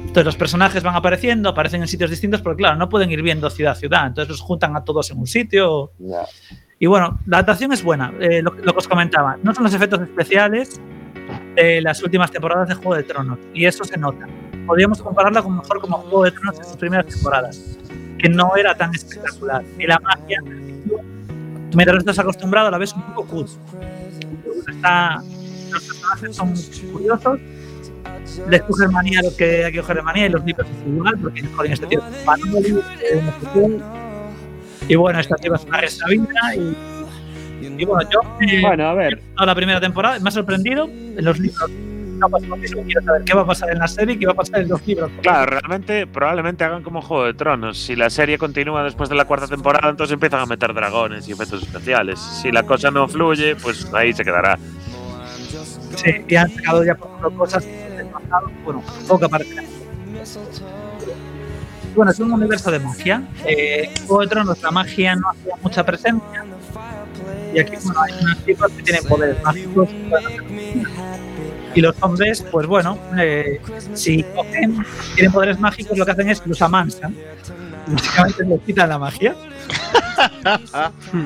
Entonces 0.00 0.24
los 0.24 0.36
personajes 0.36 0.82
van 0.82 0.96
apareciendo, 0.96 1.48
aparecen 1.48 1.80
en 1.80 1.88
sitios 1.88 2.10
distintos, 2.10 2.42
pero 2.42 2.56
claro, 2.56 2.76
no 2.76 2.88
pueden 2.88 3.10
ir 3.10 3.22
viendo 3.22 3.48
ciudad 3.50 3.72
a 3.72 3.76
ciudad. 3.76 4.06
Entonces 4.08 4.28
los 4.28 4.40
juntan 4.40 4.74
a 4.76 4.82
todos 4.82 5.10
en 5.10 5.18
un 5.18 5.26
sitio. 5.26 5.92
Ya. 5.98 6.26
Y 6.80 6.86
bueno, 6.86 7.20
la 7.26 7.38
adaptación 7.38 7.72
es 7.72 7.82
buena, 7.82 8.12
eh, 8.20 8.42
lo, 8.42 8.52
lo 8.54 8.72
que 8.72 8.78
os 8.78 8.88
comentaba. 8.88 9.36
No 9.42 9.54
son 9.54 9.64
los 9.64 9.74
efectos 9.74 10.00
especiales 10.00 10.80
de 11.54 11.80
las 11.82 12.02
últimas 12.02 12.30
temporadas 12.30 12.68
de 12.68 12.74
Juego 12.74 12.94
de 12.96 13.02
Tronos, 13.02 13.38
y 13.54 13.64
eso 13.64 13.84
se 13.84 13.96
nota. 13.96 14.26
Podríamos 14.66 15.02
compararla 15.02 15.42
con 15.42 15.56
mejor 15.56 15.80
como 15.80 15.98
Juego 15.98 16.24
de 16.24 16.32
Tronos 16.32 16.58
en 16.58 16.64
sus 16.64 16.76
primeras 16.76 17.06
temporadas, 17.06 17.78
que 18.18 18.28
no 18.28 18.56
era 18.56 18.74
tan 18.74 18.94
espectacular. 18.94 19.62
Y 19.78 19.86
la 19.86 19.98
magia, 20.00 20.42
mientras 21.74 21.94
no 21.94 21.98
estás 21.98 22.18
acostumbrado, 22.18 22.70
la 22.70 22.78
ves 22.78 22.92
un 22.92 23.02
poco 23.02 23.24
cool. 23.26 23.46
Está, 24.68 25.22
los 25.70 25.82
personajes 25.82 26.36
son 26.36 26.54
curiosos, 26.92 27.40
les 28.48 28.62
cogen 28.62 28.90
manía 28.92 29.20
a 29.20 29.22
los 29.22 29.34
que 29.34 29.64
hay 29.64 29.72
que 29.72 29.80
coger 29.80 30.02
manía 30.02 30.26
y 30.26 30.28
los 30.30 30.44
libros 30.44 30.66
es 30.68 30.86
igual, 30.86 31.18
porque 31.20 31.42
joder, 31.44 31.72
este 31.72 31.86
tío 31.86 32.02
es 32.10 32.16
panoli. 32.24 32.80
Y 34.88 34.96
bueno, 34.96 35.20
esta 35.20 35.36
tío 35.36 35.54
es 35.54 35.64
una 35.64 35.80
resabina 35.80 36.54
y, 36.54 36.76
y 37.78 37.84
bueno, 37.84 38.08
yo 38.10 38.20
eh, 38.40 38.60
Bueno, 38.62 38.86
a 38.88 38.94
ver. 38.94 39.20
a 39.36 39.46
la 39.46 39.54
primera 39.54 39.80
temporada 39.80 40.18
me 40.20 40.28
ha 40.28 40.32
sorprendido 40.32 40.84
en 40.86 41.24
los 41.24 41.38
libros 41.38 41.70
no 42.18 42.28
pasa 42.28 42.46
lo 42.46 42.56
mismo. 42.56 42.82
Quiero 42.84 43.02
saber 43.02 43.24
qué 43.24 43.34
va 43.34 43.42
a 43.42 43.46
pasar 43.46 43.70
en 43.70 43.78
la 43.78 43.88
serie 43.88 44.14
y 44.14 44.18
qué 44.18 44.26
va 44.26 44.32
a 44.32 44.36
pasar 44.36 44.60
en 44.60 44.68
los 44.68 44.86
libros. 44.86 45.10
Claro, 45.22 45.46
realmente 45.50 46.06
probablemente 46.06 46.64
hagan 46.64 46.82
como 46.82 47.02
Juego 47.02 47.24
de 47.24 47.34
Tronos. 47.34 47.78
Si 47.78 47.96
la 47.96 48.10
serie 48.10 48.38
continúa 48.38 48.82
después 48.82 49.08
de 49.08 49.16
la 49.16 49.24
cuarta 49.24 49.46
temporada, 49.46 49.90
entonces 49.90 50.14
empiezan 50.14 50.40
a 50.40 50.46
meter 50.46 50.74
dragones 50.74 51.28
y 51.28 51.32
efectos 51.32 51.62
especiales. 51.62 52.18
Si 52.18 52.50
la 52.52 52.64
cosa 52.64 52.90
no 52.90 53.08
fluye, 53.08 53.56
pues 53.56 53.92
ahí 53.94 54.12
se 54.12 54.24
quedará. 54.24 54.58
Sí, 55.96 56.10
y 56.28 56.36
han 56.36 56.50
sacado 56.50 56.84
ya 56.84 56.94
por 56.94 57.08
ejemplo 57.08 57.30
cosas 57.32 57.64
del 57.64 58.06
pasado, 58.06 58.50
bueno, 58.64 58.82
poco 59.08 59.24
aparecerá. 59.24 59.64
Bueno, 61.94 62.12
es 62.12 62.20
un 62.20 62.32
universo 62.32 62.70
de 62.70 62.78
magia. 62.78 63.22
Eh, 63.44 63.90
en 63.92 64.06
Juego 64.06 64.20
de 64.22 64.28
Tronos 64.28 64.62
la 64.62 64.70
magia 64.70 65.16
no 65.16 65.30
hacía 65.30 65.54
mucha 65.62 65.84
presencia. 65.84 66.44
Y 67.52 67.58
aquí 67.58 67.76
bueno, 67.82 68.00
hay 68.00 68.12
unas 68.20 68.44
chicas 68.44 68.70
que 68.72 68.82
tienen 68.82 69.04
poderes 69.04 69.42
mágicos. 69.42 69.88
Y 71.74 71.80
los 71.80 71.94
hombres, 72.00 72.44
pues 72.50 72.66
bueno, 72.66 72.98
eh, 73.18 73.60
si 73.94 74.22
cogen, 74.34 74.84
tienen 75.14 75.32
poderes 75.32 75.60
mágicos, 75.60 75.96
lo 75.96 76.04
que 76.04 76.12
hacen 76.12 76.28
es 76.28 76.44
los 76.46 76.60
amansan. 76.62 77.14
Básicamente 77.86 78.44
les 78.44 78.60
quitan 78.62 78.88
la 78.88 78.98
magia. 78.98 79.34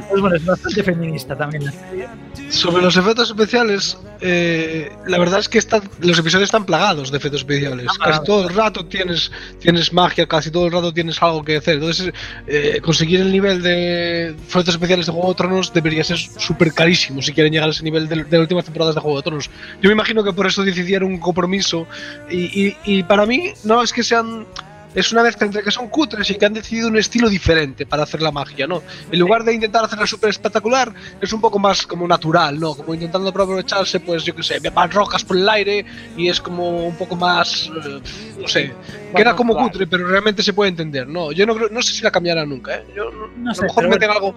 Pues 0.08 0.20
bueno, 0.20 0.36
es 0.36 0.44
bastante 0.44 0.82
feminista 0.82 1.36
también 1.36 1.64
la 1.66 1.72
serie. 1.72 2.08
Sobre 2.50 2.82
los 2.82 2.96
efectos 2.96 3.30
especiales, 3.30 3.98
eh, 4.20 4.90
la 5.06 5.18
verdad 5.18 5.40
es 5.40 5.48
que 5.48 5.58
están, 5.58 5.82
los 6.00 6.18
episodios 6.18 6.46
están 6.48 6.64
plagados 6.64 7.10
de 7.10 7.18
efectos 7.18 7.40
especiales. 7.42 7.86
Casi 7.98 8.24
todo 8.24 8.48
el 8.48 8.54
rato 8.54 8.84
tienes, 8.86 9.30
tienes 9.58 9.92
magia, 9.92 10.26
casi 10.26 10.50
todo 10.50 10.66
el 10.66 10.72
rato 10.72 10.92
tienes 10.92 11.22
algo 11.22 11.42
que 11.44 11.56
hacer. 11.56 11.74
Entonces, 11.76 12.12
eh, 12.46 12.80
conseguir 12.82 13.20
el 13.20 13.32
nivel 13.32 13.62
de 13.62 14.28
efectos 14.30 14.74
especiales 14.74 15.06
de 15.06 15.12
Juego 15.12 15.28
de 15.28 15.34
Tronos 15.34 15.72
debería 15.72 16.04
ser 16.04 16.18
súper 16.18 16.72
carísimo 16.72 17.22
si 17.22 17.32
quieren 17.32 17.52
llegar 17.52 17.68
a 17.68 17.72
ese 17.72 17.82
nivel 17.84 18.08
de, 18.08 18.16
de 18.24 18.30
las 18.30 18.40
últimas 18.40 18.64
temporadas 18.64 18.94
de 18.94 19.00
Juego 19.00 19.16
de 19.18 19.22
Tronos. 19.22 19.50
Yo 19.80 19.88
me 19.88 19.92
imagino 19.94 20.22
que 20.24 20.32
por 20.32 20.46
eso 20.46 20.62
decidieron 20.62 21.10
un 21.10 21.18
compromiso. 21.18 21.86
Y, 22.30 22.66
y- 22.68 22.76
y 22.84 23.02
para 23.02 23.26
mí, 23.26 23.52
no 23.64 23.82
es 23.82 23.92
que 23.92 24.02
sean. 24.02 24.46
Es 24.94 25.10
una 25.12 25.22
mezcla 25.22 25.46
entre 25.46 25.62
que 25.62 25.70
son 25.70 25.88
cutres 25.88 26.28
y 26.30 26.34
que 26.36 26.44
han 26.44 26.52
decidido 26.52 26.88
un 26.88 26.98
estilo 26.98 27.28
diferente 27.28 27.86
para 27.86 28.02
hacer 28.02 28.20
la 28.20 28.30
magia, 28.30 28.66
¿no? 28.66 28.82
En 29.10 29.18
lugar 29.18 29.42
de 29.44 29.54
intentar 29.54 29.84
hacerla 29.84 30.06
súper 30.06 30.30
espectacular, 30.30 30.92
es 31.20 31.32
un 31.32 31.40
poco 31.40 31.58
más 31.58 31.86
como 31.86 32.06
natural, 32.06 32.58
¿no? 32.60 32.74
Como 32.74 32.92
intentando 32.94 33.28
aprovecharse, 33.30 34.00
pues 34.00 34.24
yo 34.24 34.34
qué 34.34 34.42
sé, 34.42 34.58
van 34.60 34.90
rocas 34.90 35.24
por 35.24 35.36
el 35.36 35.48
aire 35.48 35.84
y 36.16 36.28
es 36.28 36.40
como 36.40 36.86
un 36.86 36.96
poco 36.96 37.16
más, 37.16 37.70
eh, 37.86 38.00
no 38.38 38.48
sé, 38.48 38.74
queda 39.16 39.34
como 39.34 39.54
natural. 39.54 39.70
cutre, 39.72 39.86
pero 39.86 40.06
realmente 40.08 40.42
se 40.42 40.52
puede 40.52 40.68
entender, 40.70 41.06
¿no? 41.08 41.32
Yo 41.32 41.46
no, 41.46 41.54
creo- 41.54 41.68
no 41.70 41.80
sé 41.82 41.94
si 41.94 42.02
la 42.02 42.10
cambiarán 42.10 42.48
nunca, 42.48 42.74
¿eh? 42.76 42.84
Yo, 42.94 43.04
no- 43.38 43.50
a 43.50 43.54
sé, 43.54 43.62
lo 43.62 43.68
mejor 43.68 43.88
meten 43.88 44.08
bueno. 44.10 44.12
algo... 44.12 44.34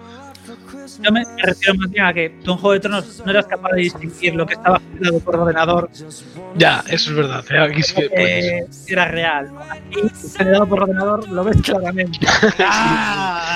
Yo 1.00 1.12
me, 1.12 1.24
refiero 1.42 1.74
más 1.78 1.90
bien 1.90 2.04
a 2.04 2.12
que 2.12 2.30
tú 2.44 2.52
en 2.52 2.58
Juego 2.58 2.72
de 2.72 2.80
Tronos 2.80 3.22
no 3.24 3.30
eras 3.30 3.46
capaz 3.46 3.70
de 3.72 3.82
distinguir 3.82 4.34
lo 4.34 4.46
que 4.46 4.54
estaba 4.54 4.80
generado 4.92 5.20
por 5.20 5.36
ordenador 5.36 5.90
Ya, 6.56 6.82
eso 6.88 7.10
es 7.10 7.16
verdad, 7.16 7.44
¿eh? 7.50 7.58
Aquí 7.58 7.82
sí 7.82 7.94
que 7.94 8.08
puedes. 8.08 8.44
eh, 8.44 8.66
era 8.88 9.06
real. 9.06 9.50
Aquí, 9.70 10.00
generado 10.36 10.66
por 10.66 10.82
ordenador, 10.82 11.28
lo 11.28 11.44
ves 11.44 11.60
claramente. 11.62 12.18
Ah, 12.58 13.55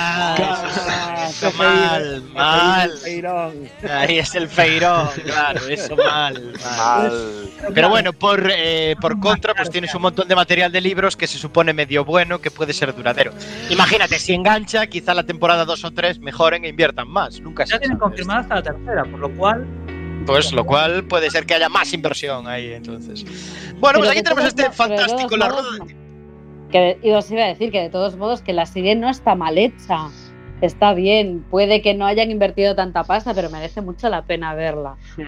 eso 1.51 1.63
mal, 1.63 2.23
mal. 2.33 2.91
Ahí 3.89 4.19
es 4.19 4.35
el 4.35 4.47
feirón, 4.47 5.09
claro, 5.23 5.67
eso 5.67 5.95
mal, 5.95 6.53
mal. 6.63 7.11
Mal. 7.11 7.73
Pero 7.73 7.89
bueno, 7.89 8.13
por, 8.13 8.49
eh, 8.51 8.95
por 8.99 9.19
contra, 9.19 9.53
pues 9.53 9.69
tienes 9.69 9.93
un 9.95 10.01
montón 10.03 10.27
de 10.27 10.35
material 10.35 10.71
de 10.71 10.81
libros 10.81 11.15
que 11.15 11.27
se 11.27 11.37
supone 11.37 11.73
medio 11.73 12.03
bueno, 12.05 12.39
que 12.39 12.51
puede 12.51 12.73
ser 12.73 12.95
duradero. 12.95 13.31
Imagínate, 13.69 14.19
si 14.19 14.33
engancha, 14.33 14.87
quizá 14.87 15.13
la 15.13 15.23
temporada 15.23 15.65
2 15.65 15.85
o 15.85 15.91
3 15.91 16.19
mejoren 16.19 16.65
e 16.65 16.69
inviertan 16.69 17.07
más. 17.07 17.39
Nunca 17.39 17.65
se 17.65 17.73
Ya 17.73 17.79
tienen 17.79 17.97
confirmada 17.97 18.41
hasta 18.41 18.55
la 18.55 18.63
tercera, 18.63 19.03
por 19.05 19.19
lo 19.19 19.29
cual. 19.35 19.65
Pues 20.25 20.51
lo 20.51 20.65
cual 20.65 21.03
puede 21.05 21.29
ser 21.31 21.45
que 21.45 21.55
haya 21.55 21.69
más 21.69 21.93
inversión 21.93 22.47
ahí, 22.47 22.73
entonces. 22.73 23.25
Bueno, 23.79 23.99
pues 23.99 24.11
aquí 24.11 24.21
tenemos 24.21 24.45
este 24.45 24.69
fantástico 24.71 25.35
La 25.35 25.49
modos, 25.49 25.79
Rueda. 25.79 25.93
Que 26.71 26.99
y 27.03 27.11
os 27.11 27.29
iba 27.31 27.43
a 27.43 27.47
decir 27.47 27.71
que 27.71 27.81
de 27.81 27.89
todos 27.89 28.15
modos 28.15 28.41
que 28.41 28.53
la 28.53 28.65
serie 28.65 28.95
no 28.95 29.09
está 29.09 29.35
mal 29.35 29.57
hecha. 29.57 30.09
Está 30.61 30.93
bien. 30.93 31.43
Puede 31.49 31.81
que 31.81 31.93
no 31.93 32.05
hayan 32.05 32.31
invertido 32.31 32.75
tanta 32.75 33.03
pasta, 33.03 33.33
pero 33.33 33.49
merece 33.49 33.81
mucho 33.81 34.09
la 34.09 34.23
pena 34.23 34.53
verla. 34.53 34.95
Sí. 35.15 35.23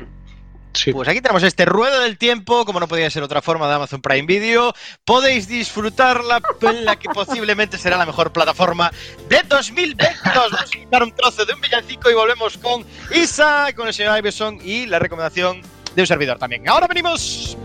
Pues 0.92 1.08
aquí 1.08 1.22
tenemos 1.22 1.44
este 1.44 1.66
ruedo 1.66 2.02
del 2.02 2.18
tiempo, 2.18 2.66
como 2.66 2.80
no 2.80 2.88
podía 2.88 3.10
ser 3.10 3.22
otra 3.22 3.44
forma 3.44 3.68
de 3.68 3.76
Amazon 3.76 4.02
Prime 4.02 4.26
Video. 4.26 4.74
Podéis 5.06 5.48
disfrutarla 5.48 6.42
en 6.62 6.86
la 6.86 6.96
que 6.96 7.10
posiblemente 7.10 7.78
será 7.78 7.96
la 7.96 8.08
mejor 8.08 8.34
plataforma 8.34 8.92
de 9.30 9.42
2022. 9.48 10.34
Vamos 10.36 10.62
a 10.62 10.66
quitar 10.66 11.04
un 11.04 11.12
trozo 11.12 11.46
de 11.46 11.54
un 11.54 11.62
villancico 11.62 12.10
y 12.10 12.16
volvemos 12.16 12.58
con 12.58 12.84
Isa, 13.14 13.68
con 13.76 13.88
el 13.88 13.94
señor 13.94 14.18
Iverson 14.18 14.60
y 14.64 14.88
la 14.88 14.98
recomendación 14.98 15.62
de 15.96 16.02
un 16.02 16.08
servidor 16.08 16.40
también. 16.40 16.68
Ahora 16.68 16.88
venimos. 16.88 17.56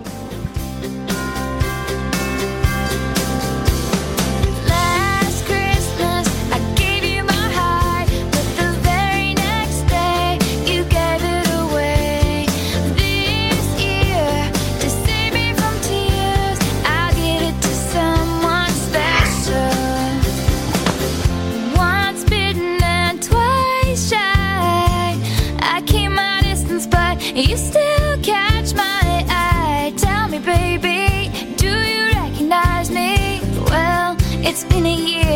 You 27.43 27.57
still 27.57 28.19
catch 28.23 28.75
my 28.75 29.25
eye. 29.29 29.93
Tell 29.97 30.29
me, 30.29 30.39
baby, 30.39 31.31
do 31.57 31.69
you 31.69 32.07
recognize 32.13 32.91
me? 32.91 33.41
Well, 33.67 34.17
it's 34.43 34.65
been 34.65 34.87
a 34.87 34.95
year, 34.95 35.28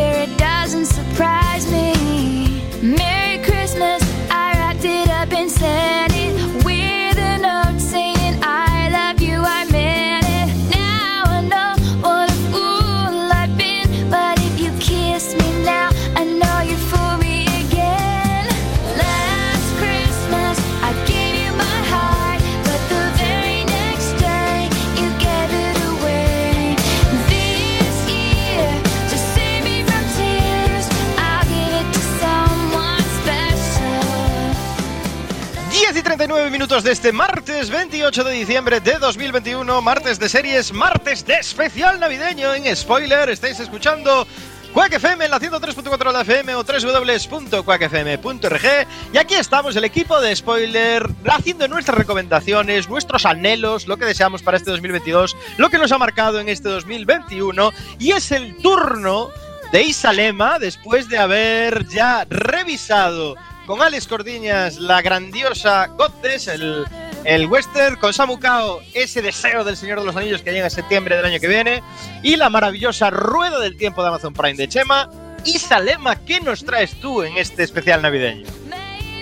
10 36.43 36.43
y 36.43 36.45
39 36.49 36.51
minutos 36.51 36.83
de 36.83 36.91
este 36.91 37.13
martes 37.13 37.69
28 37.69 38.23
de 38.23 38.31
diciembre 38.33 38.79
de 38.81 38.97
2021, 38.97 39.81
martes 39.81 40.19
de 40.19 40.27
series, 40.27 40.73
martes 40.73 41.25
de 41.25 41.35
especial 41.35 41.97
navideño 41.99 42.53
en 42.53 42.75
spoiler. 42.75 43.29
Estáis 43.29 43.61
escuchando 43.61 44.27
Quack 44.73 44.93
FM 44.93 45.25
en 45.25 45.31
la 45.31 45.39
103.4 45.39 45.97
de 45.97 46.13
la 46.13 46.21
FM 46.21 46.55
o 46.55 46.63
www.quackfm.org. 46.63 48.87
Y 49.13 49.17
aquí 49.17 49.35
estamos, 49.35 49.75
el 49.75 49.83
equipo 49.85 50.19
de 50.19 50.35
spoiler, 50.35 51.07
haciendo 51.29 51.67
nuestras 51.69 51.97
recomendaciones, 51.97 52.89
nuestros 52.89 53.25
anhelos, 53.25 53.87
lo 53.87 53.95
que 53.95 54.03
deseamos 54.05 54.43
para 54.43 54.57
este 54.57 54.71
2022, 54.71 55.37
lo 55.57 55.69
que 55.69 55.77
nos 55.77 55.93
ha 55.93 55.97
marcado 55.97 56.41
en 56.41 56.49
este 56.49 56.67
2021. 56.67 57.71
Y 57.99 58.11
es 58.11 58.31
el 58.31 58.57
turno 58.57 59.29
de 59.71 59.83
Isalema, 59.83 60.59
después 60.59 61.07
de 61.07 61.19
haber 61.19 61.87
ya 61.87 62.25
revisado 62.29 63.37
con 63.65 63.81
Alex 63.81 64.07
Cordiñas 64.07 64.77
la 64.77 65.01
grandiosa 65.01 65.87
Gottes, 65.87 66.47
el, 66.47 66.85
el 67.23 67.47
western, 67.47 67.95
con 67.95 68.13
Samu 68.13 68.39
Kao, 68.39 68.81
ese 68.93 69.21
deseo 69.21 69.63
del 69.63 69.77
Señor 69.77 69.99
de 69.99 70.05
los 70.05 70.15
Anillos 70.15 70.41
que 70.41 70.51
llega 70.51 70.65
en 70.65 70.71
septiembre 70.71 71.15
del 71.15 71.25
año 71.25 71.39
que 71.39 71.47
viene, 71.47 71.81
y 72.21 72.35
la 72.35 72.49
maravillosa 72.49 73.09
Rueda 73.09 73.59
del 73.59 73.77
Tiempo 73.77 74.01
de 74.01 74.09
Amazon 74.09 74.33
Prime 74.33 74.55
de 74.55 74.67
Chema. 74.67 75.09
Isalema, 75.45 76.15
¿qué 76.17 76.39
nos 76.39 76.63
traes 76.63 76.99
tú 76.99 77.21
en 77.21 77.37
este 77.37 77.63
especial 77.63 78.01
navideño? 78.01 78.47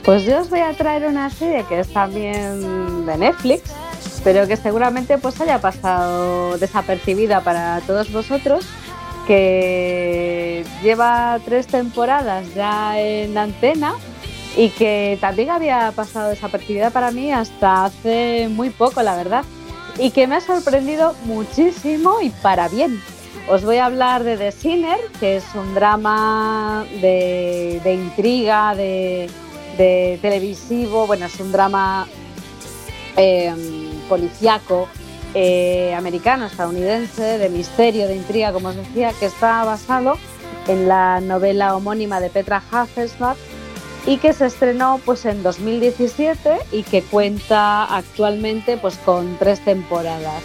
Pues 0.04 0.24
yo 0.24 0.40
os 0.40 0.50
voy 0.50 0.60
a 0.60 0.74
traer 0.74 1.06
una 1.06 1.30
serie 1.30 1.64
que 1.68 1.80
es 1.80 1.94
también 1.94 3.06
de 3.06 3.18
Netflix, 3.18 3.72
pero 4.24 4.48
que 4.48 4.56
seguramente 4.58 5.18
pues 5.18 5.40
haya 5.42 5.60
pasado 5.60 6.58
desapercibida 6.58 7.42
para 7.42 7.82
todos 7.82 8.12
vosotros, 8.12 8.66
que 9.28 10.64
lleva 10.82 11.40
tres 11.46 11.68
temporadas 11.68 12.54
ya 12.56 13.00
en 13.00 13.38
antena 13.38 13.94
y 14.56 14.70
que 14.70 15.18
también 15.22 15.50
había 15.50 15.92
pasado 15.96 16.30
desapercibida 16.30 16.90
para 16.90 17.12
mí 17.12 17.32
hasta 17.32 17.86
hace 17.86 18.50
muy 18.50 18.70
poco, 18.70 19.02
la 19.02 19.16
verdad, 19.16 19.44
y 19.98 20.12
que 20.12 20.28
me 20.28 20.36
ha 20.36 20.42
sorprendido 20.42 21.16
muchísimo 21.26 22.22
y 22.22 22.30
para 22.30 22.68
bien. 22.68 23.02
Os 23.50 23.64
voy 23.64 23.78
a 23.78 23.86
hablar 23.86 24.24
de 24.24 24.38
The 24.38 24.52
Sinner, 24.52 25.00
que 25.20 25.38
es 25.38 25.46
un 25.56 25.74
drama 25.74 26.86
de, 27.02 27.82
intriga, 27.86 28.76
de, 28.76 29.30
televisivo, 30.22 31.08
bueno, 31.08 31.26
es 31.26 31.40
un 31.40 31.52
drama 31.52 32.08
eh, 33.18 33.54
policíaco 34.08 34.88
americano, 35.96 36.46
estadounidense, 36.46 37.40
de 37.40 37.50
misterio, 37.50 38.08
de 38.08 38.16
intriga, 38.18 38.52
como 38.52 38.70
os 38.70 38.76
decía, 38.76 39.12
que 39.18 39.26
está 39.26 39.64
basado 39.64 40.18
en 40.68 40.88
la 40.88 41.20
novela 41.22 41.76
homónima 41.76 42.20
de 42.20 42.30
Petra 42.30 42.62
Hafelsbach 42.72 43.38
y 44.06 44.18
que 44.18 44.34
se 44.34 44.48
estrenó 44.48 45.00
pues 45.06 45.26
en 45.26 45.44
2017 45.44 46.58
y 46.72 46.84
que 46.84 47.02
cuenta 47.04 47.84
actualmente 47.84 48.78
pues 48.78 48.98
con 48.98 49.38
tres 49.38 49.64
temporadas. 49.64 50.44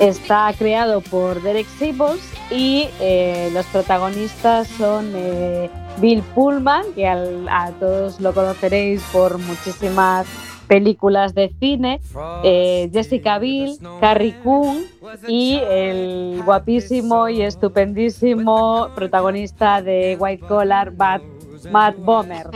Está 0.00 0.52
creado 0.58 1.00
por 1.00 1.40
Derek 1.42 1.66
Sibles 1.78 2.20
y 2.50 2.88
eh, 3.00 3.50
los 3.52 3.66
protagonistas 3.66 4.68
son 4.68 5.12
eh, 5.14 5.70
Bill 5.98 6.22
Pullman, 6.34 6.84
que 6.94 7.06
a 7.06 7.72
todos 7.78 8.20
lo 8.20 8.32
conoceréis 8.34 9.02
por 9.12 9.38
muchísimas 9.38 10.26
películas 10.66 11.34
de 11.34 11.54
cine, 11.60 12.00
eh, 12.42 12.90
Jessica 12.92 13.38
Biel, 13.38 13.76
Carrie 14.00 14.34
Coon 14.42 14.84
y 15.28 15.60
el 15.68 16.42
guapísimo 16.44 17.28
y 17.28 17.42
estupendísimo 17.42 18.88
protagonista 18.94 19.82
de 19.82 20.16
White 20.18 20.46
Collar, 20.46 20.92
Matt, 20.92 21.22
Matt 21.70 21.96
Bomer. 21.98 22.48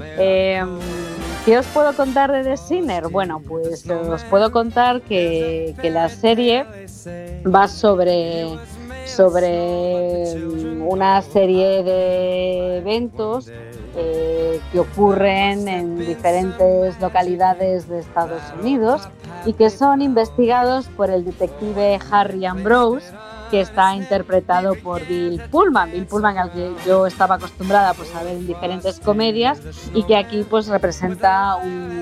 Eh, 0.00 0.62
¿Qué 1.44 1.58
os 1.58 1.66
puedo 1.66 1.94
contar 1.94 2.30
de 2.30 2.44
The 2.44 2.56
Sinner? 2.56 3.08
Bueno, 3.08 3.40
pues 3.40 3.88
eh, 3.88 3.94
os 3.94 4.22
puedo 4.24 4.52
contar 4.52 5.00
que, 5.02 5.74
que 5.80 5.90
la 5.90 6.08
serie 6.08 6.66
va 7.46 7.68
sobre, 7.68 8.58
sobre 9.06 10.36
mm, 10.36 10.86
una 10.86 11.22
serie 11.22 11.82
de 11.82 12.78
eventos 12.78 13.50
eh, 13.96 14.60
que 14.70 14.80
ocurren 14.80 15.66
en 15.68 15.98
diferentes 15.98 17.00
localidades 17.00 17.88
de 17.88 18.00
Estados 18.00 18.42
Unidos 18.60 19.08
y 19.46 19.54
que 19.54 19.70
son 19.70 20.02
investigados 20.02 20.86
por 20.88 21.10
el 21.10 21.24
detective 21.24 21.98
Harry 22.10 22.44
Ambrose 22.44 23.06
que 23.50 23.60
está 23.60 23.94
interpretado 23.94 24.74
por 24.74 25.06
Bill 25.06 25.40
Pullman, 25.50 25.92
Bill 25.92 26.06
Pullman 26.06 26.38
al 26.38 26.52
que 26.52 26.72
yo 26.86 27.06
estaba 27.06 27.36
acostumbrada 27.36 27.94
pues, 27.94 28.14
a 28.14 28.22
ver 28.22 28.36
en 28.36 28.46
diferentes 28.46 29.00
comedias 29.00 29.60
y 29.94 30.04
que 30.04 30.16
aquí 30.16 30.44
pues 30.48 30.68
representa 30.68 31.56
un, 31.56 31.98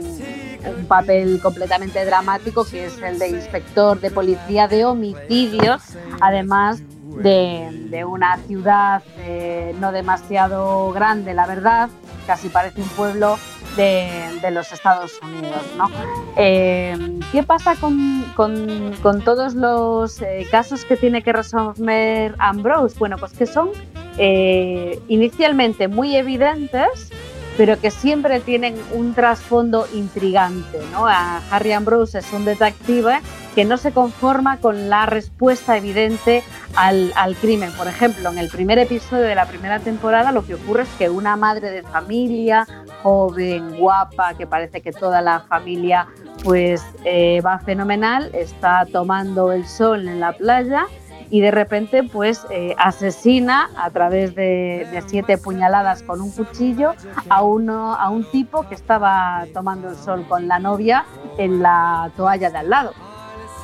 papel 0.89 1.41
completamente 1.41 2.05
dramático 2.05 2.65
que 2.65 2.87
es 2.87 2.99
el 2.99 3.21
de 3.21 3.29
inspector 3.29 4.01
de 4.01 4.11
policía 4.11 4.67
de 4.67 4.85
homicidios, 4.85 5.83
además 6.21 6.83
de, 7.23 7.69
de 7.89 8.05
una 8.05 8.37
ciudad 8.39 9.03
eh, 9.19 9.75
no 9.81 9.93
demasiado 9.93 10.91
grande, 10.93 11.35
la 11.35 11.47
verdad, 11.47 11.89
casi 12.27 12.49
parece 12.49 12.83
un 12.83 12.89
pueblo 12.89 13.39
de, 13.77 14.51
los 14.51 14.73
Estados 14.73 15.19
Unidos. 15.23 15.63
¿no? 15.77 15.89
Eh, 16.37 16.97
¿Qué 17.33 17.43
pasa 17.43 17.75
con, 17.77 18.25
con- 18.35 18.93
con 19.03 19.23
todos 19.23 19.55
los 19.55 20.21
eh, 20.23 20.47
casos 20.51 20.85
que 20.85 20.97
tiene 20.97 21.23
que 21.23 21.33
resolver 21.33 22.35
Ambrose? 22.39 22.97
Bueno, 22.99 23.17
pues 23.19 23.33
que 23.33 23.47
son 23.47 23.71
eh, 24.19 25.01
inicialmente 25.09 25.89
muy 25.89 26.17
evidentes, 26.17 27.11
pero 27.57 27.79
que 27.81 27.91
siempre 27.91 28.41
tienen 28.41 28.77
un 28.93 29.15
trasfondo 29.15 29.87
intrigante. 29.95 30.79
¿no? 30.93 31.07
A 31.07 31.41
Harry 31.51 31.73
Ambrose 31.73 32.19
es 32.19 32.33
un 32.33 32.45
detective 32.45 33.21
que 33.55 33.65
no 33.65 33.79
se 33.79 33.93
conforma 33.93 34.59
con 34.59 34.91
la 34.91 35.07
respuesta 35.07 35.77
evidente 35.77 36.43
al, 36.75 37.13
al 37.17 37.35
crimen. 37.37 37.73
Por 37.73 37.89
ejemplo, 37.89 38.31
en 38.31 38.39
el 38.39 38.51
primer 38.51 38.79
episodio 38.79 39.25
de 39.25 39.35
la 39.35 39.47
primera 39.47 39.79
temporada 39.81 40.33
lo 40.33 40.45
que 40.45 40.55
ocurre 40.55 40.83
es 40.83 40.89
que 40.99 41.09
una 41.09 41.37
madre 41.37 41.71
de 41.71 41.83
familia, 41.83 42.67
joven, 43.03 43.77
guapa, 43.79 44.35
que 44.35 44.47
parece 44.47 44.83
que 44.83 44.93
toda 44.93 45.23
la 45.23 45.41
familia 45.41 46.07
pues 46.45 46.83
eh, 47.05 47.41
va 47.41 47.59
fenomenal, 47.59 48.31
está 48.35 48.87
tomando 48.93 49.53
el 49.53 49.67
sol 49.67 50.07
en 50.07 50.21
la 50.21 50.33
playa 50.33 50.87
y 51.31 51.41
de 51.41 51.51
repente 51.51 52.03
pues 52.03 52.47
eh, 52.51 52.75
asesina 52.79 53.71
a 53.77 53.91
través 53.91 54.35
de, 54.35 54.87
siete 55.07 55.39
puñaladas 55.39 56.03
con 56.03 56.21
un 56.21 56.31
cuchillo 56.31 56.95
a, 57.29 57.43
uno, 57.43 57.95
a 57.95 58.11
un 58.11 58.25
tipo 58.31 58.69
que 58.69 58.75
estaba 58.75 59.45
tomando 59.53 59.91
el 59.91 59.97
sol 59.97 60.25
con 60.29 60.49
la 60.49 60.59
novia 60.59 61.05
en 61.39 61.63
la 61.63 62.11
toalla 62.17 62.51
de 62.51 62.59
al 62.59 62.71
lado 62.71 62.93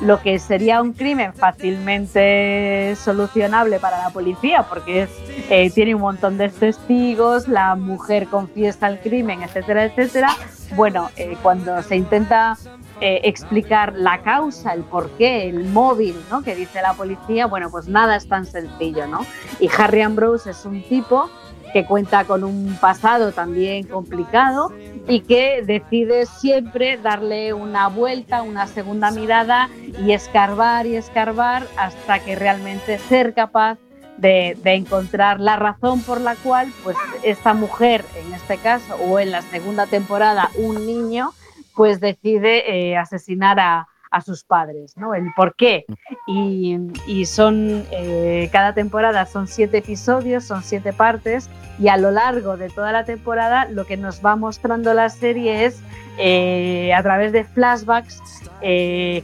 lo 0.01 0.21
que 0.21 0.37
sería 0.39 0.81
un 0.81 0.93
crimen 0.93 1.33
fácilmente 1.33 2.95
solucionable 2.97 3.79
para 3.79 3.99
la 3.99 4.09
policía, 4.09 4.63
porque 4.63 5.07
eh, 5.49 5.69
tiene 5.71 5.95
un 5.95 6.01
montón 6.01 6.37
de 6.37 6.49
testigos, 6.49 7.47
la 7.47 7.75
mujer 7.75 8.27
confiesa 8.27 8.87
el 8.87 8.99
crimen, 8.99 9.43
etcétera, 9.43 9.85
etcétera. 9.85 10.35
Bueno, 10.75 11.09
eh, 11.15 11.37
cuando 11.41 11.81
se 11.83 11.95
intenta 11.95 12.57
eh, 13.01 13.21
explicar 13.23 13.93
la 13.95 14.21
causa, 14.21 14.73
el 14.73 14.83
porqué, 14.83 15.49
el 15.49 15.65
móvil, 15.65 16.15
¿no? 16.29 16.41
Que 16.41 16.55
dice 16.55 16.81
la 16.81 16.93
policía, 16.93 17.47
bueno, 17.47 17.69
pues 17.69 17.87
nada 17.87 18.15
es 18.15 18.27
tan 18.27 18.45
sencillo, 18.45 19.07
¿no? 19.07 19.25
Y 19.59 19.69
Harry 19.77 20.01
Ambrose 20.01 20.51
es 20.51 20.65
un 20.65 20.83
tipo 20.83 21.29
que 21.73 21.85
cuenta 21.85 22.23
con 22.23 22.43
un 22.43 22.77
pasado 22.79 23.31
también 23.31 23.87
complicado 23.87 24.71
y 25.07 25.21
que 25.21 25.63
decide 25.65 26.27
siempre 26.27 26.97
darle 26.97 27.51
una 27.53 27.87
vuelta, 27.87 28.43
una 28.43 28.67
segunda 28.67 29.09
mirada 29.11 29.69
y 29.99 30.11
escarbar 30.11 30.85
y 30.85 30.95
escarbar 30.95 31.65
hasta 31.75 32.19
que 32.19 32.35
realmente 32.35 32.99
ser 32.99 33.33
capaz 33.33 33.79
de, 34.17 34.55
de 34.63 34.75
encontrar 34.75 35.39
la 35.39 35.55
razón 35.55 36.03
por 36.03 36.21
la 36.21 36.35
cual 36.35 36.71
pues 36.83 36.95
esta 37.23 37.55
mujer, 37.55 38.05
en 38.23 38.33
este 38.33 38.57
caso, 38.57 38.95
o 38.95 39.19
en 39.19 39.31
la 39.31 39.41
segunda 39.41 39.87
temporada, 39.87 40.51
un 40.55 40.85
niño, 40.85 41.33
pues 41.75 41.99
decide 41.99 42.91
eh, 42.91 42.97
asesinar 42.97 43.59
a, 43.59 43.87
a 44.11 44.21
sus 44.21 44.43
padres, 44.43 44.95
¿no? 44.97 45.13
El 45.13 45.31
por 45.35 45.55
qué. 45.55 45.85
Y, 46.27 46.77
y 47.07 47.25
son, 47.25 47.85
eh, 47.91 48.49
cada 48.51 48.73
temporada 48.73 49.25
son 49.25 49.47
siete 49.47 49.79
episodios, 49.79 50.43
son 50.45 50.63
siete 50.63 50.93
partes, 50.93 51.49
y 51.79 51.87
a 51.87 51.97
lo 51.97 52.11
largo 52.11 52.55
de 52.55 52.69
toda 52.69 52.91
la 52.91 53.03
temporada 53.03 53.65
lo 53.65 53.85
que 53.85 53.97
nos 53.97 54.23
va 54.23 54.35
mostrando 54.35 54.93
la 54.93 55.09
serie 55.09 55.65
es, 55.65 55.81
eh, 56.19 56.93
a 56.93 57.01
través 57.01 57.31
de 57.31 57.43
flashbacks, 57.43 58.21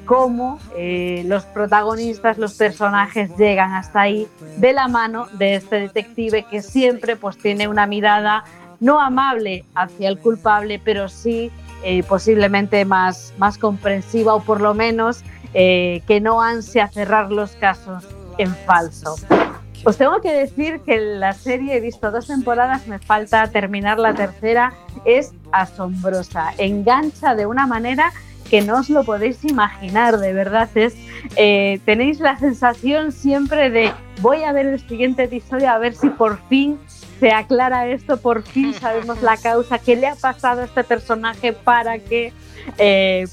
cómo 0.05 0.59
los 1.23 1.45
protagonistas, 1.45 2.37
los 2.37 2.55
personajes 2.55 3.31
llegan 3.37 3.71
hasta 3.71 4.01
ahí 4.01 4.27
de 4.57 4.73
la 4.73 4.89
mano 4.89 5.27
de 5.37 5.55
este 5.55 5.79
detective 5.79 6.45
que 6.51 6.61
siempre 6.61 7.15
pues 7.15 7.37
tiene 7.37 7.69
una 7.69 7.85
mirada 7.85 8.43
no 8.81 8.99
amable 8.99 9.63
hacia 9.75 10.09
el 10.09 10.19
culpable, 10.19 10.81
pero 10.83 11.07
sí 11.07 11.51
eh, 11.83 12.03
posiblemente 12.03 12.83
más, 12.85 13.33
más 13.37 13.57
comprensiva 13.57 14.35
o 14.35 14.41
por 14.41 14.61
lo 14.61 14.73
menos 14.73 15.23
eh, 15.53 16.01
que 16.07 16.21
no 16.21 16.41
ansia 16.41 16.87
cerrar 16.87 17.31
los 17.31 17.51
casos 17.51 18.07
en 18.37 18.53
falso. 18.55 19.15
Os 19.85 19.97
tengo 19.97 20.19
que 20.19 20.31
decir 20.33 20.81
que 20.81 20.97
la 20.97 21.33
serie 21.33 21.77
he 21.77 21.79
visto 21.79 22.11
dos 22.11 22.27
temporadas, 22.27 22.85
me 22.87 22.99
falta 22.99 23.47
terminar 23.47 23.97
la 23.97 24.13
tercera, 24.13 24.73
es 25.05 25.31
asombrosa, 25.53 26.51
engancha 26.57 27.33
de 27.33 27.45
una 27.45 27.65
manera 27.65 28.11
que 28.49 28.61
no 28.61 28.79
os 28.79 28.89
lo 28.89 29.03
podéis 29.03 29.45
imaginar, 29.45 30.17
de 30.17 30.33
verdad 30.33 30.69
es, 30.75 30.95
eh, 31.35 31.79
tenéis 31.85 32.19
la 32.19 32.37
sensación 32.37 33.11
siempre 33.11 33.69
de 33.69 33.93
voy 34.21 34.43
a 34.43 34.51
ver 34.51 34.65
el 34.65 34.79
siguiente 34.79 35.23
episodio 35.23 35.69
a 35.69 35.77
ver 35.77 35.95
si 35.95 36.09
por 36.09 36.39
fin 36.49 36.77
se 37.19 37.31
aclara 37.31 37.87
esto, 37.87 38.17
por 38.17 38.43
fin 38.43 38.73
sabemos 38.73 39.21
la 39.21 39.37
causa, 39.37 39.79
qué 39.79 39.95
le 39.95 40.07
ha 40.07 40.15
pasado 40.15 40.61
a 40.61 40.65
este 40.65 40.83
personaje 40.83 41.53
para 41.53 41.99
que, 41.99 42.33
eh, 42.77 43.27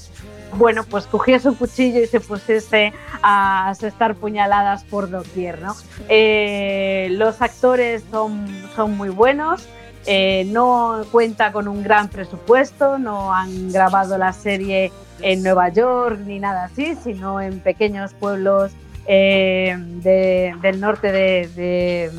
bueno, 0.57 0.83
pues 0.83 1.05
cogiese 1.05 1.49
un 1.49 1.55
cuchillo 1.55 2.01
y 2.01 2.07
se 2.07 2.19
pusiese 2.19 2.93
a 3.21 3.69
asestar 3.69 4.15
puñaladas 4.15 4.83
por 4.83 5.09
doquier, 5.09 5.61
¿no? 5.61 5.75
Eh, 6.09 7.07
los 7.11 7.41
actores 7.41 8.03
son, 8.11 8.47
son 8.75 8.97
muy 8.97 9.09
buenos, 9.09 9.67
eh, 10.05 10.45
no 10.47 11.03
cuenta 11.11 11.51
con 11.51 11.67
un 11.67 11.83
gran 11.83 12.09
presupuesto, 12.09 12.97
no 12.97 13.33
han 13.33 13.71
grabado 13.71 14.17
la 14.17 14.33
serie 14.33 14.91
en 15.21 15.43
Nueva 15.43 15.69
York 15.69 16.19
ni 16.25 16.39
nada 16.39 16.65
así, 16.65 16.95
sino 16.95 17.41
en 17.41 17.59
pequeños 17.59 18.13
pueblos 18.13 18.71
eh, 19.07 19.75
de- 19.77 20.53
del 20.61 20.79
norte 20.79 21.11
de, 21.11 22.11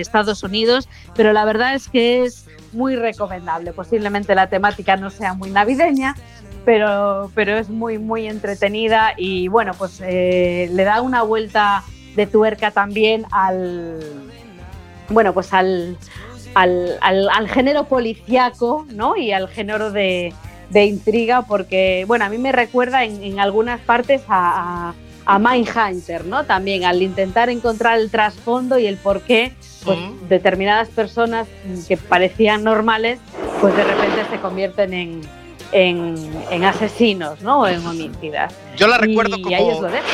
Estados 0.00 0.42
Unidos, 0.42 0.88
pero 1.14 1.32
la 1.32 1.44
verdad 1.44 1.74
es 1.74 1.88
que 1.88 2.24
es 2.24 2.46
muy 2.72 2.96
recomendable. 2.96 3.72
Posiblemente 3.72 4.34
la 4.34 4.48
temática 4.48 4.96
no 4.96 5.10
sea 5.10 5.34
muy 5.34 5.50
navideña, 5.50 6.14
pero, 6.64 7.30
pero 7.34 7.56
es 7.56 7.68
muy, 7.68 7.98
muy 7.98 8.26
entretenida 8.26 9.12
y 9.16 9.48
bueno, 9.48 9.72
pues 9.74 10.00
eh, 10.04 10.68
le 10.72 10.84
da 10.84 11.00
una 11.00 11.22
vuelta 11.22 11.82
de 12.16 12.26
tuerca 12.26 12.70
también 12.72 13.24
al, 13.30 14.00
bueno, 15.08 15.32
pues 15.32 15.52
al, 15.52 15.96
al, 16.54 16.98
al- 17.00 17.48
género 17.48 17.84
policíaco, 17.84 18.86
¿no? 18.92 19.16
Y 19.16 19.32
al 19.32 19.48
género 19.48 19.92
de, 19.92 20.32
de 20.70 20.84
intriga, 20.86 21.42
porque, 21.42 22.04
bueno, 22.06 22.24
a 22.24 22.28
mí 22.28 22.38
me 22.38 22.52
recuerda 22.52 23.04
en, 23.04 23.38
algunas 23.38 23.80
partes 23.80 24.22
a, 24.28 24.92
a 25.28 25.38
Mindhunter, 25.38 26.24
¿no? 26.24 26.44
También 26.44 26.86
al 26.86 27.02
intentar 27.02 27.50
encontrar 27.50 27.98
el 27.98 28.10
trasfondo 28.10 28.78
y 28.78 28.86
el 28.86 28.96
por 28.96 29.20
qué, 29.20 29.52
pues 29.84 29.98
determinadas 30.26 30.88
personas 30.88 31.46
que 31.86 31.98
parecían 31.98 32.64
normales, 32.64 33.20
pues 33.60 33.76
de 33.76 33.84
repente 33.84 34.24
se 34.30 34.40
convierten 34.40 34.94
en, 34.94 35.20
en, 35.72 36.16
en 36.50 36.64
asesinos, 36.64 37.42
¿no? 37.42 37.60
O 37.60 37.66
en 37.66 37.86
homicidas. 37.86 38.54
Yo 38.78 38.86
la 38.86 38.96
recuerdo 38.96 39.36
y 39.36 39.42
como. 39.42 39.54
ahí 39.54 39.64
os 39.70 39.82
lo 39.82 39.88
dejo. 39.88 40.06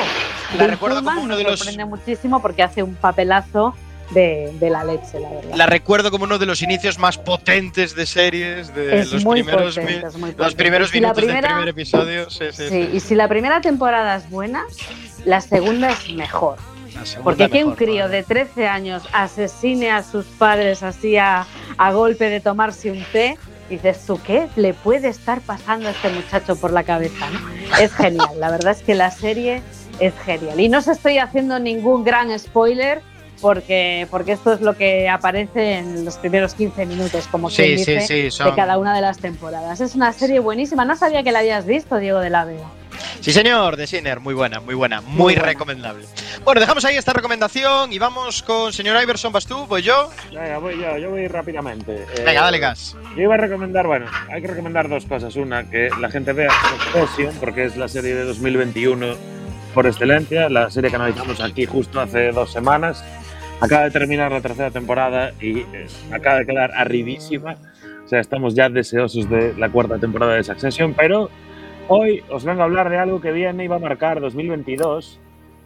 la 0.59 0.59
Bill 0.59 0.71
recuerdo 0.73 0.97
como 0.97 1.11
Pullman 1.11 1.25
uno 1.27 1.37
de 1.37 1.45
me 1.45 1.57
sorprende 1.57 1.85
muchísimo 1.85 2.43
porque 2.43 2.65
hace 2.65 2.83
un 2.83 2.97
papelazo 2.97 3.73
de, 4.11 4.53
de 4.61 4.71
la 4.71 4.85
leche, 4.85 5.19
la 5.21 5.31
verdad. 5.31 5.55
La 5.57 5.67
recuerdo 5.67 6.11
como 6.11 6.25
uno 6.25 6.39
de 6.39 6.47
los 6.47 6.63
inicios 6.63 6.99
más 6.99 7.19
potentes 7.19 7.95
de 7.95 8.07
series, 8.07 8.75
de 8.75 9.01
es 9.01 9.13
los 9.13 9.25
muy 9.25 9.43
primeros, 9.43 9.75
potente, 9.77 10.01
mi- 10.03 10.07
es 10.09 10.17
muy 10.19 10.35
los 10.37 10.55
primeros 10.55 10.95
Y 10.95 11.01
minutos 11.01 11.17
primera- 11.25 11.41
del 11.49 11.57
primer 11.57 11.69
episodio. 11.69 12.31
Sí, 12.31 12.45
sí, 12.53 12.69
Sí, 12.69 12.91
y 12.93 13.01
si 13.01 13.15
la 13.15 13.29
primera 13.29 13.61
temporada 13.61 14.17
es 14.17 14.29
buena, 14.31 14.65
la 15.25 15.41
segunda 15.41 15.91
es 15.91 16.11
mejor. 16.11 16.57
Porque 17.25 17.49
que 17.51 17.65
un 17.65 17.75
crío 17.75 18.09
de 18.09 18.23
13 18.23 18.69
años 18.69 19.03
asesine 19.13 19.91
a 19.91 20.03
sus 20.05 20.25
padres 20.27 20.83
así 20.83 21.17
a, 21.17 21.45
a 21.77 21.93
golpe 21.93 22.31
de 22.31 22.41
tomarse 22.41 22.91
un 22.93 23.05
té, 23.13 23.37
dices 23.69 24.05
tú, 24.07 24.21
¿qué 24.25 24.47
le 24.55 24.75
puede 24.75 25.09
estar 25.09 25.41
pasando 25.41 25.89
a 25.89 25.93
este 25.93 26.09
muchacho 26.11 26.55
por 26.55 26.73
la 26.73 26.85
cabeza? 26.85 27.29
no? 27.31 27.41
Es 27.81 27.93
genial, 27.95 28.29
la 28.39 28.51
verdad 28.51 28.73
es 28.73 28.83
que 28.83 28.95
la 28.95 29.11
serie 29.11 29.61
es 29.99 30.15
genial. 30.25 30.61
Y 30.61 30.69
no 30.69 30.79
os 30.79 30.87
estoy 30.89 31.19
haciendo 31.19 31.59
ningún 31.59 32.05
gran 32.05 32.37
spoiler. 32.39 33.03
Porque, 33.45 34.07
porque 34.11 34.32
esto 34.32 34.55
es 34.55 34.62
lo 34.62 34.74
que 34.74 35.07
aparece 35.07 35.74
en 35.74 36.03
los 36.07 36.16
primeros 36.16 36.55
15 36.55 36.86
minutos, 36.86 37.26
como 37.30 37.51
Sí, 37.51 37.57
quien 37.57 37.78
sí, 37.78 37.92
dice, 37.92 38.07
sí, 38.07 38.22
de 38.22 38.30
son- 38.30 38.57
cada 38.57 38.78
una 38.78 38.95
de 38.95 39.03
las 39.03 39.18
temporadas. 39.18 39.82
Es 39.82 39.95
una 39.95 40.14
serie 40.14 40.40
buenísima. 40.40 40.86
No 40.86 40.97
sabía 40.97 41.22
que 41.22 41.30
la 41.30 41.40
habías 41.40 41.66
visto, 41.66 41.99
Diego 41.99 42.20
de 42.20 42.30
la 42.30 42.47
Vega. 42.47 42.64
Sí, 43.20 43.32
señor, 43.32 43.76
de 43.76 43.86
Sinner, 43.86 44.18
muy 44.20 44.32
buena, 44.32 44.61
muy 44.61 44.74
buena, 44.74 45.03
muy, 45.03 45.11
Muy 45.11 45.32
buena. 45.34 45.42
recomendable. 45.49 46.07
Bueno, 46.42 46.59
dejamos 46.62 46.86
ahí 46.86 46.97
esta 46.97 47.12
recomendación 47.12 47.92
y 47.92 47.99
vamos 47.99 48.42
con 48.42 48.72
señor 48.72 49.03
Iverson, 49.03 49.30
¿vas 49.30 49.45
tú? 49.47 49.66
¿Voy 49.66 49.82
yo? 49.82 50.09
Venga, 50.32 50.57
voy 50.57 50.80
yo, 50.80 50.97
yo 50.97 51.11
voy 51.11 51.28
rápidamente. 51.28 51.97
Eh, 51.97 52.22
Venga, 52.24 52.40
dale 52.45 52.59
gas. 52.61 52.97
Yo 53.14 53.22
iba 53.24 53.34
a 53.34 53.38
recomendar, 53.38 53.86
bueno, 53.86 54.07
hay 54.32 54.40
que 54.40 54.49
recomendar 54.49 54.88
dos 54.88 55.05
cosas. 55.05 55.36
Una, 55.36 55.68
que 55.68 55.90
la 56.01 56.11
gente 56.11 56.32
vea 56.32 56.51
Succession, 56.92 57.34
porque 57.40 57.66
es 57.66 57.76
la 57.76 57.88
serie 57.88 58.14
de 58.14 58.24
2021 58.24 59.16
por 59.74 59.86
excelencia, 59.86 60.49
la 60.49 60.70
serie 60.70 60.88
que 60.88 60.97
analizamos 60.97 61.40
aquí 61.40 61.66
justo 61.66 62.01
hace 62.01 62.30
dos 62.32 62.51
semanas. 62.51 63.05
Acaba 63.61 63.85
de 63.85 63.91
terminar 63.91 64.33
la 64.33 64.41
tercera 64.41 64.71
temporada 64.71 65.33
y 65.41 65.61
eh, 65.61 65.87
acaba 66.13 66.39
de 66.39 66.47
quedar 66.47 66.73
arribísima. 66.73 67.57
O 68.05 68.09
sea, 68.09 68.21
estamos 68.21 68.55
ya 68.55 68.69
deseosos 68.69 69.29
de 69.31 69.55
la 69.55 69.71
cuarta 69.71 69.99
temporada 69.99 70.35
de 70.35 70.45
Succession, 70.45 70.95
pero 70.95 71.31
hoy 71.89 72.23
os 72.31 72.45
vengo 72.45 72.63
a 72.63 72.65
hablar 72.65 72.91
de 72.91 72.99
algo 72.99 73.21
que 73.21 73.33
viene 73.33 73.65
y 73.65 73.69
va 73.69 73.77
a 73.77 73.81
marcar 73.81 74.21
2022 74.21 75.21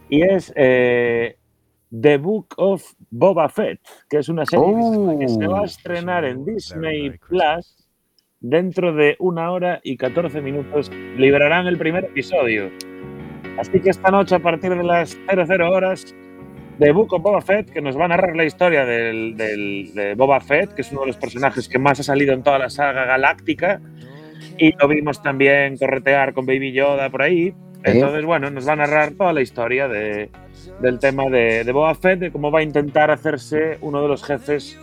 y 0.09 0.23
es 0.23 0.53
eh, 0.55 1.35
The 1.99 2.17
Book 2.17 2.53
of 2.57 2.83
Boba 3.09 3.49
Fett, 3.49 3.79
que 4.09 4.17
es 4.17 4.29
una 4.29 4.45
serie 4.45 4.73
que 5.19 5.27
se 5.27 5.47
va 5.47 5.61
a 5.61 5.65
estrenar 5.65 6.23
en 6.25 6.45
Disney 6.45 7.11
Plus 7.27 7.87
dentro 8.39 8.93
de 8.93 9.15
una 9.19 9.51
hora 9.51 9.81
y 9.83 9.97
14 9.97 10.41
minutos. 10.41 10.89
Liberarán 11.17 11.67
el 11.67 11.77
primer 11.77 12.05
episodio. 12.05 12.71
Así 13.57 13.79
que 13.81 13.89
esta 13.89 14.09
noche, 14.11 14.35
a 14.35 14.39
partir 14.39 14.75
de 14.75 14.83
las 14.83 15.17
00 15.27 15.71
horas, 15.71 16.15
The 16.79 16.91
Book 16.91 17.13
of 17.13 17.21
Boba 17.21 17.41
Fett, 17.41 17.69
que 17.71 17.81
nos 17.81 17.97
va 17.99 18.05
a 18.05 18.07
narrar 18.07 18.35
la 18.35 18.45
historia 18.45 18.85
del, 18.85 19.35
del- 19.35 19.93
de 19.93 20.15
Boba 20.15 20.39
Fett, 20.39 20.73
que 20.73 20.81
es 20.81 20.91
uno 20.91 21.01
de 21.01 21.07
los 21.07 21.17
personajes 21.17 21.67
que 21.67 21.77
más 21.77 21.99
ha 21.99 22.03
salido 22.03 22.33
en 22.33 22.41
toda 22.41 22.57
la 22.57 22.69
saga 22.69 23.05
galáctica. 23.05 23.81
Y 24.57 24.73
lo 24.77 24.87
vimos 24.87 25.21
también 25.21 25.77
corretear 25.77 26.33
con 26.33 26.45
Baby 26.45 26.71
Yoda 26.71 27.09
por 27.09 27.21
ahí. 27.21 27.53
Entonces, 27.83 28.25
bueno, 28.25 28.49
nos 28.49 28.67
va 28.67 28.73
a 28.73 28.77
narrar 28.77 29.11
toda 29.11 29.31
la 29.33 29.41
historia 29.41 29.87
de, 29.87 30.29
del 30.81 30.99
tema 30.99 31.25
de, 31.29 31.63
de 31.63 31.71
Boba 31.71 31.95
Fett, 31.95 32.19
de 32.19 32.31
cómo 32.31 32.51
va 32.51 32.59
a 32.59 32.63
intentar 32.63 33.09
hacerse 33.11 33.77
uno 33.81 34.01
de 34.01 34.07
los 34.07 34.23
jefes 34.23 34.77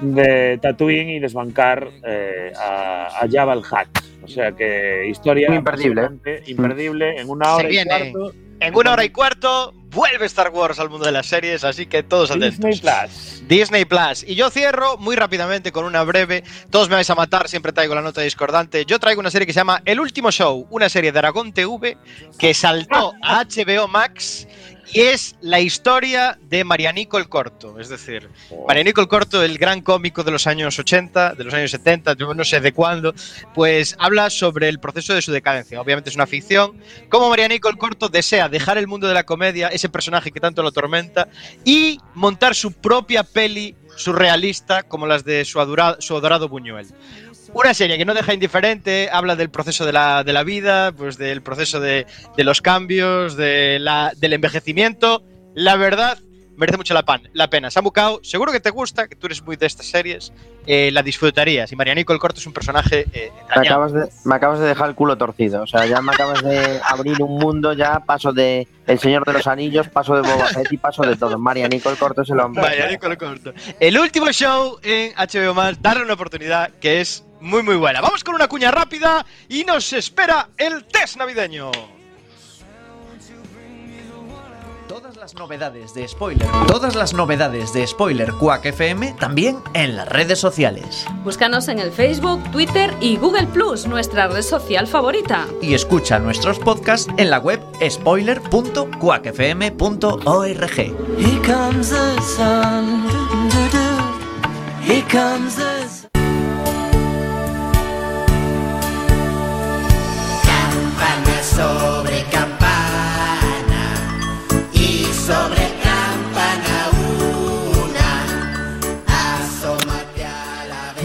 de 0.00 0.58
Tatooine 0.62 1.10
y 1.10 1.18
desbancar 1.20 1.88
eh, 2.06 2.52
a, 2.56 3.06
a 3.24 3.28
Jabba 3.30 3.52
el 3.54 3.60
Hutt. 3.60 3.98
O 4.22 4.28
sea 4.28 4.52
que 4.52 5.06
historia 5.08 5.48
Muy 5.48 5.58
imperdible. 5.58 6.02
básicamente 6.02 6.50
imperdible 6.50 7.20
en 7.20 7.28
una 7.30 7.54
hora 7.54 7.68
Se 7.68 7.74
y 7.74 7.84
cuarto. 7.84 8.32
En 8.60 8.74
una 8.76 8.92
hora 8.92 9.04
y 9.04 9.10
cuarto 9.10 9.74
vuelve 9.90 10.26
Star 10.26 10.50
Wars 10.50 10.78
al 10.78 10.90
mundo 10.90 11.06
de 11.06 11.12
las 11.12 11.26
series, 11.26 11.64
así 11.64 11.86
que 11.86 12.02
todos 12.02 12.30
atentos. 12.30 12.58
Disney 12.58 12.78
Plus. 12.80 13.42
Disney 13.48 13.84
Plus. 13.84 14.24
Y 14.26 14.34
yo 14.34 14.50
cierro 14.50 14.96
muy 14.98 15.16
rápidamente 15.16 15.72
con 15.72 15.84
una 15.84 16.02
breve. 16.04 16.44
Todos 16.70 16.88
me 16.88 16.96
vais 16.96 17.08
a 17.10 17.14
matar, 17.14 17.48
siempre 17.48 17.72
traigo 17.72 17.94
la 17.94 18.02
nota 18.02 18.20
discordante. 18.20 18.84
Yo 18.84 18.98
traigo 18.98 19.20
una 19.20 19.30
serie 19.30 19.46
que 19.46 19.52
se 19.52 19.60
llama 19.60 19.82
El 19.84 20.00
último 20.00 20.30
show, 20.30 20.66
una 20.70 20.88
serie 20.88 21.12
de 21.12 21.18
Aragón 21.18 21.52
TV 21.52 21.96
que 22.38 22.54
saltó 22.54 23.12
a 23.22 23.44
HBO 23.48 23.88
Max 23.88 24.46
y 24.92 25.00
es 25.00 25.36
la 25.40 25.60
historia 25.60 26.38
de 26.48 26.64
Marianico 26.64 27.18
el 27.18 27.28
Corto. 27.28 27.78
Es 27.78 27.88
decir, 27.88 28.28
Marianico 28.66 29.00
el 29.00 29.08
Corto, 29.08 29.42
el 29.42 29.58
gran 29.58 29.82
cómico 29.82 30.24
de 30.24 30.30
los 30.30 30.46
años 30.46 30.78
80, 30.78 31.34
de 31.34 31.44
los 31.44 31.54
años 31.54 31.70
70, 31.70 32.14
yo 32.14 32.32
no 32.34 32.44
sé 32.44 32.60
de 32.60 32.72
cuándo, 32.72 33.14
pues 33.54 33.96
habla 33.98 34.30
sobre 34.30 34.68
el 34.68 34.80
proceso 34.80 35.14
de 35.14 35.22
su 35.22 35.32
decadencia. 35.32 35.80
Obviamente 35.80 36.10
es 36.10 36.16
una 36.16 36.26
ficción. 36.26 36.80
Como 37.08 37.28
Marianico 37.28 37.68
el 37.68 37.76
Corto 37.76 38.08
desea 38.08 38.48
dejar 38.48 38.78
el 38.78 38.86
mundo 38.86 39.08
de 39.08 39.14
la 39.14 39.24
comedia, 39.24 39.68
ese 39.68 39.88
personaje 39.88 40.30
que 40.30 40.40
tanto 40.40 40.62
lo 40.62 40.68
atormenta, 40.68 41.28
y 41.64 42.00
montar 42.14 42.54
su 42.54 42.72
propia 42.72 43.24
peli 43.24 43.76
surrealista 43.96 44.82
como 44.84 45.06
las 45.06 45.24
de 45.24 45.44
su, 45.44 45.58
su 45.98 46.16
adorado 46.16 46.48
Buñuel. 46.48 46.86
Una 47.52 47.74
serie 47.74 47.98
que 47.98 48.04
no 48.04 48.14
deja 48.14 48.34
indiferente, 48.34 49.08
habla 49.10 49.36
del 49.36 49.50
proceso 49.50 49.86
de 49.86 49.92
la, 49.92 50.24
de 50.24 50.32
la 50.32 50.42
vida, 50.42 50.92
pues 50.92 51.16
del 51.18 51.42
proceso 51.42 51.80
de, 51.80 52.06
de 52.36 52.44
los 52.44 52.60
cambios, 52.60 53.36
de 53.36 53.78
la, 53.80 54.12
del 54.16 54.34
envejecimiento. 54.34 55.22
La 55.54 55.76
verdad, 55.76 56.18
merece 56.58 56.76
mucho 56.76 56.92
la, 56.92 57.04
pan, 57.04 57.22
la 57.32 57.48
pena. 57.48 57.70
Samu 57.70 57.92
Kao, 57.92 58.20
seguro 58.22 58.52
que 58.52 58.60
te 58.60 58.70
gusta, 58.70 59.06
que 59.06 59.14
tú 59.14 59.26
eres 59.26 59.42
muy 59.42 59.56
de 59.56 59.66
estas 59.66 59.86
series, 59.86 60.32
eh, 60.66 60.90
la 60.92 61.02
disfrutarías. 61.02 61.70
Y 61.70 61.76
Marianico 61.76 62.12
el 62.12 62.18
Corto 62.18 62.40
es 62.40 62.46
un 62.46 62.52
personaje 62.52 63.06
eh, 63.12 63.30
Me 63.56 63.66
acabas, 63.66 63.92
de, 63.92 64.08
me 64.24 64.34
acabas 64.34 64.58
de 64.58 64.66
dejar 64.66 64.88
el 64.88 64.94
culo 64.96 65.16
torcido. 65.16 65.62
O 65.62 65.66
sea, 65.68 65.86
ya 65.86 66.02
me 66.02 66.12
acabas 66.12 66.42
de 66.42 66.80
abrir 66.84 67.22
un 67.22 67.38
mundo, 67.38 67.72
ya 67.74 68.00
paso 68.00 68.32
de 68.32 68.66
El 68.88 68.98
Señor 68.98 69.24
de 69.24 69.34
los 69.34 69.46
Anillos, 69.46 69.88
paso 69.88 70.16
de 70.16 70.22
Boba 70.22 70.46
Fett 70.46 70.72
y 70.72 70.76
paso 70.76 71.02
de 71.02 71.14
todo. 71.14 71.38
María 71.38 71.68
Nicole 71.68 71.96
Corto 71.96 72.22
es 72.22 72.30
el 72.30 72.40
hombre. 72.40 72.60
Marianico 72.60 73.06
el 73.06 73.16
Corto. 73.16 73.52
El 73.78 73.96
último 73.96 74.32
show 74.32 74.78
en 74.82 75.12
HBO 75.14 75.54
Max, 75.54 75.78
darle 75.80 76.02
una 76.02 76.14
oportunidad 76.14 76.70
que 76.80 77.00
es 77.00 77.24
muy 77.40 77.62
muy 77.62 77.76
buena. 77.76 78.00
Vamos 78.00 78.24
con 78.24 78.34
una 78.34 78.48
cuña 78.48 78.70
rápida 78.70 79.24
y 79.48 79.64
nos 79.64 79.92
espera 79.92 80.48
el 80.56 80.84
test 80.84 81.16
navideño. 81.16 81.70
Todas 84.88 85.16
las 85.16 85.34
novedades 85.34 85.92
de 85.94 86.08
Spoiler. 86.08 86.48
Todas 86.66 86.96
las 86.96 87.12
novedades 87.12 87.74
de 87.74 87.86
Spoiler 87.86 88.32
Quack 88.32 88.64
FM 88.66 89.14
también 89.20 89.58
en 89.74 89.96
las 89.96 90.08
redes 90.08 90.38
sociales. 90.38 91.04
Búscanos 91.24 91.68
en 91.68 91.78
el 91.78 91.92
Facebook, 91.92 92.42
Twitter 92.50 92.94
y 93.00 93.18
Google 93.18 93.46
Plus, 93.46 93.86
nuestra 93.86 94.28
red 94.28 94.42
social 94.42 94.86
favorita. 94.86 95.46
Y 95.60 95.74
escucha 95.74 96.18
nuestros 96.18 96.58
podcasts 96.58 97.12
en 97.18 97.28
la 97.30 97.38
web 97.38 97.60
spoiler.quackfm.org. 97.86 100.78
Here 101.18 101.42
comes 101.46 101.90
the 101.90 102.22
sun. 102.22 103.06
Here 104.82 105.04
comes 105.10 105.56
the 105.56 105.86
sun. 105.86 106.07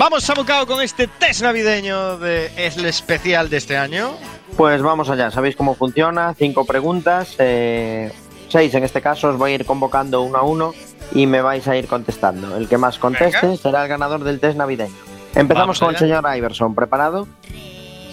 A 0.03 0.09
Vamos 0.09 0.25
Samucao 0.25 0.67
con 0.67 0.81
este 0.81 1.07
test 1.07 1.43
navideño 1.43 2.17
de 2.17 2.51
es 2.57 2.75
el 2.75 2.85
especial 2.85 3.49
de 3.49 3.55
este 3.55 3.77
año. 3.77 4.11
Pues 4.57 4.81
vamos 4.81 5.09
allá, 5.09 5.31
sabéis 5.31 5.55
cómo 5.55 5.75
funciona, 5.75 6.33
cinco 6.33 6.65
preguntas, 6.65 7.35
eh, 7.39 8.11
seis 8.49 8.73
en 8.73 8.83
este 8.83 9.01
caso, 9.01 9.29
os 9.29 9.37
voy 9.37 9.53
a 9.53 9.55
ir 9.55 9.65
convocando 9.65 10.21
uno 10.21 10.37
a 10.37 10.43
uno 10.43 10.73
y 11.13 11.25
me 11.25 11.41
vais 11.41 11.65
a 11.69 11.77
ir 11.77 11.87
contestando. 11.87 12.57
El 12.57 12.67
que 12.67 12.77
más 12.77 12.99
conteste 12.99 13.47
Venga. 13.47 13.61
será 13.61 13.83
el 13.83 13.87
ganador 13.87 14.25
del 14.25 14.41
test 14.41 14.57
navideño. 14.57 14.93
Empezamos 15.35 15.79
Vamos 15.79 15.81
con 15.81 15.91
el 15.91 15.97
señor 15.97 16.25
Iverson, 16.35 16.75
¿preparado? 16.75 17.25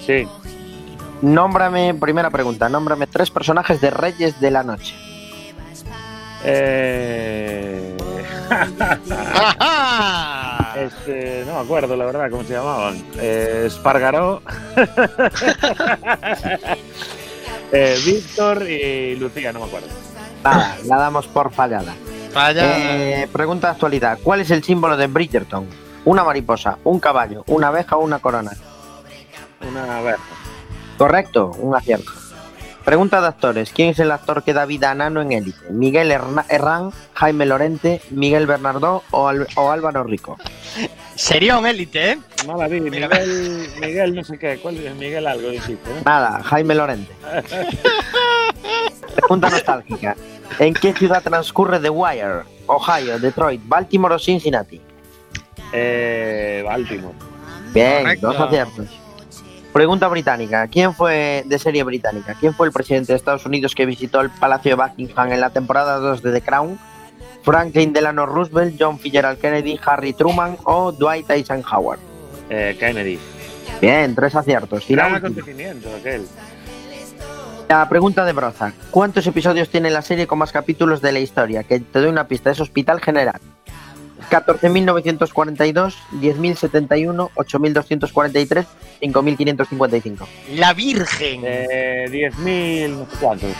Sí. 0.06 0.28
Nómbrame, 1.22 1.92
primera 1.94 2.30
pregunta, 2.30 2.68
nómbrame 2.68 3.08
tres 3.08 3.32
personajes 3.32 3.80
de 3.80 3.90
Reyes 3.90 4.40
de 4.40 4.50
la 4.52 4.62
Noche. 4.62 4.94
Eh... 6.44 7.96
Este, 10.76 11.44
no 11.46 11.54
me 11.54 11.60
acuerdo 11.60 11.96
la 11.96 12.04
verdad 12.04 12.30
cómo 12.30 12.44
se 12.44 12.52
llamaban. 12.54 13.02
Eh, 13.18 13.64
Espargaró, 13.66 14.42
eh, 17.72 17.98
Víctor 18.04 18.68
y 18.68 19.16
Lucía, 19.16 19.52
no 19.52 19.60
me 19.60 19.66
acuerdo. 19.66 19.88
Nada, 20.44 20.76
la 20.86 20.96
damos 20.96 21.26
por 21.26 21.52
fallada. 21.52 21.94
Eh, 22.34 23.28
pregunta 23.32 23.68
de 23.68 23.72
actualidad, 23.72 24.18
¿cuál 24.22 24.40
es 24.40 24.50
el 24.50 24.62
símbolo 24.62 24.96
de 24.96 25.06
Bridgerton? 25.06 25.66
¿Una 26.04 26.24
mariposa, 26.24 26.78
un 26.84 27.00
caballo, 27.00 27.44
una 27.48 27.68
abeja 27.68 27.96
o 27.96 28.04
una 28.04 28.18
corona? 28.20 28.52
Una 29.68 29.98
a 29.98 30.02
ver. 30.02 30.16
Correcto, 30.96 31.50
un 31.58 31.74
acierto. 31.74 32.10
Pregunta 32.84 33.20
de 33.20 33.26
actores. 33.28 33.70
¿Quién 33.72 33.90
es 33.90 33.98
el 33.98 34.10
actor 34.10 34.42
que 34.42 34.52
da 34.52 34.64
vida 34.66 34.90
a 34.90 34.94
Nano 34.94 35.20
en 35.20 35.32
Élite? 35.32 35.70
¿Miguel 35.70 36.10
Herna- 36.10 36.46
Herrán, 36.48 36.90
Jaime 37.14 37.46
Lorente, 37.46 38.00
Miguel 38.10 38.46
Bernardó 38.46 39.02
o, 39.10 39.28
Al- 39.28 39.46
o 39.56 39.70
Álvaro 39.70 40.02
Rico? 40.04 40.38
Sería 41.14 41.58
un 41.58 41.66
élite, 41.66 42.12
¿eh? 42.12 42.18
No 42.46 42.56
la 42.56 42.66
vi, 42.68 42.80
Miguel, 42.80 43.68
Miguel 43.80 44.14
no 44.14 44.24
sé 44.24 44.38
qué, 44.38 44.58
¿cuál 44.62 44.78
es? 44.78 44.94
Miguel 44.94 45.26
algo 45.26 45.50
dijiste, 45.50 45.90
¿no? 45.94 46.00
Nada, 46.04 46.42
Jaime 46.42 46.74
Lorente. 46.74 47.12
Pregunta 49.16 49.50
nostálgica. 49.50 50.16
¿En 50.58 50.72
qué 50.74 50.92
ciudad 50.94 51.22
transcurre 51.22 51.78
The 51.78 51.90
Wire? 51.90 52.42
Ohio, 52.66 53.18
Detroit, 53.18 53.60
Baltimore 53.64 54.14
o 54.14 54.18
Cincinnati. 54.18 54.80
Eh, 55.72 56.62
Baltimore. 56.64 57.14
Bien, 57.74 58.02
Correcto. 58.02 58.26
dos 58.28 58.40
aciertos. 58.40 58.86
Pregunta 59.72 60.08
británica. 60.08 60.66
¿Quién 60.66 60.94
fue 60.94 61.44
de 61.46 61.58
serie 61.58 61.84
británica? 61.84 62.34
¿Quién 62.38 62.54
fue 62.54 62.66
el 62.66 62.72
presidente 62.72 63.12
de 63.12 63.16
Estados 63.16 63.46
Unidos 63.46 63.74
que 63.74 63.86
visitó 63.86 64.20
el 64.20 64.30
Palacio 64.30 64.76
de 64.76 64.82
Buckingham 64.82 65.32
en 65.32 65.40
la 65.40 65.50
temporada 65.50 65.98
2 65.98 66.22
de 66.22 66.32
The 66.32 66.40
Crown? 66.42 66.78
Franklin 67.44 67.92
Delano 67.92 68.26
Roosevelt, 68.26 68.74
John 68.78 68.98
Fitzgerald 68.98 69.38
Kennedy, 69.40 69.78
Harry 69.86 70.12
Truman 70.12 70.56
o 70.64 70.90
Dwight 70.92 71.30
Eisenhower. 71.30 71.98
Eh, 72.50 72.76
Kennedy. 72.78 73.18
Bien, 73.80 74.14
tres 74.14 74.34
aciertos. 74.34 74.90
Y 74.90 74.96
la 74.96 75.04
Gran 75.08 75.14
última. 75.14 75.28
acontecimiento 75.28 75.88
aquel. 75.94 76.26
La 77.68 77.88
pregunta 77.88 78.24
de 78.24 78.32
Broza. 78.32 78.72
¿Cuántos 78.90 79.24
episodios 79.28 79.68
tiene 79.70 79.90
la 79.90 80.02
serie 80.02 80.26
con 80.26 80.38
más 80.40 80.50
capítulos 80.50 81.00
de 81.00 81.12
la 81.12 81.20
historia? 81.20 81.62
Que 81.62 81.78
te 81.78 82.00
doy 82.00 82.08
una 82.10 82.26
pista, 82.26 82.50
es 82.50 82.60
Hospital 82.60 83.00
General. 83.00 83.40
14.942, 84.30 85.94
10.071, 86.12 87.30
8.243, 87.34 88.66
5.555. 89.02 90.26
La 90.54 90.72
Virgen. 90.72 91.42
Eh, 91.44 92.06
10.000, 92.08 92.88
no 92.90 93.06
sé 93.10 93.16
cuántos. 93.20 93.50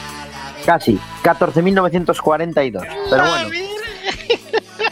Casi, 0.65 0.99
14.942. 1.23 2.87
Pero 3.11 3.23
bueno, 3.29 3.51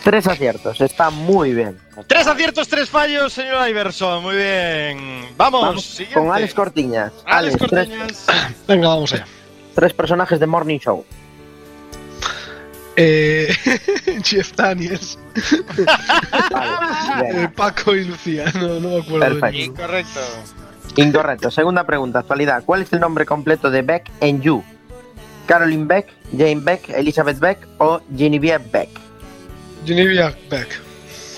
tres 0.02 0.26
aciertos, 0.26 0.80
está 0.80 1.10
muy 1.10 1.52
bien. 1.52 1.78
Tres 2.06 2.26
aciertos, 2.26 2.66
tres 2.68 2.88
fallos, 2.88 3.32
señor 3.32 3.68
Iverson. 3.68 4.22
Muy 4.22 4.36
bien. 4.36 5.26
Vamos, 5.36 6.00
con 6.14 6.32
Alex 6.32 6.54
Cortiñas. 6.54 7.12
Alex 7.26 7.56
Alex, 7.56 7.70
tres, 7.70 7.88
Cortiñas. 7.88 8.26
Venga, 8.68 8.88
vamos 8.88 9.12
allá. 9.12 9.26
tres 9.74 9.92
personajes 9.92 10.40
de 10.40 10.46
Morning 10.46 10.78
Show. 10.78 11.04
Eh, 12.96 13.54
Jeff 14.24 14.52
Daniels, 14.56 15.18
Vale, 16.50 17.48
Paco 17.56 17.94
y 17.94 18.04
Lucía. 18.04 18.44
No, 18.54 18.80
no 18.80 18.88
me 18.88 18.98
acuerdo. 19.00 19.34
de 19.34 19.40
Perfecto. 19.40 19.58
Incorrecto. 19.58 20.20
Incorrecto. 20.96 21.50
Segunda 21.50 21.84
pregunta, 21.84 22.20
actualidad. 22.20 22.62
¿Cuál 22.64 22.82
es 22.82 22.92
el 22.92 23.00
nombre 23.00 23.26
completo 23.26 23.70
de 23.70 23.82
Beck 23.82 24.10
en 24.20 24.40
You? 24.40 24.64
Caroline 25.46 25.86
Beck, 25.86 26.12
Jane 26.32 26.60
Beck, 26.60 26.90
Elizabeth 26.90 27.38
Beck 27.38 27.66
o 27.78 28.00
Genevieve 28.14 28.62
Beck. 28.70 28.90
Genevieve 29.86 30.34
Beck. 30.50 30.68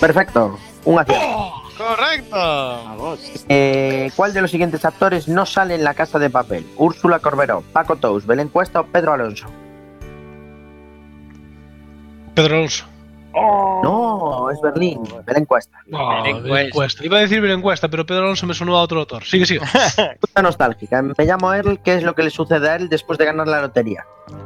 Perfecto, 0.01 0.59
un 0.83 0.99
acierto. 0.99 1.25
Oh, 1.25 1.63
correcto. 1.77 3.17
Eh, 3.47 4.11
¿Cuál 4.15 4.33
de 4.33 4.41
los 4.41 4.51
siguientes 4.51 4.83
actores 4.83 5.27
no 5.29 5.45
sale 5.45 5.75
en 5.75 5.83
La 5.85 5.93
Casa 5.93 6.19
de 6.19 6.29
Papel? 6.29 6.65
Úrsula 6.75 7.19
Corberó, 7.19 7.63
Paco 7.71 7.95
Tous, 7.95 8.25
Belén 8.25 8.49
Cuesta 8.49 8.81
o 8.81 8.85
Pedro 8.85 9.13
Alonso. 9.13 9.47
Pedro 12.35 12.55
Alonso. 12.55 12.85
No, 13.33 14.49
es 14.51 14.59
Berlín, 14.61 15.01
Belén 15.25 15.45
Cuesta. 15.45 15.77
No, 15.87 16.21
Belén 16.21 16.43
Belén 16.43 16.69
Cuesta. 16.71 17.05
Iba 17.05 17.17
a 17.17 17.21
decir 17.21 17.41
Belén 17.41 17.61
Cuesta, 17.61 17.87
pero 17.87 18.05
Pedro 18.05 18.23
Alonso 18.23 18.45
me 18.45 18.53
sonó 18.53 18.77
a 18.77 18.81
otro 18.81 18.99
autor. 18.99 19.23
Sigue, 19.23 19.45
sigue. 19.45 19.61
Pregunta 19.95 20.41
nostálgica. 20.41 21.01
Me 21.01 21.25
llamo 21.25 21.53
Earl, 21.53 21.79
¿qué 21.81 21.95
es 21.95 22.03
lo 22.03 22.13
que 22.13 22.23
le 22.23 22.29
sucede 22.29 22.69
a 22.69 22.75
él 22.75 22.89
después 22.89 23.17
de 23.17 23.25
ganar 23.25 23.47
la 23.47 23.61
lotería? 23.61 24.05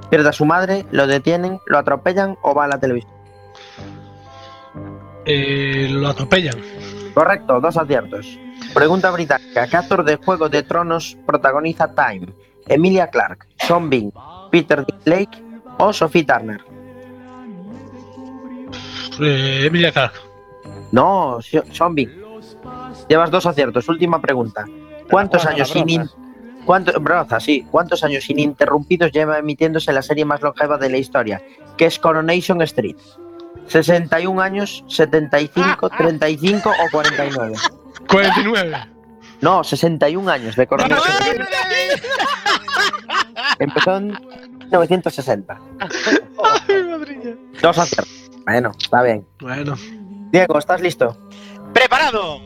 Pierde 0.09 0.29
a 0.29 0.33
su 0.33 0.45
madre, 0.45 0.85
lo 0.91 1.07
detienen, 1.07 1.59
lo 1.65 1.77
atropellan 1.77 2.37
o 2.41 2.53
va 2.53 2.65
a 2.65 2.67
la 2.67 2.79
televisión. 2.79 3.13
Eh, 5.25 5.87
lo 5.89 6.07
atropellan. 6.07 6.55
Correcto, 7.13 7.59
dos 7.59 7.77
aciertos. 7.77 8.37
Pregunta 8.73 9.09
británica. 9.11 9.67
¿Qué 9.67 9.77
actor 9.77 10.03
de 10.03 10.17
Juego 10.17 10.49
de 10.49 10.63
Tronos 10.63 11.17
protagoniza 11.25 11.93
Time? 11.95 12.27
¿Emilia 12.67 13.07
Clarke, 13.07 13.47
Sean 13.57 13.89
Bean, 13.89 14.11
Peter 14.51 14.85
Dinklage 14.85 15.43
o 15.77 15.93
Sophie 15.93 16.23
Turner? 16.23 16.74
Eh, 19.21 19.65
Emilia 19.65 19.91
Clarke. 19.91 20.19
No, 20.91 21.39
Bean. 21.91 22.11
Llevas 23.09 23.31
dos 23.31 23.45
aciertos. 23.45 23.87
Última 23.89 24.21
pregunta. 24.21 24.65
¿Cuántos 25.09 25.45
años 25.45 25.69
sin 25.69 25.89
in- 25.89 26.09
¿Cuánto- 26.65 26.99
Broza, 26.99 27.39
sí. 27.39 27.65
¿Cuántos 27.69 28.03
años 28.03 28.27
ininterrumpidos 28.29 29.11
lleva 29.11 29.37
emitiéndose 29.37 29.93
la 29.93 30.01
serie 30.01 30.25
más 30.25 30.41
longeva 30.41 30.77
de 30.77 30.89
la 30.89 30.97
historia? 30.97 31.41
Que 31.77 31.85
es 31.85 31.99
Coronation 31.99 32.61
Street. 32.63 32.95
¿61 33.67 34.41
años, 34.41 34.83
75, 34.87 35.89
35 35.89 36.69
o 36.69 36.89
49? 36.91 37.55
49. 38.07 38.77
No, 39.41 39.63
61 39.63 40.29
años 40.31 40.55
de 40.55 40.65
Coronation 40.65 41.11
Street. 41.19 41.41
Empezó 43.59 43.97
en 43.97 44.07
1960. 44.71 45.59
Ay, 45.79 46.83
madriña. 46.83 47.35
Dos 47.61 47.77
aciertos. 47.77 48.24
Bueno, 48.45 48.71
está 48.79 49.01
bien. 49.01 49.25
Bueno. 49.39 49.75
Diego, 50.31 50.59
¿estás 50.59 50.81
listo? 50.81 51.17
Preparado. 51.73 52.39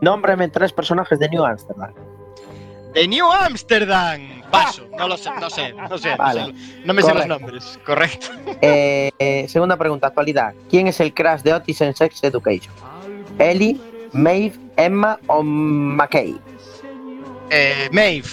Nómbrame 0.00 0.48
tres 0.48 0.72
personajes 0.72 1.18
de 1.18 1.28
New 1.28 1.44
Amsterdam. 1.44 1.92
De 2.94 3.06
New 3.06 3.30
Amsterdam. 3.30 4.42
Paso. 4.50 4.86
No 4.96 5.08
lo 5.08 5.16
sé, 5.16 5.30
no 5.38 5.50
sé, 5.50 5.72
no 5.74 5.98
sé. 5.98 6.16
Vale. 6.16 6.40
No, 6.40 6.46
sé. 6.46 6.82
No 6.86 6.94
me 6.94 7.02
sé 7.02 7.14
los 7.14 7.22
Correcto. 7.26 7.38
nombres. 7.38 7.78
Correcto. 7.84 8.26
Eh, 8.62 9.10
eh, 9.18 9.46
segunda 9.48 9.76
pregunta, 9.76 10.06
actualidad. 10.06 10.54
¿Quién 10.70 10.86
es 10.86 10.98
el 11.00 11.12
crush 11.12 11.42
de 11.42 11.52
Otis 11.52 11.80
en 11.82 11.94
Sex 11.94 12.24
Education? 12.24 12.72
¿Ellie, 13.38 13.78
Maeve, 14.12 14.56
Emma 14.76 15.18
o 15.26 15.42
McKay? 15.42 16.40
Eh, 17.50 17.88
Maeve. 17.92 18.28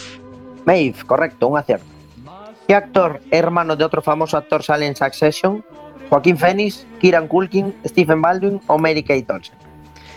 Maeve, 0.65 0.95
correcto, 1.05 1.47
un 1.47 1.57
acierto. 1.57 1.85
¿Qué 2.67 2.73
actor, 2.73 3.21
hermano 3.29 3.75
de 3.75 3.83
otro 3.83 4.01
famoso 4.01 4.37
actor, 4.37 4.63
sale 4.63 4.87
en 4.87 4.95
Succession? 4.95 5.63
¿Joaquín 6.15 6.37
Phoenix, 6.37 6.87
Kieran 7.01 7.27
Culkin, 7.27 7.75
Stephen 7.83 8.21
Baldwin 8.21 8.61
o 8.67 8.77
Mary 8.77 9.03
Kate 9.03 9.25
Olsen? 9.33 9.53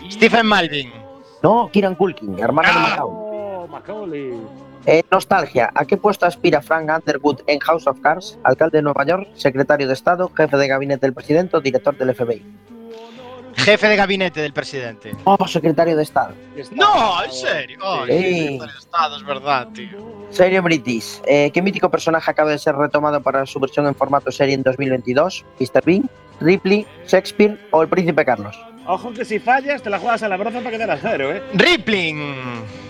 Stephen 0.09 0.45
Malvin. 0.47 0.89
No, 1.43 1.69
Kieran 1.73 1.93
Culkin, 1.95 2.39
hermano 2.39 2.69
de 2.69 2.73
Ah. 2.73 2.81
Macaulay. 2.89 3.17
Oh, 3.19 3.67
Macaulay. 3.67 4.33
Eh, 4.85 5.03
nostalgia. 5.11 5.69
¿A 5.75 5.83
qué 5.83 5.97
puesto 5.97 6.25
aspira 6.25 6.61
Frank 6.61 6.89
Underwood 6.89 7.41
en 7.47 7.59
House 7.59 7.85
of 7.85 7.99
Cards? 7.99 8.39
Alcalde 8.45 8.77
de 8.77 8.81
Nueva 8.83 9.05
York, 9.05 9.27
secretario 9.33 9.87
de 9.87 9.93
Estado, 9.93 10.31
jefe 10.33 10.55
de 10.55 10.67
gabinete 10.69 11.05
del 11.05 11.13
presidente 11.13 11.57
o 11.57 11.59
director 11.59 11.97
del 11.97 12.15
FBI. 12.15 12.45
Jefe 13.55 13.87
de 13.87 13.95
gabinete 13.95 14.41
del 14.41 14.53
presidente. 14.53 15.11
Oh, 15.25 15.47
secretario 15.47 15.95
de 15.97 16.03
Estado. 16.03 16.33
No, 16.71 17.23
en 17.23 17.31
serio. 17.31 17.79
Sí. 18.07 18.11
secretario 18.13 18.59
de 18.73 18.79
Estado, 18.79 19.17
es 19.17 19.23
verdad, 19.25 19.67
tío. 19.73 20.27
Serie 20.29 20.59
British. 20.61 21.21
Eh, 21.25 21.51
¿Qué 21.53 21.61
mítico 21.61 21.89
personaje 21.89 22.29
acaba 22.31 22.51
de 22.51 22.57
ser 22.59 22.75
retomado 22.75 23.21
para 23.21 23.45
su 23.45 23.59
versión 23.59 23.87
en 23.87 23.95
formato 23.95 24.31
serie 24.31 24.55
en 24.55 24.63
2022? 24.63 25.45
¿Mr. 25.59 25.83
Bean, 25.85 26.09
Ripley, 26.39 26.85
Shakespeare 27.07 27.59
o 27.71 27.81
el 27.81 27.89
Príncipe 27.89 28.23
Carlos? 28.25 28.57
Ojo 28.87 29.11
que 29.13 29.23
si 29.25 29.39
fallas, 29.39 29.83
te 29.83 29.89
la 29.89 29.99
juegas 29.99 30.23
a 30.23 30.29
la 30.29 30.37
broza 30.37 30.59
para 30.59 30.71
quedar 30.71 30.89
a 30.91 30.97
cero, 30.97 31.31
¿eh? 31.31 31.43
Rippling. 31.53 32.33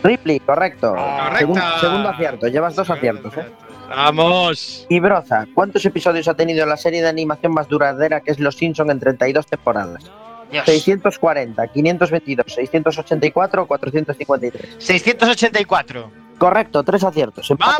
Ripley, 0.03 0.39
correcto. 0.39 0.93
Ah, 0.97 1.35
Segun- 1.37 1.55
correcta. 1.59 1.79
segundo 1.81 2.09
acierto, 2.09 2.47
llevas 2.47 2.75
dos 2.75 2.89
aciertos. 2.89 3.35
¿eh? 3.35 3.45
Vamos. 3.89 4.85
Y 4.87 4.99
Broza, 4.99 5.45
¿cuántos 5.53 5.83
episodios 5.85 6.27
ha 6.27 6.35
tenido 6.35 6.65
la 6.65 6.77
serie 6.77 7.01
de 7.01 7.09
animación 7.09 7.53
más 7.53 7.67
duradera 7.67 8.21
que 8.21 8.31
es 8.31 8.39
Los 8.39 8.55
Simpson 8.55 8.91
en 8.91 8.99
32 8.99 9.45
temporadas? 9.47 10.03
Dios. 10.51 10.65
640, 10.65 11.67
522, 11.67 12.53
684 12.53 13.63
o 13.63 13.67
453. 13.67 14.75
684. 14.79 16.11
Correcto, 16.37 16.83
tres 16.83 17.03
aciertos. 17.03 17.49
Empatas. 17.51 17.79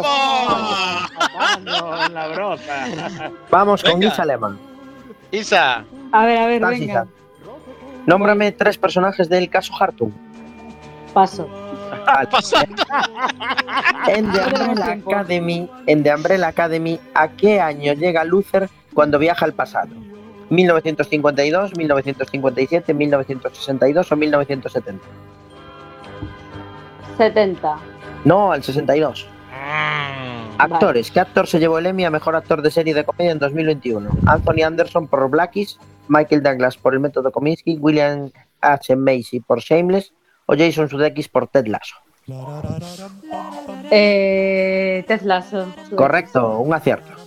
¡Vamos! 1.66 2.12
La. 2.12 3.32
Vamos 3.50 3.84
con. 3.84 4.04
Isa 4.04 4.26
Lehmann. 4.26 4.60
Isa. 5.32 5.86
A 6.12 6.26
ver, 6.26 6.38
a 6.38 6.48
ver, 6.48 6.62
Vas, 6.62 6.72
venga. 6.72 6.86
Isa. 6.86 7.08
Nómbrame 8.06 8.52
tres 8.52 8.78
personajes 8.78 9.30
del 9.30 9.50
caso 9.50 9.74
Hartung. 9.80 10.12
Paso. 11.14 11.48
Pasando. 12.32 12.84
En 14.08 14.32
The 14.32 14.40
Umbrella. 14.40 14.92
Academy, 14.94 15.70
en 15.86 16.04
The 16.04 16.16
Umbrella 16.16 16.48
Academy, 16.48 17.00
¿a 17.14 17.28
qué 17.28 17.60
año 17.60 17.94
llega 17.94 18.24
Luther 18.24 18.70
cuando 18.94 19.20
viaja 19.20 19.46
al 19.46 19.54
pasado? 19.54 19.90
¿1952, 20.50 21.78
1957, 21.78 22.94
1962 22.94 24.12
o 24.12 24.16
1970? 24.16 25.06
70. 27.18 27.78
No, 28.26 28.52
al 28.52 28.64
62. 28.64 29.28
Mm. 29.52 30.62
Actores. 30.62 31.12
¿Qué 31.12 31.20
actor 31.20 31.48
se 31.48 31.60
llevó 31.60 31.80
el 31.80 31.86
Emmy 31.86 32.06
a 32.06 32.10
Mejor 32.10 32.36
Actor 32.36 32.62
de 32.62 32.72
Serie 32.72 32.94
de 32.94 33.04
Comedia 33.04 33.32
en 33.32 33.40
2021? 33.40 34.10
Anthony 34.26 34.64
Anderson 34.66 35.08
por 35.08 35.30
Blackies, 35.30 35.80
Michael 36.08 36.44
Douglas 36.44 36.78
por 36.78 36.94
El 36.94 37.00
Método 37.00 37.32
Kominsky, 37.32 37.78
William 37.80 38.32
H. 38.62 38.96
Macy 38.96 39.40
por 39.40 39.60
Shameless 39.60 40.14
o 40.46 40.56
Jason 40.58 40.90
Sudeikis 40.90 41.30
por 41.30 41.48
Ted 41.48 41.68
Lasso. 41.68 41.96
Eh, 43.92 45.04
Ted 45.08 45.22
Lasso. 45.22 45.68
Correcto, 45.96 46.60
un 46.60 46.74
acierto. 46.74 47.19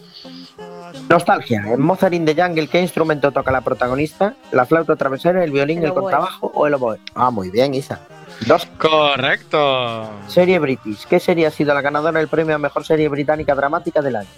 Nostalgia. 1.09 1.63
En 1.67 1.81
Mozart 1.81 2.15
in 2.15 2.25
the 2.25 2.35
Jungle, 2.35 2.69
¿qué 2.69 2.81
instrumento 2.81 3.31
toca 3.33 3.51
la 3.51 3.61
protagonista? 3.61 4.35
¿La 4.51 4.67
flauta 4.67 4.97
travesera, 4.97 5.43
el 5.45 5.51
violín, 5.51 5.83
El 5.85 5.93
contrabajo 5.95 6.51
o 6.55 6.67
el 6.67 6.75
oboe? 6.75 6.99
Ah, 7.15 7.31
muy 7.31 7.51
bien, 7.51 7.75
Isa. 7.75 8.01
Dos. 8.47 8.67
Correcto. 8.79 10.11
Serie 10.29 10.59
British. 10.59 11.05
¿Qué 11.07 11.21
serie 11.21 11.47
ha 11.47 11.51
sido 11.51 11.75
la 11.75 11.81
ganadora 11.81 12.19
del 12.19 12.29
premio 12.29 12.55
a 12.55 12.59
mejor 12.59 12.85
serie 12.85 13.09
británica 13.09 13.55
dramática 13.55 14.01
del 14.03 14.17
año? 14.17 14.29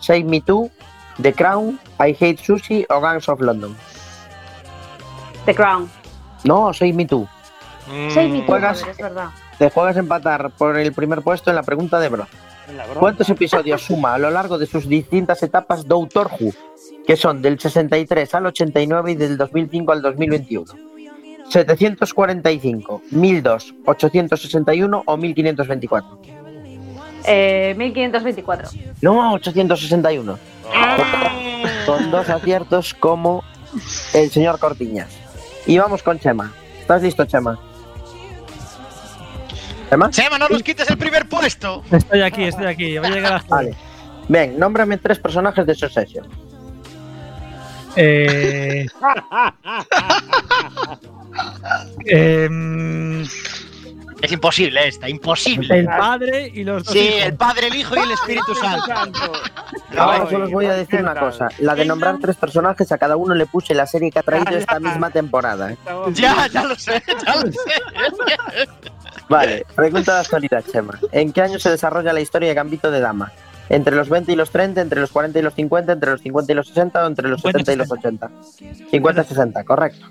Save 0.00 0.24
Me 0.24 0.40
Too, 0.40 0.70
The 1.22 1.32
Crown, 1.32 1.78
I 2.00 2.12
Hate 2.20 2.38
Sushi 2.38 2.84
o 2.90 3.00
Gangs 3.00 3.28
of 3.28 3.40
London. 3.40 3.76
The 5.46 5.54
Crown. 5.54 5.90
No, 6.44 6.72
Save 6.72 6.92
Me 6.92 7.06
Too. 7.06 7.26
Save 8.12 8.28
Me 8.28 8.40
Too, 8.40 8.46
Juegas- 8.46 8.86
es 8.86 8.96
verdad. 8.98 9.28
Te 9.58 9.70
juegas 9.70 9.96
a 9.96 10.00
empatar 10.00 10.50
por 10.50 10.76
el 10.76 10.92
primer 10.92 11.22
puesto 11.22 11.50
en 11.50 11.56
la 11.56 11.62
pregunta 11.62 12.00
de 12.00 12.08
Bro. 12.08 12.26
¿Cuántos 12.98 13.28
episodios 13.28 13.82
suma 13.82 14.14
a 14.14 14.18
lo 14.18 14.30
largo 14.30 14.58
de 14.58 14.66
sus 14.66 14.88
distintas 14.88 15.42
etapas 15.42 15.86
Doctor 15.86 16.30
Who? 16.38 16.52
Que 17.06 17.16
son 17.16 17.42
del 17.42 17.58
63 17.58 18.34
al 18.34 18.46
89 18.46 19.12
y 19.12 19.14
del 19.14 19.36
2005 19.36 19.92
al 19.92 20.02
2021. 20.02 20.64
745, 21.48 23.02
1002, 23.10 23.74
861 23.84 25.02
o 25.04 25.16
1524. 25.16 26.18
Eh, 27.26 27.74
1524. 27.76 28.68
No, 29.02 29.34
861. 29.34 30.38
Con 31.86 32.10
dos 32.10 32.28
aciertos 32.28 32.94
como 32.94 33.42
el 34.14 34.30
señor 34.30 34.58
Cortiñas. 34.58 35.10
Y 35.66 35.78
vamos 35.78 36.02
con 36.02 36.18
Chema. 36.18 36.52
¿Estás 36.80 37.02
listo, 37.02 37.24
Chema? 37.24 37.58
¿Chema? 39.94 40.10
Chema, 40.10 40.38
no 40.38 40.48
nos 40.48 40.62
quites 40.62 40.90
el 40.90 40.98
primer 40.98 41.28
puesto. 41.28 41.84
Estoy 41.90 42.22
aquí, 42.22 42.44
estoy 42.44 42.66
aquí. 42.66 42.98
Voy 42.98 43.06
a 43.06 43.10
llegar 43.10 43.32
hasta. 43.34 43.54
Vale. 43.54 43.74
Ven, 44.28 44.58
nómbrame 44.58 44.98
tres 44.98 45.18
personajes 45.20 45.64
de 45.66 45.74
Succession. 45.74 46.26
Eh, 47.94 48.86
em, 52.06 53.22
Es 53.22 54.32
imposible 54.32 54.88
esta, 54.88 55.08
imposible. 55.08 55.78
el 55.78 55.86
padre 55.86 56.50
y 56.52 56.64
los 56.64 56.82
dos 56.84 56.92
Sí, 56.92 56.98
hijos. 56.98 57.22
el 57.26 57.34
Padre, 57.36 57.66
el 57.68 57.74
Hijo 57.76 57.94
y 57.94 57.98
el 58.00 58.10
Espíritu 58.10 58.54
Santo. 58.54 58.92
Ahora 59.96 60.28
solo 60.28 60.46
os 60.46 60.50
voy 60.50 60.66
a 60.66 60.72
decir 60.72 61.00
una 61.00 61.14
cosa. 61.14 61.48
La 61.58 61.74
de 61.76 61.84
nombrar 61.84 62.18
tres 62.20 62.34
personajes, 62.36 62.90
a 62.90 62.98
cada 62.98 63.16
uno 63.16 63.34
le 63.34 63.46
puse 63.46 63.74
la 63.74 63.86
serie 63.86 64.10
que 64.10 64.18
ha 64.18 64.22
traído 64.22 64.56
esta 64.56 64.80
misma 64.80 65.10
temporada. 65.10 65.72
¿eh? 65.72 65.76
Ya, 66.14 66.48
ya 66.48 66.64
lo 66.64 66.74
sé, 66.74 67.00
ya 67.24 67.36
lo 67.36 67.52
sé. 67.52 67.58
Vale, 69.28 69.64
pregunta 69.74 70.14
de 70.14 70.20
actualidad, 70.20 70.64
Chema. 70.70 70.98
¿En 71.12 71.32
qué 71.32 71.42
año 71.42 71.58
se 71.58 71.70
desarrolla 71.70 72.12
la 72.12 72.20
historia 72.20 72.48
de 72.48 72.54
Gambito 72.54 72.90
de 72.90 73.00
Dama? 73.00 73.32
¿Entre 73.68 73.96
los 73.96 74.08
20 74.08 74.32
y 74.32 74.36
los 74.36 74.50
30, 74.50 74.80
entre 74.82 75.00
los 75.00 75.10
40 75.10 75.38
y 75.38 75.42
los 75.42 75.54
50, 75.54 75.92
entre 75.92 76.10
los 76.10 76.20
50 76.20 76.52
y 76.52 76.54
los 76.54 76.68
60 76.68 77.04
o 77.04 77.06
entre 77.06 77.28
los 77.28 77.40
70 77.40 77.72
y 77.72 77.76
los 77.76 77.90
80? 77.90 78.30
50 78.90 79.22
y 79.22 79.24
60, 79.24 79.64
correcto. 79.64 80.06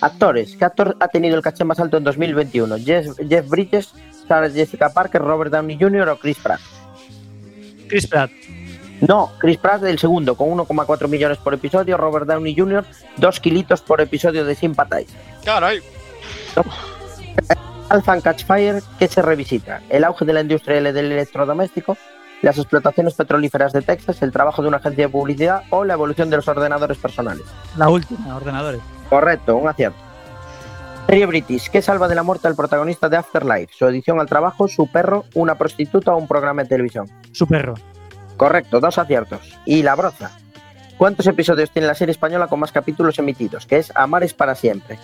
Actores. 0.00 0.56
¿Qué 0.56 0.64
actor 0.64 0.96
ha 1.00 1.08
tenido 1.08 1.36
el 1.36 1.42
caché 1.42 1.64
más 1.64 1.78
alto 1.80 1.98
en 1.98 2.04
2021? 2.04 2.78
Jeff, 2.78 3.06
Jeff 3.28 3.48
Bridges, 3.48 3.92
Sarah 4.26 4.50
Jessica 4.50 4.88
Parker, 4.88 5.20
Robert 5.20 5.52
Downey 5.52 5.78
Jr. 5.78 6.08
o 6.08 6.18
Chris 6.18 6.38
Pratt? 6.38 6.60
Chris 7.88 8.06
Pratt. 8.06 8.30
No, 9.06 9.32
Chris 9.38 9.58
Pratt 9.58 9.82
el 9.84 9.98
segundo, 9.98 10.34
con 10.34 10.48
1,4 10.48 11.08
millones 11.08 11.38
por 11.38 11.52
episodio, 11.52 11.96
Robert 11.96 12.26
Downey 12.26 12.54
Jr., 12.56 12.84
2 13.18 13.40
kilitos 13.40 13.82
por 13.82 14.00
episodio 14.00 14.44
de 14.44 14.54
Sympathize. 14.54 15.12
Claro, 15.42 15.66
ahí. 15.66 15.80
Alpha 17.88 18.12
and 18.12 18.22
Catch 18.22 18.44
Fire, 18.44 18.82
¿qué 18.98 19.08
se 19.08 19.22
revisita? 19.22 19.80
El 19.88 20.04
auge 20.04 20.24
de 20.24 20.32
la 20.32 20.40
industria 20.40 20.80
del 20.80 21.12
electrodoméstico, 21.12 21.96
las 22.42 22.58
explotaciones 22.58 23.14
petrolíferas 23.14 23.72
de 23.72 23.82
Texas, 23.82 24.22
el 24.22 24.32
trabajo 24.32 24.62
de 24.62 24.68
una 24.68 24.78
agencia 24.78 25.06
de 25.06 25.12
publicidad 25.12 25.62
o 25.70 25.84
la 25.84 25.94
evolución 25.94 26.30
de 26.30 26.36
los 26.36 26.48
ordenadores 26.48 26.98
personales. 26.98 27.44
La 27.76 27.88
última, 27.88 28.36
ordenadores. 28.36 28.80
Correcto, 29.08 29.56
un 29.56 29.68
acierto. 29.68 29.98
Serie 31.06 31.26
British, 31.26 31.68
¿qué 31.70 31.82
salva 31.82 32.08
de 32.08 32.14
la 32.14 32.22
muerte 32.22 32.48
al 32.48 32.56
protagonista 32.56 33.08
de 33.08 33.18
Afterlife? 33.18 33.72
Su 33.76 33.86
edición 33.86 34.18
al 34.20 34.26
trabajo, 34.26 34.66
su 34.68 34.86
perro, 34.86 35.24
una 35.34 35.54
prostituta 35.54 36.14
o 36.14 36.16
un 36.16 36.26
programa 36.26 36.62
de 36.62 36.68
televisión. 36.70 37.06
Su 37.32 37.46
perro. 37.46 37.74
Correcto, 38.36 38.80
dos 38.80 38.98
aciertos. 38.98 39.40
Y 39.66 39.82
La 39.82 39.94
Broza. 39.94 40.30
¿Cuántos 40.96 41.26
episodios 41.26 41.70
tiene 41.70 41.88
la 41.88 41.94
serie 41.94 42.12
española 42.12 42.46
con 42.46 42.60
más 42.60 42.72
capítulos 42.72 43.18
emitidos? 43.18 43.66
Que 43.66 43.78
es 43.78 43.92
Amar 43.94 44.24
es 44.24 44.32
para 44.32 44.54
siempre. 44.54 44.98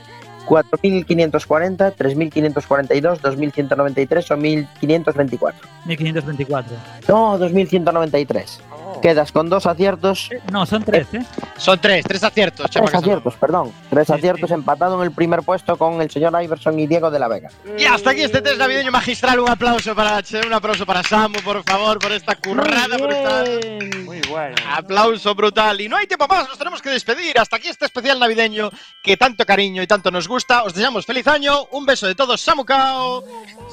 4.540, 0.47 1.95
3.542, 1.97 3.21
2.193 3.21 4.31
o 4.31 4.37
1.524. 4.37 5.55
1524. 5.87 6.77
No, 7.09 7.39
2.193. 7.39 8.70
Quedas 9.03 9.33
con 9.33 9.49
dos 9.49 9.67
aciertos. 9.67 10.29
Eh, 10.31 10.41
No, 10.53 10.67
son 10.67 10.83
tres, 10.85 11.07
¿eh? 11.15 11.25
Son 11.57 11.79
tres, 11.79 12.05
tres 12.07 12.23
aciertos, 12.23 12.69
Chema 12.71 12.87
Tres 12.87 12.93
Casanova. 12.93 12.99
aciertos, 13.19 13.35
perdón. 13.41 13.73
Tres 13.89 14.07
Sí, 14.07 14.13
aciertos 14.13 14.49
sí. 14.49 14.55
empatado 14.55 14.97
en 14.97 15.03
el 15.09 15.13
primer 15.13 15.43
puesto 15.43 15.77
con 15.77 16.01
el 16.01 16.11
señor 16.11 16.35
Iverson 16.43 16.79
y 16.79 16.87
Diego 16.87 17.11
de 17.11 17.19
la 17.19 17.29
Vega. 17.29 17.51
Y 17.79 17.85
hasta 17.85 18.11
aquí 18.11 18.23
este 18.23 18.41
test 18.43 18.59
navideño 18.59 18.91
magistral. 18.91 19.41
Un 19.41 19.49
aplauso 19.51 19.95
para 19.95 20.23
Che, 20.23 20.41
un 20.47 20.53
aplauso 20.53 20.85
para 20.87 21.03
Samu, 21.03 21.41
por 21.43 21.63
favor, 21.65 21.99
por 21.99 22.13
esta 22.13 22.35
currada 22.37 22.97
brutal. 22.99 23.61
Muy 24.05 24.21
bueno. 24.29 24.57
Aplauso 24.71 25.35
brutal. 25.35 25.81
Y 25.81 25.89
no 25.89 25.97
hay 25.97 26.07
tiempo 26.07 26.27
más, 26.29 26.49
nos 26.49 26.59
tenemos 26.59 26.83
que 26.83 26.91
despedir. 26.91 27.39
Hasta 27.39 27.57
aquí 27.57 27.69
este 27.69 27.87
especial 27.87 28.19
navideño 28.19 28.71
que 29.03 29.17
tanto 29.17 29.45
cariño 29.47 29.83
y 29.83 29.87
tanto 29.87 30.11
nos 30.11 30.29
gusta. 30.29 30.63
Os 30.65 30.75
deseamos 30.75 31.07
feliz 31.07 31.27
año. 31.27 31.65
Un 31.73 31.87
beso 31.87 32.07
de 32.07 32.15
todos, 32.15 32.41
Samu 32.41 32.65
Cao, 32.65 33.25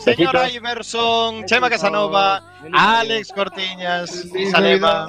señor. 0.04 0.36
Iverson, 0.54 1.46
Chema 1.46 1.70
Casanova, 1.70 2.42
Alex 2.74 3.32
Cortiñas, 3.34 4.26
Salema. 4.52 5.08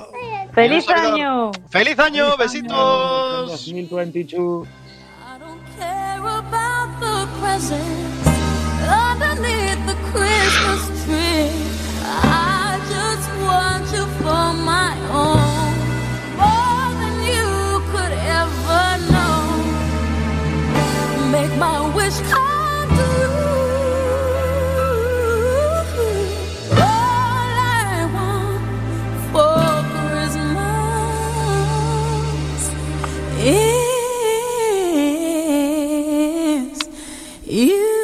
¡Feliz 0.54 0.84
Y 0.86 0.90
un 0.90 0.96
servidor. 0.96 1.14
año! 1.14 1.50
¡Feliz 1.70 1.98
año! 1.98 2.36
¡Besitos! 2.36 3.50
2022. 3.50 4.66
I 4.66 5.38
don't 5.38 5.60
care 5.76 6.18
about 6.20 7.00
the 7.00 7.28
you. 37.50 37.97